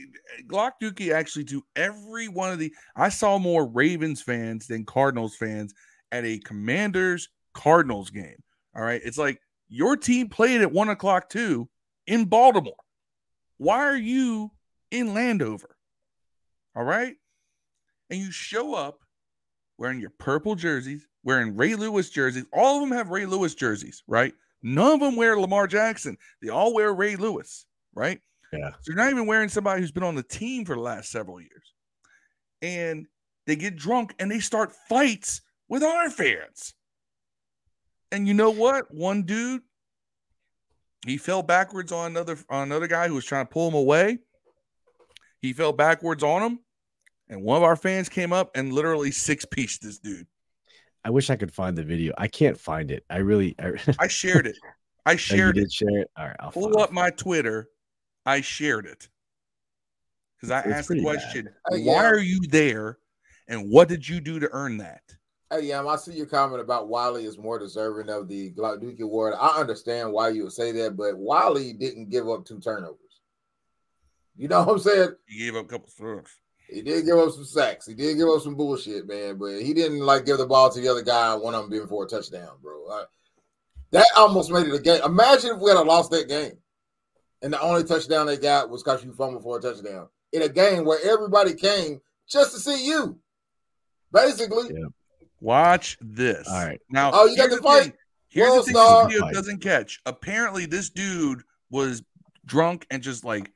[0.47, 2.73] Glock Dookie actually to every one of the.
[2.95, 5.73] I saw more Ravens fans than Cardinals fans
[6.11, 8.43] at a Commanders Cardinals game.
[8.75, 11.67] All right, it's like your team played at one o'clock too
[12.05, 12.75] in Baltimore.
[13.57, 14.51] Why are you
[14.91, 15.75] in Landover?
[16.75, 17.15] All right,
[18.09, 18.99] and you show up
[19.77, 22.45] wearing your purple jerseys, wearing Ray Lewis jerseys.
[22.53, 24.33] All of them have Ray Lewis jerseys, right?
[24.61, 26.17] None of them wear Lamar Jackson.
[26.41, 28.19] They all wear Ray Lewis, right?
[28.51, 28.71] Yeah.
[28.81, 31.39] So you're not even wearing somebody who's been on the team for the last several
[31.39, 31.73] years.
[32.61, 33.07] And
[33.45, 36.73] they get drunk and they start fights with our fans.
[38.11, 38.93] And you know what?
[38.93, 39.61] One dude,
[41.05, 44.19] he fell backwards on another on another guy who was trying to pull him away.
[45.41, 46.59] He fell backwards on him,
[47.29, 50.27] and one of our fans came up and literally six pieced this dude.
[51.03, 52.13] I wish I could find the video.
[52.17, 53.05] I can't find it.
[53.09, 53.55] I really.
[53.59, 54.57] I, oh, I shared it.
[55.05, 55.61] I you shared it.
[55.61, 56.09] did share it.
[56.17, 57.69] All right, I'll Pull find up my Twitter.
[58.25, 59.07] I shared it
[60.37, 61.21] because I It's asked the pretty bad.
[61.21, 62.03] question: Uh, Why yeah.
[62.09, 62.97] are you there,
[63.47, 65.03] and what did you do to earn that?
[65.51, 69.35] Hey, yeah, I see your comment about Wiley is more deserving of the Glock Award.
[69.39, 72.99] I understand why you would say that, but Wiley didn't give up two turnovers.
[74.35, 75.09] You know what I'm saying?
[75.27, 76.35] He gave up a couple throws.
[76.67, 77.85] He did give up some sacks.
[77.85, 80.81] He did give up some bullshit, man, but he didn't like give the ball to
[80.81, 82.87] the other guy and one of them being for a touchdown, bro.
[82.87, 83.05] Uh,
[83.91, 85.01] that almost made it a game.
[85.05, 86.57] Imagine if we had lost that game
[87.43, 90.49] and the only touchdown they got was because you fumbled for a touchdown in a
[90.49, 93.19] game where everybody came just to see you.
[94.11, 94.87] Basically, Yeah.
[95.41, 96.47] Watch this.
[96.47, 96.79] All right.
[96.89, 97.83] Now, Oh, you got here's the fight?
[97.83, 97.93] thing.
[98.29, 99.07] Here's Well, the thing Star.
[99.07, 99.99] this video doesn't catch.
[100.05, 102.01] Apparently, this dude was
[102.45, 103.51] drunk and just like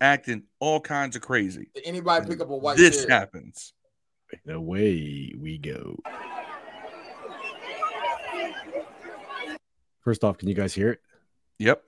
[0.00, 1.68] acting all kinds of crazy.
[1.74, 3.18] did anybody pick up a white this chair?
[3.18, 3.72] happens.
[4.46, 5.96] And away we go.
[10.00, 11.00] First off, can you guys hear it?
[11.58, 11.82] Yep.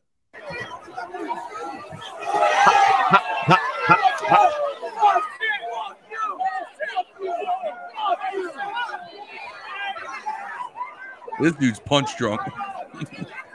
[11.40, 12.40] This dude's punch drunk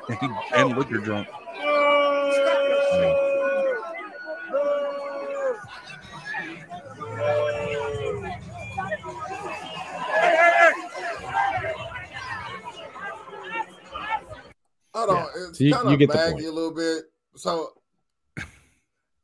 [0.09, 1.27] and, and liquor drunk.
[14.93, 15.47] Hold on, Yeah.
[15.49, 17.05] it's So you- kind of get the a little bit.
[17.35, 17.73] So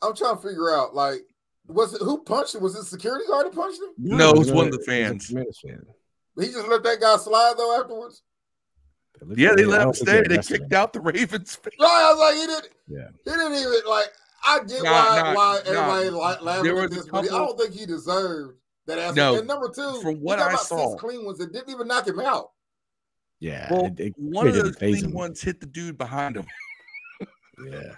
[0.01, 1.21] I'm trying to figure out, like,
[1.67, 2.61] was it who punched him?
[2.63, 3.89] Was it security guard that punched him?
[3.97, 5.27] No, it's one of the it was a fans.
[6.39, 8.23] He just let that guy slide though afterwards.
[9.22, 10.22] It looked Yeah, like- they I let him stay.
[10.27, 11.56] They arrested kicked out the Ravens.
[11.56, 11.72] fan.
[11.80, 12.69] Right, I was like, he didn't.
[12.88, 13.07] Yeah.
[13.23, 14.07] He didn't even like.
[14.43, 15.69] I get Nah, why nah, why nah.
[15.69, 18.57] everybody like laughing at was a this, but I don't think he deserved
[18.88, 19.15] that ass.
[19.15, 21.88] No, and number two, from what I about saw- six clean ones that didn't even
[21.88, 22.49] knock him out.
[23.39, 23.72] Yeah.
[23.72, 25.14] Well, it- it one of didn't those clean him.
[25.14, 26.48] ones hit the dude behind him.
[27.64, 27.93] Yeah.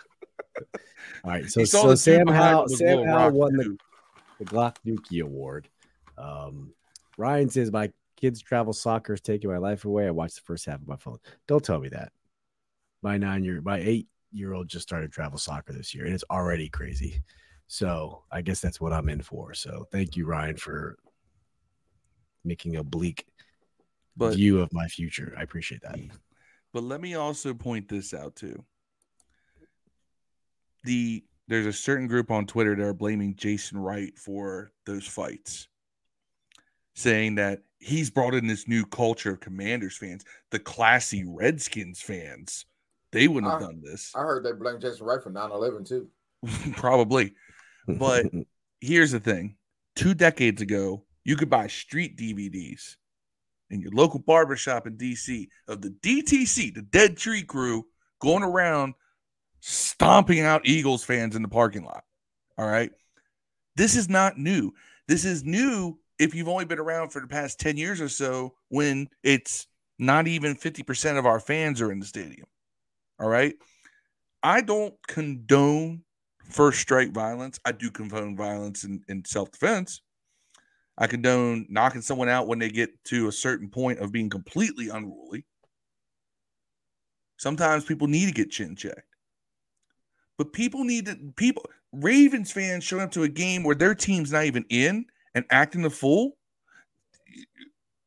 [1.24, 1.46] All right.
[1.50, 3.78] So, so Sam behind Howell, Sam little Howell won the,
[4.40, 5.70] the Glock Dookie Award.
[6.18, 6.74] Um,
[7.18, 7.90] Ryan says, My
[8.24, 10.08] kids travel soccer is taking my life away.
[10.08, 11.18] I watched the first half of my phone.
[11.46, 12.14] Don't tell me that.
[13.02, 16.24] My nine year, my eight year old just started travel soccer this year, and it's
[16.32, 17.22] already crazy.
[17.68, 19.54] So I guess that's what I'm in for.
[19.54, 20.96] So thank you, Ryan, for
[22.46, 23.26] making a bleak
[24.16, 25.36] But view of my future.
[25.38, 26.00] I appreciate that.
[26.72, 28.64] But let me also point this out too.
[30.86, 35.68] The there's a certain group on Twitter that are blaming Jason Wright for those fights,
[36.94, 42.66] saying that he's brought in this new culture of Commanders fans, the classy Redskins fans.
[43.12, 46.08] They wouldn't have done this, I heard they blame Jason Wright for 9-11 too.
[46.76, 47.34] probably.
[47.88, 48.26] But-
[48.82, 49.56] Here's the thing:
[49.96, 52.98] two decades ago, you could buy street DVDs
[53.70, 57.86] in your local barbershop in DC of the DTC, the Dead Tree Crew,
[58.20, 58.94] going around
[59.62, 62.04] stomping out Eagles fans in the parking lot.
[62.58, 62.92] All right.
[63.78, 64.74] This is not new.
[65.08, 68.54] This is new if you've only been around for the past 10 years or so
[68.70, 69.68] when it's
[70.00, 72.48] not even 50% of our fans are in the stadium.
[73.20, 73.56] All right.
[74.42, 76.04] I don't condone
[76.50, 77.60] first strike violence.
[77.66, 80.02] I do condone violence in, in self defense.
[80.98, 84.90] I condone knocking someone out when they get to a certain point of being completely
[84.90, 85.46] unruly.
[87.38, 89.02] Sometimes people need to get chin checked.
[90.38, 94.32] But people need to people Ravens fans showing up to a game where their team's
[94.32, 96.38] not even in and acting the fool.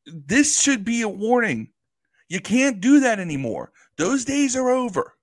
[0.06, 1.72] This should be a warning.
[2.28, 3.72] You can't do that anymore.
[3.96, 5.14] Those days are over.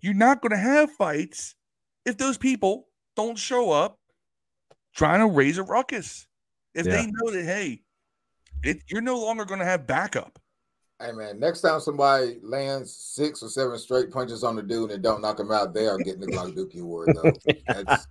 [0.00, 1.54] You're not going to have fights
[2.04, 3.98] if those people don't show up
[4.94, 6.26] trying to raise a ruckus.
[6.74, 6.92] If Yeah.
[6.92, 7.82] they know that, hey,
[8.62, 10.38] it, you're no longer going to have backup.
[11.00, 15.00] Hey man, next time somebody lands six or seven straight punches on the dude and
[15.00, 17.32] don't knock him out, they are getting the Glock Dookie award though.
[17.68, 18.06] That's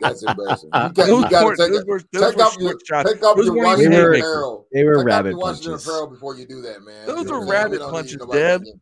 [0.00, 0.70] that's embarrassing.
[0.74, 2.56] You got, Those, you got weren't- to take, those it- were, those take were off
[2.58, 3.12] your shots.
[3.12, 4.16] take off Those your weren't Washington haymakers.
[4.16, 4.30] haymakers.
[4.32, 4.66] apparel.
[4.72, 5.86] They were Take rabbit your Washington punches.
[5.88, 7.06] apparel before you do that, man.
[7.06, 7.70] Those You know are what I'm saying?
[7.70, 8.60] We rabbit punches, nobody Deb.
[8.62, 8.80] punching.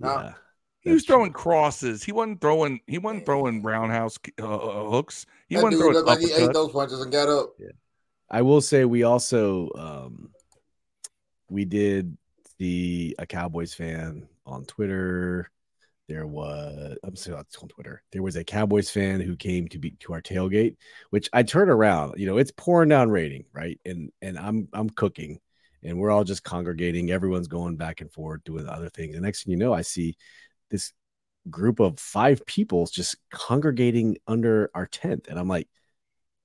[0.00, 0.32] Yeah.
[0.80, 1.14] He was That's true.
[1.16, 2.04] throwing crosses.
[2.04, 2.80] He wasn't throwing.
[2.86, 5.26] He wasn't throwing roundhouse uh, uh, hooks.
[5.48, 6.52] He That wasn't dude throwing looked like he ate uppercuts.
[6.54, 7.50] those punches and got up.
[8.30, 10.30] I will say we also um
[11.50, 12.16] we did
[12.58, 15.50] see a Cowboys fan on Twitter.
[16.08, 18.02] There was I'm sorry, it's on Twitter.
[18.12, 20.76] There was a Cowboys fan who came to be to our tailgate,
[21.10, 22.14] which I turned around.
[22.18, 23.80] You know, it's pouring down raining, right?
[23.84, 25.40] And and I'm I'm cooking,
[25.82, 27.10] and we're all just congregating.
[27.10, 29.14] Everyone's going back and forth doing other things.
[29.14, 30.16] The next thing you know, I see
[30.70, 30.92] this
[31.50, 35.68] group of five people just congregating under our tent, and I'm like,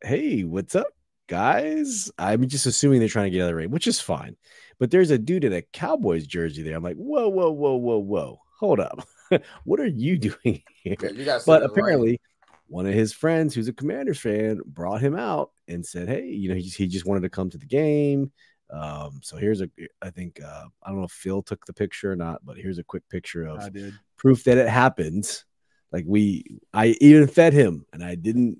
[0.03, 0.87] "Hey, what's up?"
[1.31, 2.11] guys.
[2.17, 4.35] I'm just assuming they're trying to get out of the rain, which is fine.
[4.81, 6.75] But there's a dude in a Cowboys jersey there.
[6.75, 8.39] I'm like, whoa, whoa, whoa, whoa, whoa.
[8.59, 9.07] Hold up.
[9.63, 10.95] what are you doing here?
[10.99, 12.19] Yeah, you But apparently,
[12.65, 16.49] one of his friends who's a Commanders fan brought him out and said, Hey, you
[16.49, 18.31] know, he just, he just wanted to come to the game.
[18.71, 19.69] Um, so here's a,
[20.01, 22.79] I think, uh, I don't know if Phil took the picture or not, but here's
[22.79, 23.61] a quick picture of
[24.17, 25.43] proof that it happened.
[25.91, 28.57] Like we, I even fed him and I didn't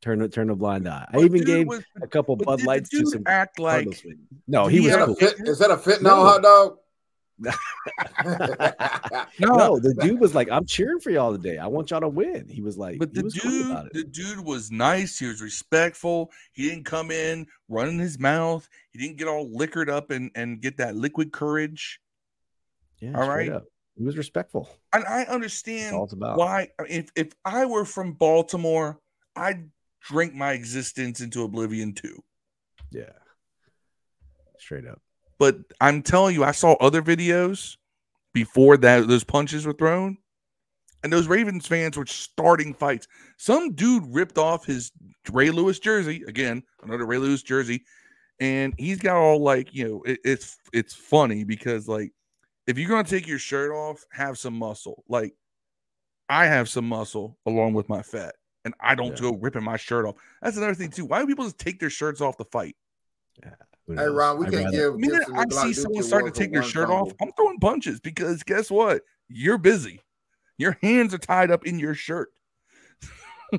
[0.00, 1.06] turn turn a blind eye.
[1.08, 4.04] I But even gave was- a couple Bud Lights to some act like
[4.46, 5.14] No, he he was is, that a cool.
[5.16, 6.16] fit, is that a fentanyl No.
[6.24, 6.78] hot dog?
[9.38, 11.58] no, No, the dude was like, "I'm cheering for y'all today.
[11.58, 13.86] I want y'all to win." He was like, But he the was cool dude, about
[13.86, 13.92] it.
[13.92, 15.18] the dude was nice.
[15.18, 16.30] He was respectful.
[16.52, 18.68] He didn't come in running his mouth.
[18.90, 22.00] He didn't get all liquored up and, and get that liquid courage.
[23.00, 23.56] Yeah, all straight right.
[23.56, 23.64] up.
[23.98, 24.68] He was respectful.
[24.92, 26.38] And I understand all it's about.
[26.38, 26.70] why.
[26.88, 28.98] If if I were from Baltimore,
[29.34, 29.68] I'd
[30.08, 32.22] drink my existence into oblivion too.
[32.90, 33.12] Yeah,
[34.58, 35.00] straight up.
[35.38, 37.76] But I'm telling you, I saw other videos
[38.32, 40.18] before that those punches were thrown,
[41.02, 43.06] and those Ravens fans were starting fights.
[43.36, 44.92] Some dude ripped off his
[45.30, 47.84] Ray Lewis jersey again, another Ray Lewis jersey,
[48.40, 52.12] and he's got all like you know it, it's it's funny because like
[52.66, 55.04] if you're gonna take your shirt off, have some muscle.
[55.08, 55.34] Like
[56.28, 58.34] I have some muscle along with my fat,
[58.66, 59.30] and I don't Yeah.
[59.30, 60.16] go ripping my shirt off.
[60.42, 61.06] That's another thing too.
[61.06, 62.76] Why do people just take their shirts off to fight?
[63.86, 64.06] Who Hey?
[64.08, 64.92] Ron, we I'd can't rather- give.
[64.92, 67.06] The minute I see someone starting to take their shirt fumble.
[67.06, 69.02] off, I'm throwing punches because guess what?
[69.28, 70.02] You're busy.
[70.58, 72.30] Your hands are tied up in your shirt.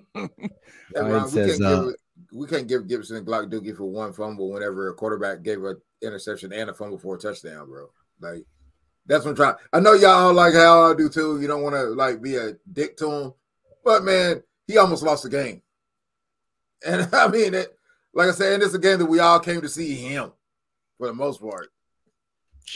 [0.93, 1.93] Hey, Ryan Ron, we, says, can't uh, give,
[2.34, 5.75] we can't give Gibson and Glock Dookie for one fumble whenever a quarterback gave an
[6.01, 7.89] interception and a fumble for a touchdown, bro.
[8.21, 8.45] Like
[9.05, 9.55] that's what I'm trying.
[9.73, 11.39] I know y'all like how I do too.
[11.41, 13.34] You don't want to like be a dick to him,
[13.84, 15.61] but man, he almost lost the game.
[16.85, 17.77] And I mean it.
[18.14, 20.31] Like I said, and it's a game that we all came to see him
[20.98, 21.69] for the most part.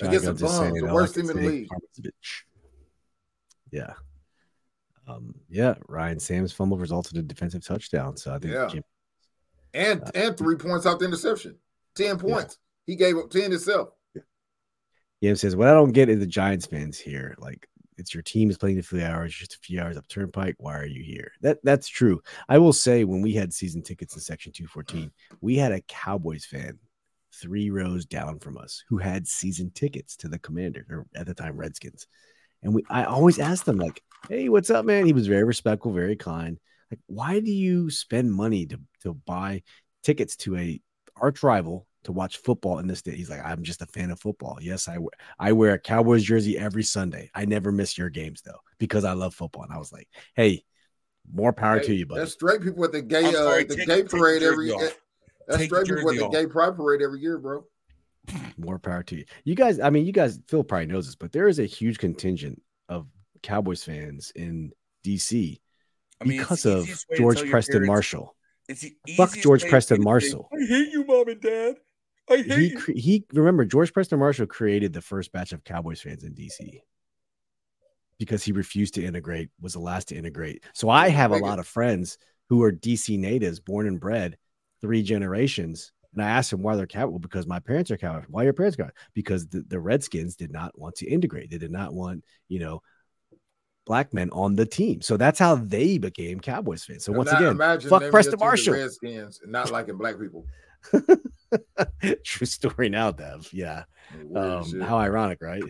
[0.02, 1.68] Against the Shotgun just Bums, the worst team in the league.
[1.72, 2.10] A.
[3.72, 3.94] Yeah.
[5.08, 8.16] Um, yeah, Ryan Sam's fumble resulted in a defensive touchdown.
[8.18, 8.68] So I think Yeah.
[8.68, 8.84] Jim-
[9.74, 11.58] And and three points off the interception.
[11.96, 12.58] Ten points.
[12.86, 13.90] He gave up 10 himself.
[15.22, 17.36] Yam says, What I don't get is the Giants fans here.
[17.38, 20.56] Like, it's your team is playing the few hours, just a few hours up Turnpike.
[20.58, 21.32] Why are you here?
[21.42, 22.22] That that's true.
[22.50, 25.12] I will say, when we had season tickets in section 214,
[25.42, 26.80] we had a Cowboys fan
[27.34, 31.34] three rows down from us who had season tickets to the commander or at the
[31.34, 32.08] time Redskins.
[32.64, 35.06] And we I always asked them, like, hey, what's up, man?
[35.06, 36.60] He was very respectful, very kind.
[36.90, 39.64] Like, why do you spend money to to buy
[40.04, 40.82] tickets to a
[41.16, 43.16] arch rival to watch football in this state?
[43.16, 44.58] He's like, I'm just a fan of football.
[44.62, 47.30] Yes, I wear I wear a Cowboys jersey every Sunday.
[47.36, 49.64] I never miss your games though because I love football.
[49.64, 50.64] And I was like, hey,
[51.32, 52.22] more power to you, buddy.
[52.22, 54.44] That's straight people at the gay I'm sorry, uh, the take- gay take the parade
[54.44, 54.82] every off.
[54.82, 54.90] eh,
[55.48, 56.32] that's Take straight people at the off.
[56.34, 57.66] gay pride parade every year, bro.
[58.58, 59.26] More power to you.
[59.44, 61.98] You guys, I mean, you guys, Phil probably knows this, but there is a huge
[61.98, 63.08] contingent of
[63.42, 64.72] Cowboys fans in
[65.04, 65.60] DC
[66.22, 68.36] I mean, because of easiest way to George Preston parents- Marshall.
[68.70, 68.86] It's
[69.18, 70.48] Fuck George Preston Marshall.
[70.54, 71.76] I hate you, mom and dad.
[72.30, 72.80] I hate He you.
[72.96, 76.82] he remember George Preston Marshall created the first batch of Cowboys fans in DC
[78.22, 80.64] because he refused to integrate, was the last to integrate.
[80.74, 82.20] So I have a lot of friends
[82.50, 84.38] who are DC natives, born and bred,
[84.80, 85.92] three generations.
[86.14, 88.26] And I asked them why they're Cowboy because my parents are Cowboy.
[88.28, 88.92] Why are your parents Cowboy?
[89.16, 91.50] Because the, the Redskins did not want to integrate.
[91.50, 92.84] They did not want, you know,
[93.88, 95.02] black men on the team.
[95.02, 97.04] So that's how they became Cowboys fans.
[97.06, 98.74] So once Now, again, fuck Preston Marshall.
[98.76, 100.46] Redskins not liking black people.
[102.24, 103.50] True story now, Dev.
[103.52, 103.84] Yeah.
[104.36, 105.64] Um, how ironic, right?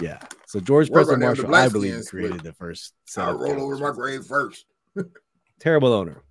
[0.00, 0.18] Yeah.
[0.46, 2.94] So George We're Preston gonna name the Marshall, I believe, created the first.
[3.06, 4.66] set I'll of roll over my grave first.
[5.58, 6.22] Terrible owner.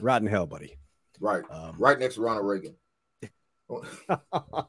[0.00, 0.76] Rotten hell, buddy.
[1.20, 1.44] Right.
[1.50, 2.74] Um, Right next to Ronald Reagan.
[3.70, 4.66] Dev,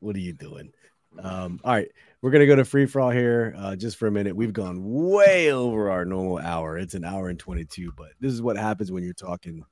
[0.00, 0.72] what are you doing?
[1.18, 1.88] Um, all right,
[2.20, 4.34] we're gonna go to free for all here uh, just for a minute.
[4.34, 6.78] We've gone way over our normal hour.
[6.78, 9.64] It's an hour and twenty-two, but this is what happens when you're talking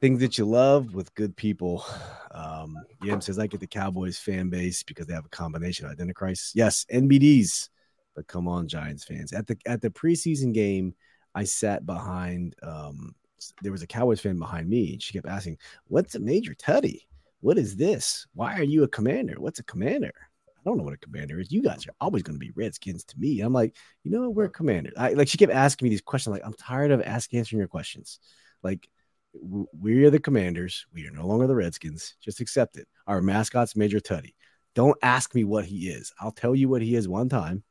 [0.00, 1.84] things that you love with good people.
[2.32, 5.90] Um, Yam says I get the Cowboys fan base because they have a combination of
[5.90, 6.52] identity crisis.
[6.54, 7.68] Yes, NBDs,
[8.14, 9.32] but come on, Giants fans.
[9.32, 10.94] At the at the preseason game,
[11.34, 12.54] I sat behind.
[12.62, 13.16] Um,
[13.62, 15.58] there was a Cowboys fan behind me, and she kept asking,
[15.88, 17.00] "What's a Major Tuddy?
[17.40, 18.28] What is this?
[18.32, 19.34] Why are you a commander?
[19.38, 20.12] What's a commander?"
[20.46, 21.50] I don't know what a commander is.
[21.50, 23.40] You guys are always going to be Redskins to me.
[23.40, 24.94] I'm like, you know, we're commanders.
[24.96, 26.32] I like she kept asking me these questions.
[26.32, 28.20] Like, I'm tired of asking answering your questions.
[28.62, 28.88] Like,
[29.32, 30.86] we are the commanders.
[30.92, 32.14] We are no longer the Redskins.
[32.20, 32.88] Just accept it.
[33.06, 34.34] Our mascot's Major Tuddy.
[34.74, 36.12] Don't ask me what he is.
[36.20, 37.62] I'll tell you what he is one time.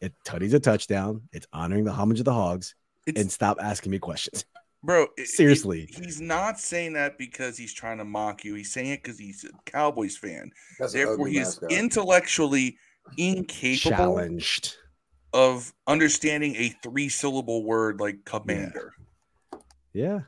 [0.00, 1.22] It Tuddy's a touchdown.
[1.32, 2.74] It's honoring the homage of the hogs.
[3.06, 4.44] It's, And stop asking me questions.
[4.82, 5.88] bro, it- it- Seriously.
[5.96, 8.54] he's not saying that because he's trying to mock you.
[8.54, 10.50] He's saying it because he's a Cowboys fan.
[10.78, 11.72] That's Therefore, ugly he is mascot.
[11.72, 12.76] intellectually
[13.16, 14.74] incapable Challenged.
[15.32, 18.92] of understanding a three-syllable word like commander.
[19.92, 20.20] Yeah.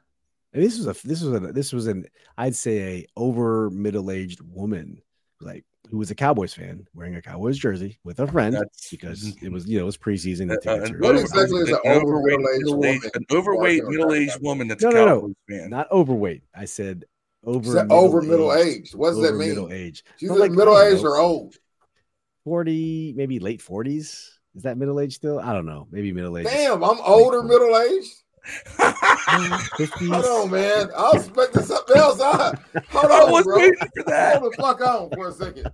[0.53, 2.07] And this was a this was a this was an
[2.37, 5.01] I'd say a over middle aged woman
[5.41, 9.37] like who was a Cowboys fan wearing a Cowboys jersey with a friend That's because
[9.43, 10.51] it was you know it was preseason.
[10.51, 14.39] Uh, the an What exactly is an an overweight middle-aged middle-aged- woman An overweight middle-aged
[14.43, 15.15] woman that's a No, no, no.
[15.21, 15.71] Cowboys fan.
[15.71, 16.43] not overweight.
[16.55, 17.05] I said
[17.45, 18.95] over Is that over middle middle-aged.
[18.95, 19.51] What does that mean?
[19.51, 20.03] Middle age.
[20.19, 21.55] She's like, middle aged or old.
[22.45, 24.29] 40, maybe late 40s.
[24.55, 25.39] Is that middle age still?
[25.39, 25.87] I don't know.
[25.91, 26.47] Maybe middle age.
[26.47, 28.11] Damn, I'm older middle aged.
[28.79, 30.13] 50s.
[30.13, 30.89] Hold on, man.
[30.97, 32.21] I was expecting something else.
[32.21, 32.55] I,
[32.89, 33.57] hold I on, was bro.
[33.59, 34.39] waiting for that.
[34.39, 35.71] Hold the fuck on for a second.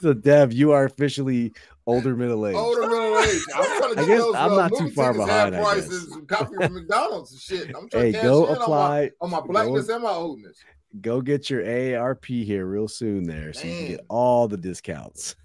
[0.00, 1.52] So Dev, you are officially
[1.86, 2.54] older middle age.
[2.56, 3.42] Older middle age.
[3.54, 5.62] I'm trying to I get guess those I'm uh, not too far tickets behind, half
[5.66, 6.16] I prices, guess.
[6.16, 7.76] and copy from McDonald's and shit.
[7.76, 9.10] I'm trying Hey, to go in on my, apply.
[9.20, 10.56] on my go- blackness and my oldness.
[11.02, 15.36] go get your AARP here real soon there so you can get all the discounts.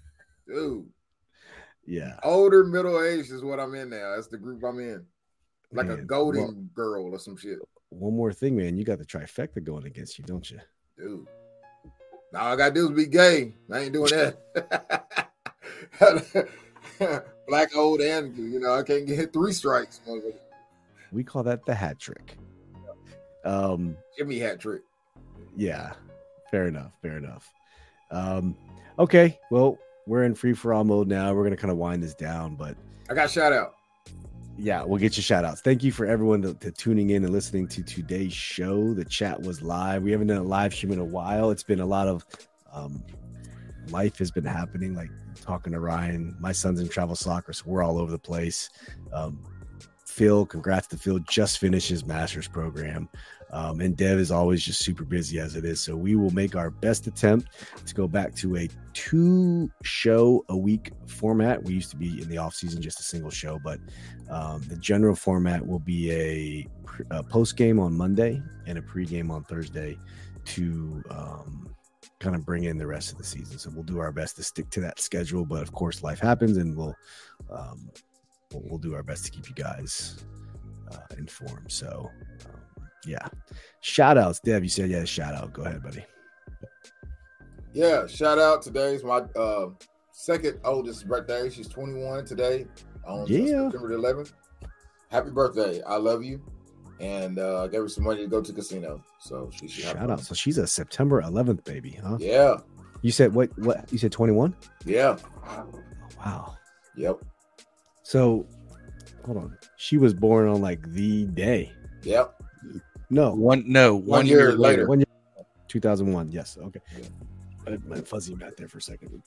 [0.48, 0.86] Dude,
[1.86, 2.18] Yeah.
[2.22, 4.14] older middle age is what I'm in now.
[4.14, 5.04] That's the group I'm in.
[5.72, 7.58] Like a golden well, girl or some shit.
[7.90, 8.76] one more thing, man.
[8.76, 10.60] You got the trifecta going against you, don't you?
[10.96, 11.26] Dude.
[12.32, 13.54] Now all I gotta do is be gay.
[13.70, 15.18] I ain't doing that.
[17.48, 20.00] Black, old, and you know, I can't get three strikes.
[21.12, 22.36] We call that the hat trick.
[23.44, 24.82] Um, Jimmy hat trick.
[25.56, 25.92] yeah,
[26.50, 26.92] fair enough.
[27.00, 27.52] Fair enough.
[28.10, 28.56] Um,
[28.98, 31.32] okay, well, we're in free for all mode now.
[31.32, 32.76] We're gonna kind of wind this down, but
[33.08, 33.75] I got shout out.
[34.58, 35.60] Yeah, we'll get your shout outs.
[35.60, 38.94] Thank you for everyone to, to tuning in and listening to today's show.
[38.94, 40.02] The chat was live.
[40.02, 41.50] We haven't done a live stream in a while.
[41.50, 42.24] It's been a lot of
[42.72, 43.02] um,
[43.90, 45.10] life has been happening, like
[45.40, 46.36] talking to Ryan.
[46.40, 48.70] My son's in travel soccer, so we're all over the place.
[49.12, 49.44] Um,
[50.04, 53.08] Phil, congrats to Phil, just finished his master's program.
[53.52, 55.80] Um, and Dev is always just super busy as it is.
[55.80, 57.48] So we will make our best attempt
[57.86, 61.62] to go back to a two show a week format.
[61.62, 63.78] We used to be in the off season just a single show, but
[64.28, 66.66] um, the general format will be a,
[67.10, 69.96] a post game on Monday and a pre game on Thursday
[70.46, 71.74] to um,
[72.18, 73.58] kind of bring in the rest of the season.
[73.58, 75.44] So we'll do our best to stick to that schedule.
[75.44, 76.94] But of course, life happens, and we'll
[77.50, 77.90] um,
[78.52, 80.24] we'll, we'll do our best to keep you guys
[80.90, 81.70] uh, informed.
[81.70, 82.10] So
[83.04, 83.26] yeah,
[83.80, 84.62] shout outs, Dev.
[84.62, 85.52] You said yeah, shout out.
[85.52, 86.04] Go ahead, buddy.
[87.72, 88.62] Yeah, shout out.
[88.62, 89.68] Today's my uh,
[90.12, 91.50] second oldest birthday.
[91.50, 92.66] She's 21 today
[93.06, 93.70] on Yeah.
[93.70, 94.32] September 11th.
[95.10, 95.82] Happy birthday.
[95.82, 96.40] I love you.
[97.00, 99.04] And uh, I gave her some money to go to casino.
[99.20, 100.20] So she Shout out.
[100.20, 102.16] So she's a September 11th baby, huh?
[102.18, 102.56] Yeah.
[103.02, 103.56] You said what?
[103.58, 104.10] What you said?
[104.10, 104.56] 21.
[104.86, 105.18] Yeah.
[106.24, 106.56] Wow.
[106.96, 107.18] Yep.
[108.02, 108.46] So
[109.26, 109.58] hold on.
[109.76, 111.72] She was born on like the day.
[112.02, 112.35] Yep.
[113.10, 114.58] No, One no, one, One year, year later.
[114.58, 114.88] later.
[114.88, 115.06] One year,
[115.68, 116.32] 2001.
[116.32, 116.58] Yes.
[116.60, 116.80] Okay.
[116.98, 117.06] Yeah.
[117.66, 119.22] I my fuzzy math there for a second.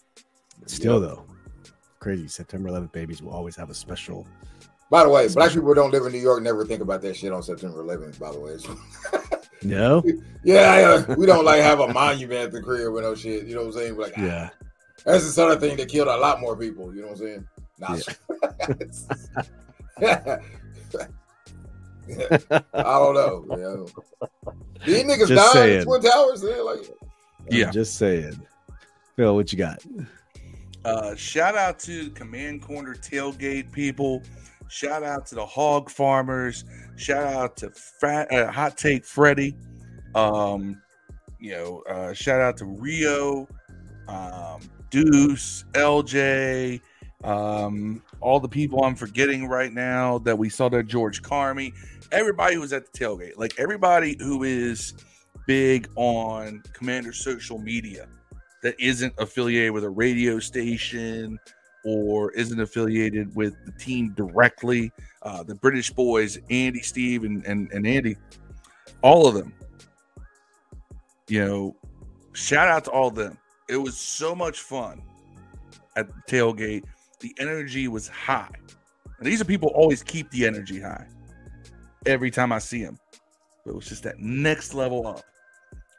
[0.65, 1.25] Still though,
[1.99, 2.27] crazy.
[2.27, 4.27] September 11th babies will always have a special.
[4.89, 7.31] By the way, black people don't live in New York never think about that shit
[7.31, 8.57] on September 11th, by the way.
[9.61, 10.01] No.
[10.41, 13.45] yeah, yeah, we don't like have a monument at the crib with no shit.
[13.45, 13.95] You know what I'm saying?
[13.97, 14.49] We're like, ah, Yeah.
[15.05, 16.95] That's the sort of thing that killed a lot more people.
[16.95, 18.07] You know what I'm saying?
[19.99, 20.37] Nah,
[22.73, 23.45] I don't know.
[23.57, 24.45] Yeah.
[24.85, 25.79] These niggas Just died saying.
[25.81, 26.41] in Twin Towers.
[26.41, 26.79] They're like,
[27.49, 27.67] Yeah.
[27.67, 28.39] I'm just saying.
[29.15, 29.83] Phil, what you got?
[30.85, 34.23] Uh, shout out to Command Corner tailgate people.
[34.69, 36.63] Shout out to the hog farmers.
[36.95, 39.55] Shout out to Fat, uh, Hot Take Freddy.
[40.15, 40.81] Um,
[41.39, 43.47] you know, uh, shout out to Rio,
[44.07, 46.81] um, Deuce, LJ,
[47.23, 51.73] um, all the people I'm forgetting right now that we saw there, George Carmy,
[52.11, 54.93] everybody who was at the tailgate, like everybody who is
[55.47, 58.07] big on Commander social media
[58.61, 61.39] that isn't affiliated with a radio station
[61.85, 64.91] or isn't affiliated with the team directly.
[65.21, 68.17] Uh, the British boys, Andy, Steve, and, and, and Andy,
[69.01, 69.53] all of them.
[71.27, 71.75] You know,
[72.33, 73.37] shout out to all of them.
[73.69, 75.01] It was so much fun
[75.95, 76.83] at the tailgate.
[77.19, 78.49] The energy was high.
[79.19, 81.05] And these are people always keep the energy high
[82.05, 82.97] every time I see him.
[83.65, 85.23] But it was just that next level up.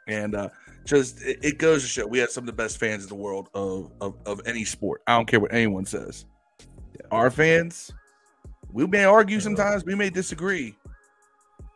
[0.07, 0.49] And uh,
[0.85, 3.15] just it, it goes to show we have some of the best fans in the
[3.15, 5.01] world of of, of any sport.
[5.07, 6.25] I don't care what anyone says.
[7.11, 7.91] Our fans,
[8.71, 10.75] we may argue sometimes, we may disagree,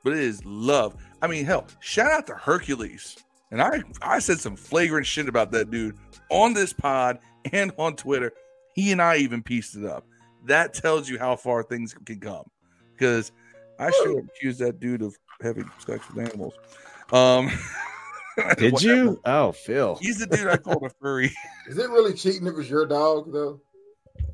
[0.04, 0.96] but it is love.
[1.22, 3.18] I mean, hell, shout out to Hercules.
[3.52, 5.96] And I I said some flagrant shit about that dude
[6.30, 7.20] on this pod
[7.54, 8.32] and on Twitter.
[8.74, 10.06] He and I even pieced it up.
[10.46, 12.46] That tells you how far things can come.
[12.94, 13.32] Because
[13.80, 16.54] I should have accused that dude of having sex with animals.
[17.12, 17.52] Um
[18.58, 19.22] Did you?
[19.26, 19.98] Oh, Phil.
[20.02, 21.34] He's the dude I called a furry.
[21.68, 23.62] is it really cheating if was your dog though?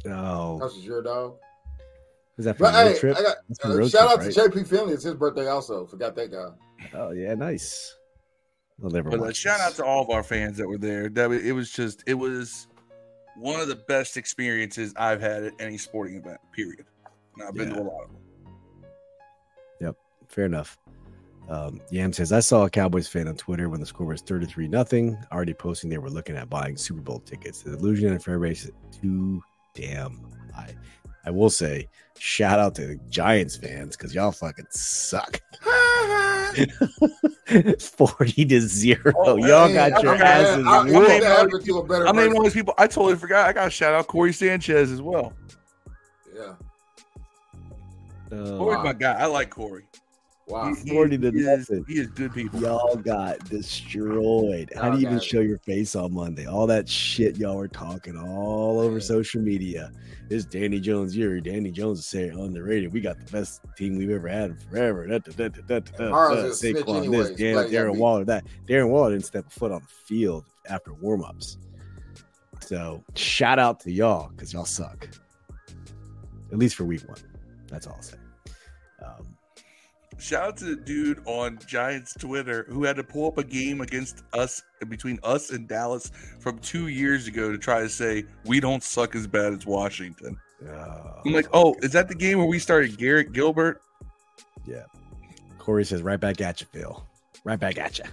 [0.08, 1.36] Oh, that was your dog.
[2.38, 3.18] is that for But road hey, trip?
[3.18, 4.54] I got uh, road shout trip, out right?
[4.54, 4.94] to JP Finlay.
[4.94, 5.86] It's his birthday also.
[5.86, 6.48] Forgot that guy.
[6.94, 7.96] Oh yeah, nice.
[8.84, 11.10] I'll never But uh, shout out to all of our fans that were there.
[11.10, 12.68] That it was just it was
[13.36, 16.40] one of the best experiences I've had at any sporting event.
[16.54, 16.86] Period.
[17.38, 18.21] And I've been to a lot of them.
[20.32, 20.78] Fair enough.
[21.50, 24.68] Um, Yam says I saw a Cowboys fan on Twitter when the score was 33
[24.70, 27.62] nothing, already posting they were looking at buying Super Bowl tickets.
[27.64, 28.72] The illusion and fair race is
[29.02, 29.42] too
[29.76, 30.22] damn
[30.56, 30.76] high.
[31.26, 35.42] I will say, shout out to the Giants fans because y'all fucking suck.
[37.80, 39.14] 40 to 0.
[39.18, 41.06] Oh, y'all Hey, got your I'm asses glad- I- I'm whooped.
[41.08, 42.74] glad that happened to a better I'm naming all these people.
[42.78, 43.48] I totally forgot.
[43.48, 45.34] I got to shout out Corey Sanchez as well.
[46.34, 46.54] Yeah.
[48.32, 49.14] Oh, Corey's my guy.
[49.20, 49.84] I like Corey.
[50.48, 50.74] Wow.
[50.74, 51.86] He- he- 40 to he is, nothing.
[51.88, 52.60] he is good people.
[52.62, 54.72] Y'all got destroyed.
[54.76, 55.24] How do you Y'all even it.
[55.24, 56.46] show your face on Monday?
[56.46, 59.04] All that shit y'all were talking all over Yeah.
[59.04, 59.92] social media.
[60.30, 61.40] This Danny Jones year.
[61.42, 62.92] Danny Jones is saying underrated.
[62.94, 65.06] We got the best team we've ever had in forever.
[65.08, 66.12] Da, da, da, da, da, da, da.
[66.50, 68.46] Saquon this, Dan, Like, Darren Waller that.
[68.68, 71.58] Darren Waller didn't step a foot on the field after warmups.
[72.62, 75.08] So shout out to y'all because y'all suck.
[76.52, 77.18] At least for week one.
[77.68, 78.18] That's all I'll say.
[80.22, 83.82] Shout out to the dude on Giants Twitter who had to pull up a game
[83.82, 88.60] against us between us and Dallas from two years ago to try to say we
[88.60, 90.38] don't suck as bad as Washington.
[91.26, 93.82] I'm like, oh, is that the game where we started Garrett Gilbert?
[94.68, 94.84] Yeah.
[95.58, 97.04] Corey says, right back at you, Phil.
[97.44, 98.06] Right back at you.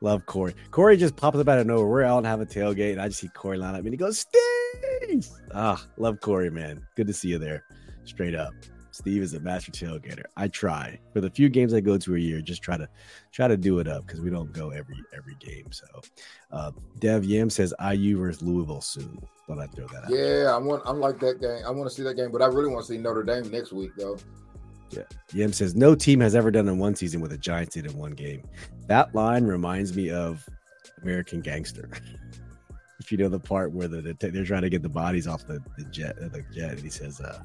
[0.00, 0.54] Love Corey.
[0.70, 1.86] Corey just pops up out of nowhere.
[1.86, 3.98] We're out and have a tailgate, and I just see Corey line up and he
[3.98, 5.28] goes, Steve.
[5.54, 6.86] Ah, love Corey, man.
[6.96, 7.64] Good to see you there.
[8.04, 8.54] Straight up.
[8.92, 10.24] Steve is a master tailgater.
[10.36, 12.88] I try for the few games I go to a year, just try to
[13.32, 15.72] try to do it up because we don't go every every game.
[15.72, 15.86] So,
[16.52, 16.70] uh,
[17.00, 19.18] Dev Yam says IU versus Louisville soon.
[19.46, 20.10] Thought I'd throw that out.
[20.10, 20.82] Yeah, I want.
[20.86, 21.62] I'm like that game.
[21.66, 23.72] I want to see that game, but I really want to see Notre Dame next
[23.72, 24.18] week, though.
[24.90, 25.02] Yeah.
[25.32, 27.96] Yam says no team has ever done in one season with a Giants did in
[27.96, 28.42] one game.
[28.88, 30.46] That line reminds me of
[31.02, 31.90] American Gangster.
[33.02, 35.46] if you know the part where the, the they're trying to get the bodies off
[35.46, 37.40] the, the jet, the jet, and he says, uh,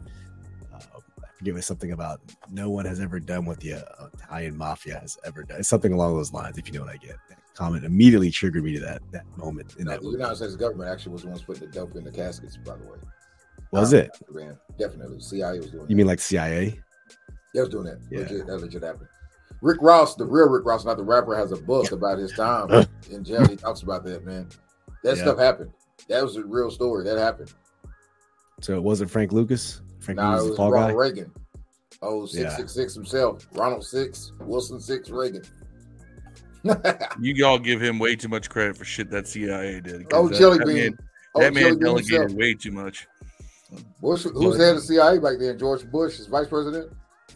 [0.73, 0.99] uh, "I
[1.37, 2.19] forget it was something about
[2.51, 5.93] no one has ever done what the uh, Italian mafia has ever done." It's something
[5.93, 6.57] along those lines.
[6.57, 9.75] If you know what I get, that comment immediately triggered me to that that moment
[9.79, 10.09] in that the.
[10.09, 12.83] United States government actually was the ones putting the dope in the caskets, by the
[12.83, 12.97] way.
[13.71, 14.11] Was Uh, it?
[14.31, 15.19] Man, definitely.
[15.19, 15.83] CIA was doing.
[15.83, 15.95] You that.
[15.95, 16.79] mean like CIA?
[17.53, 17.99] They was doing that.
[18.11, 18.19] Yeah.
[18.19, 19.07] Legit, that legit happened.
[19.61, 22.85] Rick Ross, the real Rick Ross, not the rapper, has a book about his time
[23.09, 23.45] in jail.
[23.47, 24.47] He talks about that, man.
[25.03, 25.23] That Yeah.
[25.23, 25.71] stuff happened.
[26.09, 27.03] That was a real story.
[27.05, 27.51] That happened.
[28.61, 29.81] So it wasn't Frank Lucas.
[30.07, 30.95] Frank Now Lucas, it the was fall Ronald guy.
[30.97, 31.31] Reagan.
[32.01, 32.27] Oh, Yeah.
[32.55, 33.47] 666 himself.
[33.51, 35.43] Ronald Six, Wilson Six, Reagan.
[37.19, 40.07] You all give him way too much credit for shit that CIA did.
[40.13, 40.75] oh, that- Jelly Bean.
[40.75, 40.97] man-
[41.35, 42.39] oh, that man Jelly Bean delegated himself.
[42.39, 43.07] way too much.
[44.01, 45.57] Bush, who was But- head of CIA back then?
[45.59, 46.91] George Bush, is vice president.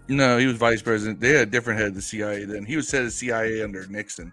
[0.08, 1.20] No, he was vice president.
[1.20, 2.64] They had a different head of the CIA then.
[2.66, 4.32] He was head of CIA under Nixon.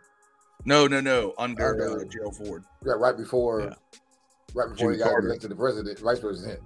[0.65, 2.65] No, no, no, under Under- uh, Gerald Ford.
[2.85, 3.75] Yeah, right before, Yeah.
[4.55, 5.27] right before Jimmy he got Carter.
[5.29, 6.61] elected to the president, vice president.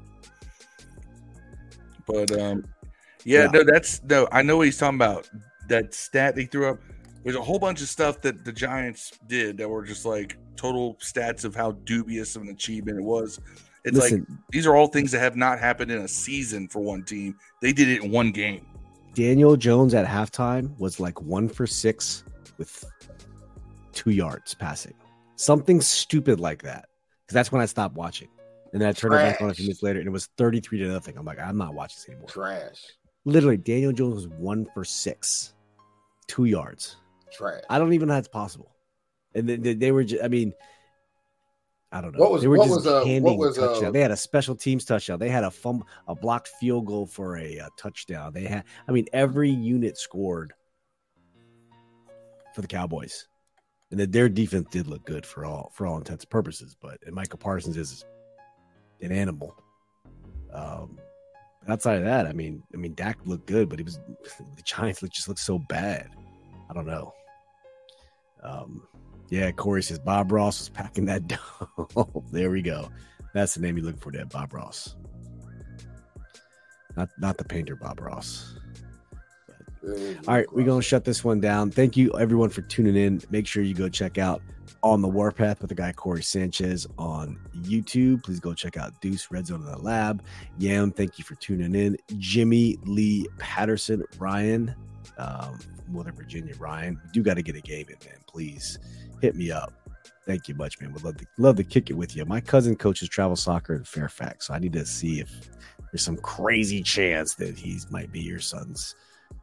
[2.07, 2.65] But um,
[3.25, 3.51] yeah, Yeah.
[3.51, 4.29] no, that's no.
[4.33, 5.29] I know what he's talking about.
[5.69, 6.79] That stat they threw up.
[7.25, 10.97] There's a whole bunch of stuff that the Giants did that were just like total
[10.97, 13.41] stats of how dubious of an achievement it was.
[13.85, 14.15] It's like
[14.51, 17.37] these are all things that have not happened in a season for one team.
[17.61, 18.67] They did it in one game.
[19.15, 22.25] Daniel Jones at halftime was like one for six
[22.59, 22.85] with
[23.93, 24.95] two yards passing.
[25.37, 26.87] Something stupid like that.
[27.27, 28.29] Because that's when I stopped watching.
[28.73, 30.79] And then I turned it back on a few minutes later and it was 33
[30.79, 31.17] to nothing.
[31.19, 32.29] I'm like, I'm not watching this anymore.
[32.29, 32.83] Trash,
[33.25, 35.53] Literally, Daniel Jones was one for six,
[36.27, 36.97] two yards.
[37.33, 37.63] trash.
[37.69, 38.71] I don't even know how that's possible.
[39.35, 40.53] And they, they, they were just, I mean,
[41.93, 42.21] I don't know.
[42.21, 43.93] What was- they were what just was, what handing was, touchdown.
[43.93, 45.19] they had a special teams touchdown.
[45.19, 48.33] They had a fum, a blocked field goal for a, uh touchdown.
[48.33, 50.55] They had, I mean, every unit scored
[52.55, 53.29] for the Cowboys,
[53.91, 56.75] and then their defense did look good for all for all intents and purposes.
[56.81, 58.05] But and Micah Parsons is
[59.03, 59.55] an animal.
[60.53, 60.99] Um,
[61.69, 63.99] outside of that, I mean, I mean, Dak looked good, but he was
[64.57, 66.09] the Giants look just looked so bad.
[66.71, 67.13] I don't know.
[68.43, 68.83] Um,
[69.31, 71.23] yeah, Corey says Bob Ross was packing that
[72.33, 72.91] there we go.
[73.35, 74.97] That's the name you look for there, Bob Ross.
[76.97, 78.59] Not not the painter, Bob Ross.
[79.85, 81.71] All right, we're gonna shut this one down.
[81.71, 83.21] Thank you everyone for tuning in.
[83.31, 84.41] Make sure you go check out
[84.83, 88.23] on the Warpath with the guy Corey Sanchez on YouTube.
[88.23, 90.23] Please go check out Deuce Red Zone in the Lab.
[90.59, 91.97] Yam, thank you for tuning in.
[92.19, 94.75] Jimmy Lee Patterson, Ryan,
[95.19, 97.01] um, Northern Virginia, Ryan.
[97.05, 98.19] We do got to get a game in, man.
[98.27, 98.79] Please
[99.21, 99.73] hit me up.
[100.27, 100.93] Thank you much, man.
[100.93, 102.25] Would love to love to kick it with you.
[102.25, 105.51] My cousin coaches travel soccer in Fairfax, so I need to see if
[105.91, 108.95] there's some crazy chance that he's might be your son's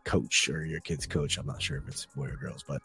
[0.04, 1.38] coach or your kid's coach.
[1.38, 2.82] I'm not sure if it's boy or girls, but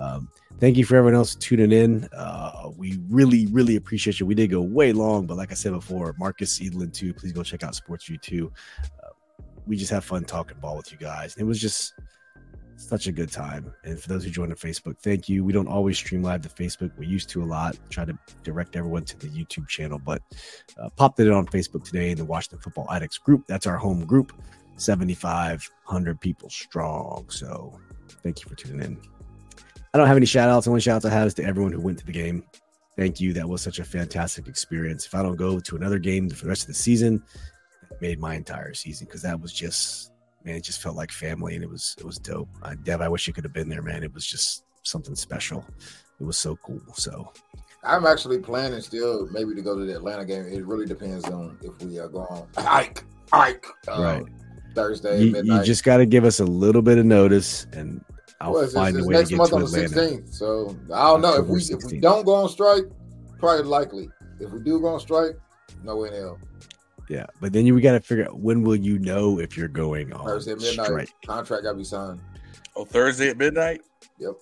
[0.00, 0.28] um,
[0.60, 2.08] thank you for everyone else tuning in.
[2.16, 4.26] Uh, we really, really appreciate you.
[4.26, 7.14] We did go way long, but like I said before, Marcus Edlin too.
[7.14, 8.52] Please go check out Sports View too.
[9.02, 9.10] Uh,
[9.66, 11.36] we just have fun talking ball with you guys.
[11.36, 11.94] It was just
[12.76, 13.72] such a good time.
[13.84, 15.44] And for those who joined the Facebook, thank you.
[15.44, 16.90] We don't always stream live to Facebook.
[16.98, 17.76] We used to a lot.
[17.88, 20.22] Try to direct everyone to the YouTube channel, but
[20.78, 23.46] uh, popped it on Facebook today in the Washington Football Addicts group.
[23.46, 24.32] That's our home group.
[24.76, 27.26] 7,500 people strong.
[27.28, 27.78] So
[28.22, 29.00] thank you for tuning in.
[29.92, 30.64] I don't have any shout outs.
[30.64, 32.44] The only shout outs I have is to everyone who went to the game.
[32.96, 33.32] Thank you.
[33.32, 35.06] That was such a fantastic experience.
[35.06, 37.22] If I don't go to another game for the rest of the season,
[38.00, 40.12] made my entire season because that was just
[40.44, 42.48] man, it just felt like family and it was it was dope.
[42.62, 44.02] Uh, Dev, I wish you could have been there, man.
[44.02, 45.64] It was just something special.
[46.20, 46.80] It was so cool.
[46.94, 47.32] So
[47.82, 50.46] I'm actually planning still maybe to go to the Atlanta game.
[50.46, 54.24] It really depends on if we are going Ike, Ike, uh, Right.
[54.74, 58.04] Thursday you, you just got to give us a little bit of notice and
[58.40, 59.88] I'll Well, it's- find it's a way to next get month to on the Atlanta.
[59.88, 60.34] 16th.
[60.34, 62.84] So I don't know if October we if we don't go on strike,
[63.38, 64.10] probably likely.
[64.40, 65.36] If we do go on strike,
[65.84, 66.38] no way in hell.
[67.08, 69.68] Yeah, but then you we got to figure out when will you know if you're
[69.68, 71.08] going on Thursday midnight strike.
[71.26, 72.20] contract got to be signed.
[72.76, 73.82] Oh, Thursday at midnight.
[74.18, 74.32] Yep.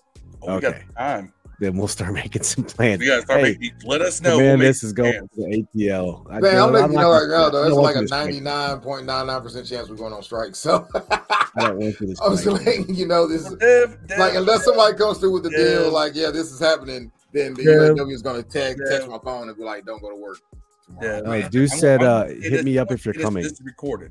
[0.43, 0.85] Oh, we got Okay.
[0.97, 1.33] time.
[1.63, 2.99] Then we'll start making some plans.
[2.99, 3.71] We gotta start Hey, making.
[3.85, 4.37] Let us know.
[4.41, 5.31] man, We'll this is going plans.
[5.37, 6.27] to the ATL.
[6.29, 7.63] I- Man, I'm letting you not know right gonna- now, though.
[7.63, 10.57] I It's like a 99.99% chance we're going on strike.
[10.57, 12.67] So I don't want to I'm just strike.
[12.67, 13.45] letting you know this.
[13.45, 15.83] Well, Dev, Dev, Like, unless somebody comes through with the Yeah.
[15.85, 17.71] deal, like, yeah, this is happening, then the Yeah.
[17.95, 20.39] UAW is going to text, text my phone and be like, don't go to work.
[21.01, 21.29] Yeah, tomorrow.
[21.31, 21.43] man.
[21.45, 23.45] Uh, Deuce I'm- said, I'm- uh, hit is- me up if you're it is- coming.
[23.45, 24.11] This is recorded.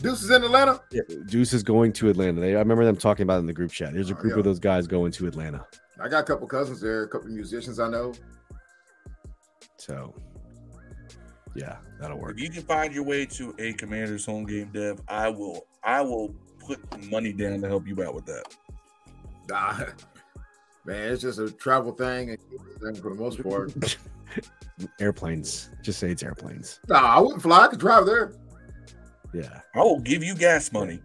[0.00, 0.80] Deuce is in Atlanta.
[1.26, 2.40] Deuce is going to Atlanta.
[2.40, 3.92] They, I remember them talking about it in the group chat.
[3.92, 4.38] There's a Oh, group yeah.
[4.38, 5.66] of those guys going to Atlanta.
[6.00, 8.12] I got a couple cousins there, a couple musicians I know.
[9.76, 10.14] So,
[11.54, 12.36] yeah, that'll work.
[12.36, 15.66] If you can find your way to a Commanders home game, Dev, I will.
[15.82, 16.34] I will
[16.64, 16.78] put
[17.10, 18.44] money down to help you out with that.
[19.48, 19.78] Nah,
[20.84, 22.36] man, it's just a travel thing,
[22.80, 23.72] and for the most part.
[25.00, 25.70] Airplanes.
[25.82, 26.78] Just say it's airplanes.
[26.88, 27.64] nah, I wouldn't fly.
[27.64, 28.32] I could drive there.
[29.34, 29.60] Yeah.
[29.74, 31.00] I will give you gas money.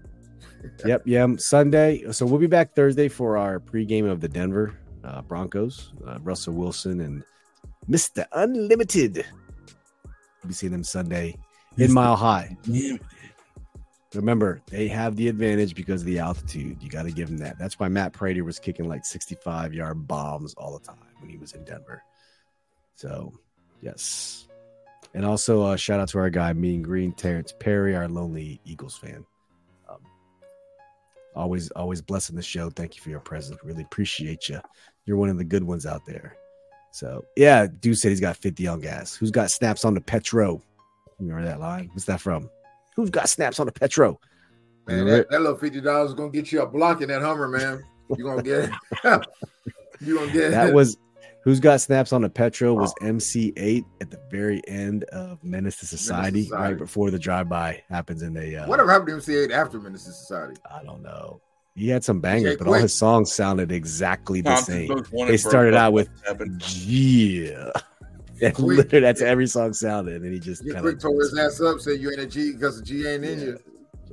[0.85, 1.01] Yep.
[1.05, 1.27] Yeah.
[1.37, 2.11] Sunday.
[2.11, 5.93] So we'll be back Thursday for our pregame of the Denver uh, Broncos.
[6.05, 7.23] Uh, Russell Wilson and
[7.89, 8.25] Mr.
[8.33, 9.25] Unlimited.
[10.05, 11.37] We'll be seeing them Sunday
[11.77, 12.57] in Mile High.
[14.13, 16.77] Remember, they have the advantage because of the altitude.
[16.81, 17.57] You got to give them that.
[17.57, 21.37] That's why Matt Prater was kicking like 65 yard bombs all the time when he
[21.37, 22.03] was in Denver.
[22.95, 23.33] So,
[23.81, 24.47] yes.
[25.15, 28.97] And also, uh, shout out to our guy, Mean Green, Terrence Perry, our lonely Eagles
[28.97, 29.25] fan.
[29.89, 29.99] Um,
[31.35, 32.69] always, always blessing the show.
[32.69, 33.59] Thank you for your presence.
[33.63, 34.59] Really appreciate you.
[35.05, 36.35] You're one of the good ones out there.
[36.91, 39.15] So, yeah, dude said he's got 50 on gas.
[39.15, 40.61] Who's got snaps on the Petro?
[41.19, 41.89] You remember that line?
[41.93, 42.49] What's that from?
[42.95, 44.19] Who's got snaps on the Petro?
[44.87, 47.47] Man, that, that little fifty dollars is gonna get you a block in that Hummer,
[47.47, 47.83] man.
[48.17, 48.71] You gonna get it.
[50.01, 50.75] you gonna get That it.
[50.75, 50.97] was
[51.45, 55.77] who's got snaps on the Petro was MC Eiht at the very end of Menace
[55.77, 56.63] to Society, Society.
[56.71, 60.03] right before the drive-by happens in the uh, Whatever happened to MC Eiht after Menace
[60.03, 60.55] to Society?
[60.69, 61.39] I don't know.
[61.75, 65.03] He had some bangers, but all his songs sounded exactly the same.
[65.11, 66.09] They started out with
[66.85, 67.71] yeah.
[68.41, 71.61] And literally, that's every song sounded, and then he just kind of tore his ass
[71.61, 73.59] up, said you ain't a G because the G ain't in you.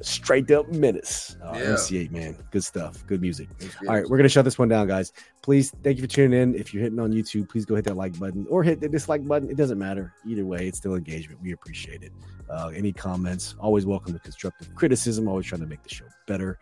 [0.03, 1.37] straight up menace.
[1.43, 1.71] Uh, Yeah.
[1.71, 3.49] MC Eiht, man, good stuff, good music.
[3.89, 5.13] All right, we're gonna shut this one down, guys.
[5.43, 6.55] Please, thank you for tuning in.
[6.55, 9.27] If you're hitting on YouTube, please go hit that like button or hit the dislike
[9.27, 9.51] button.
[9.51, 10.13] It doesn't matter.
[10.29, 11.41] Either way, it's still engagement.
[11.43, 12.13] We appreciate it.
[12.49, 15.29] Uh, any comments, always welcome to constructive criticism.
[15.29, 16.59] Always trying to make the show better.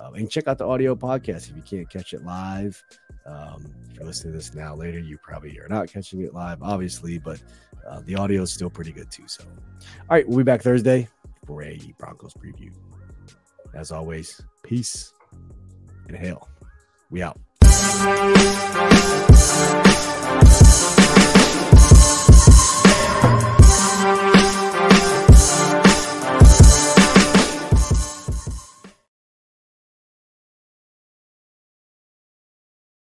[0.00, 2.82] Um, and check out the audio podcast if you can't catch it live.
[3.26, 6.62] Um, if you're listening to this now later, you probably are not catching it live,
[6.62, 7.40] obviously, but
[7.86, 9.24] uh, the audio is still pretty good too.
[9.26, 11.08] So, all right, we'll be back Thursday
[11.46, 12.72] for a Broncos preview.
[13.74, 15.12] As always, peace
[16.08, 16.48] and hail.
[17.10, 17.38] We out.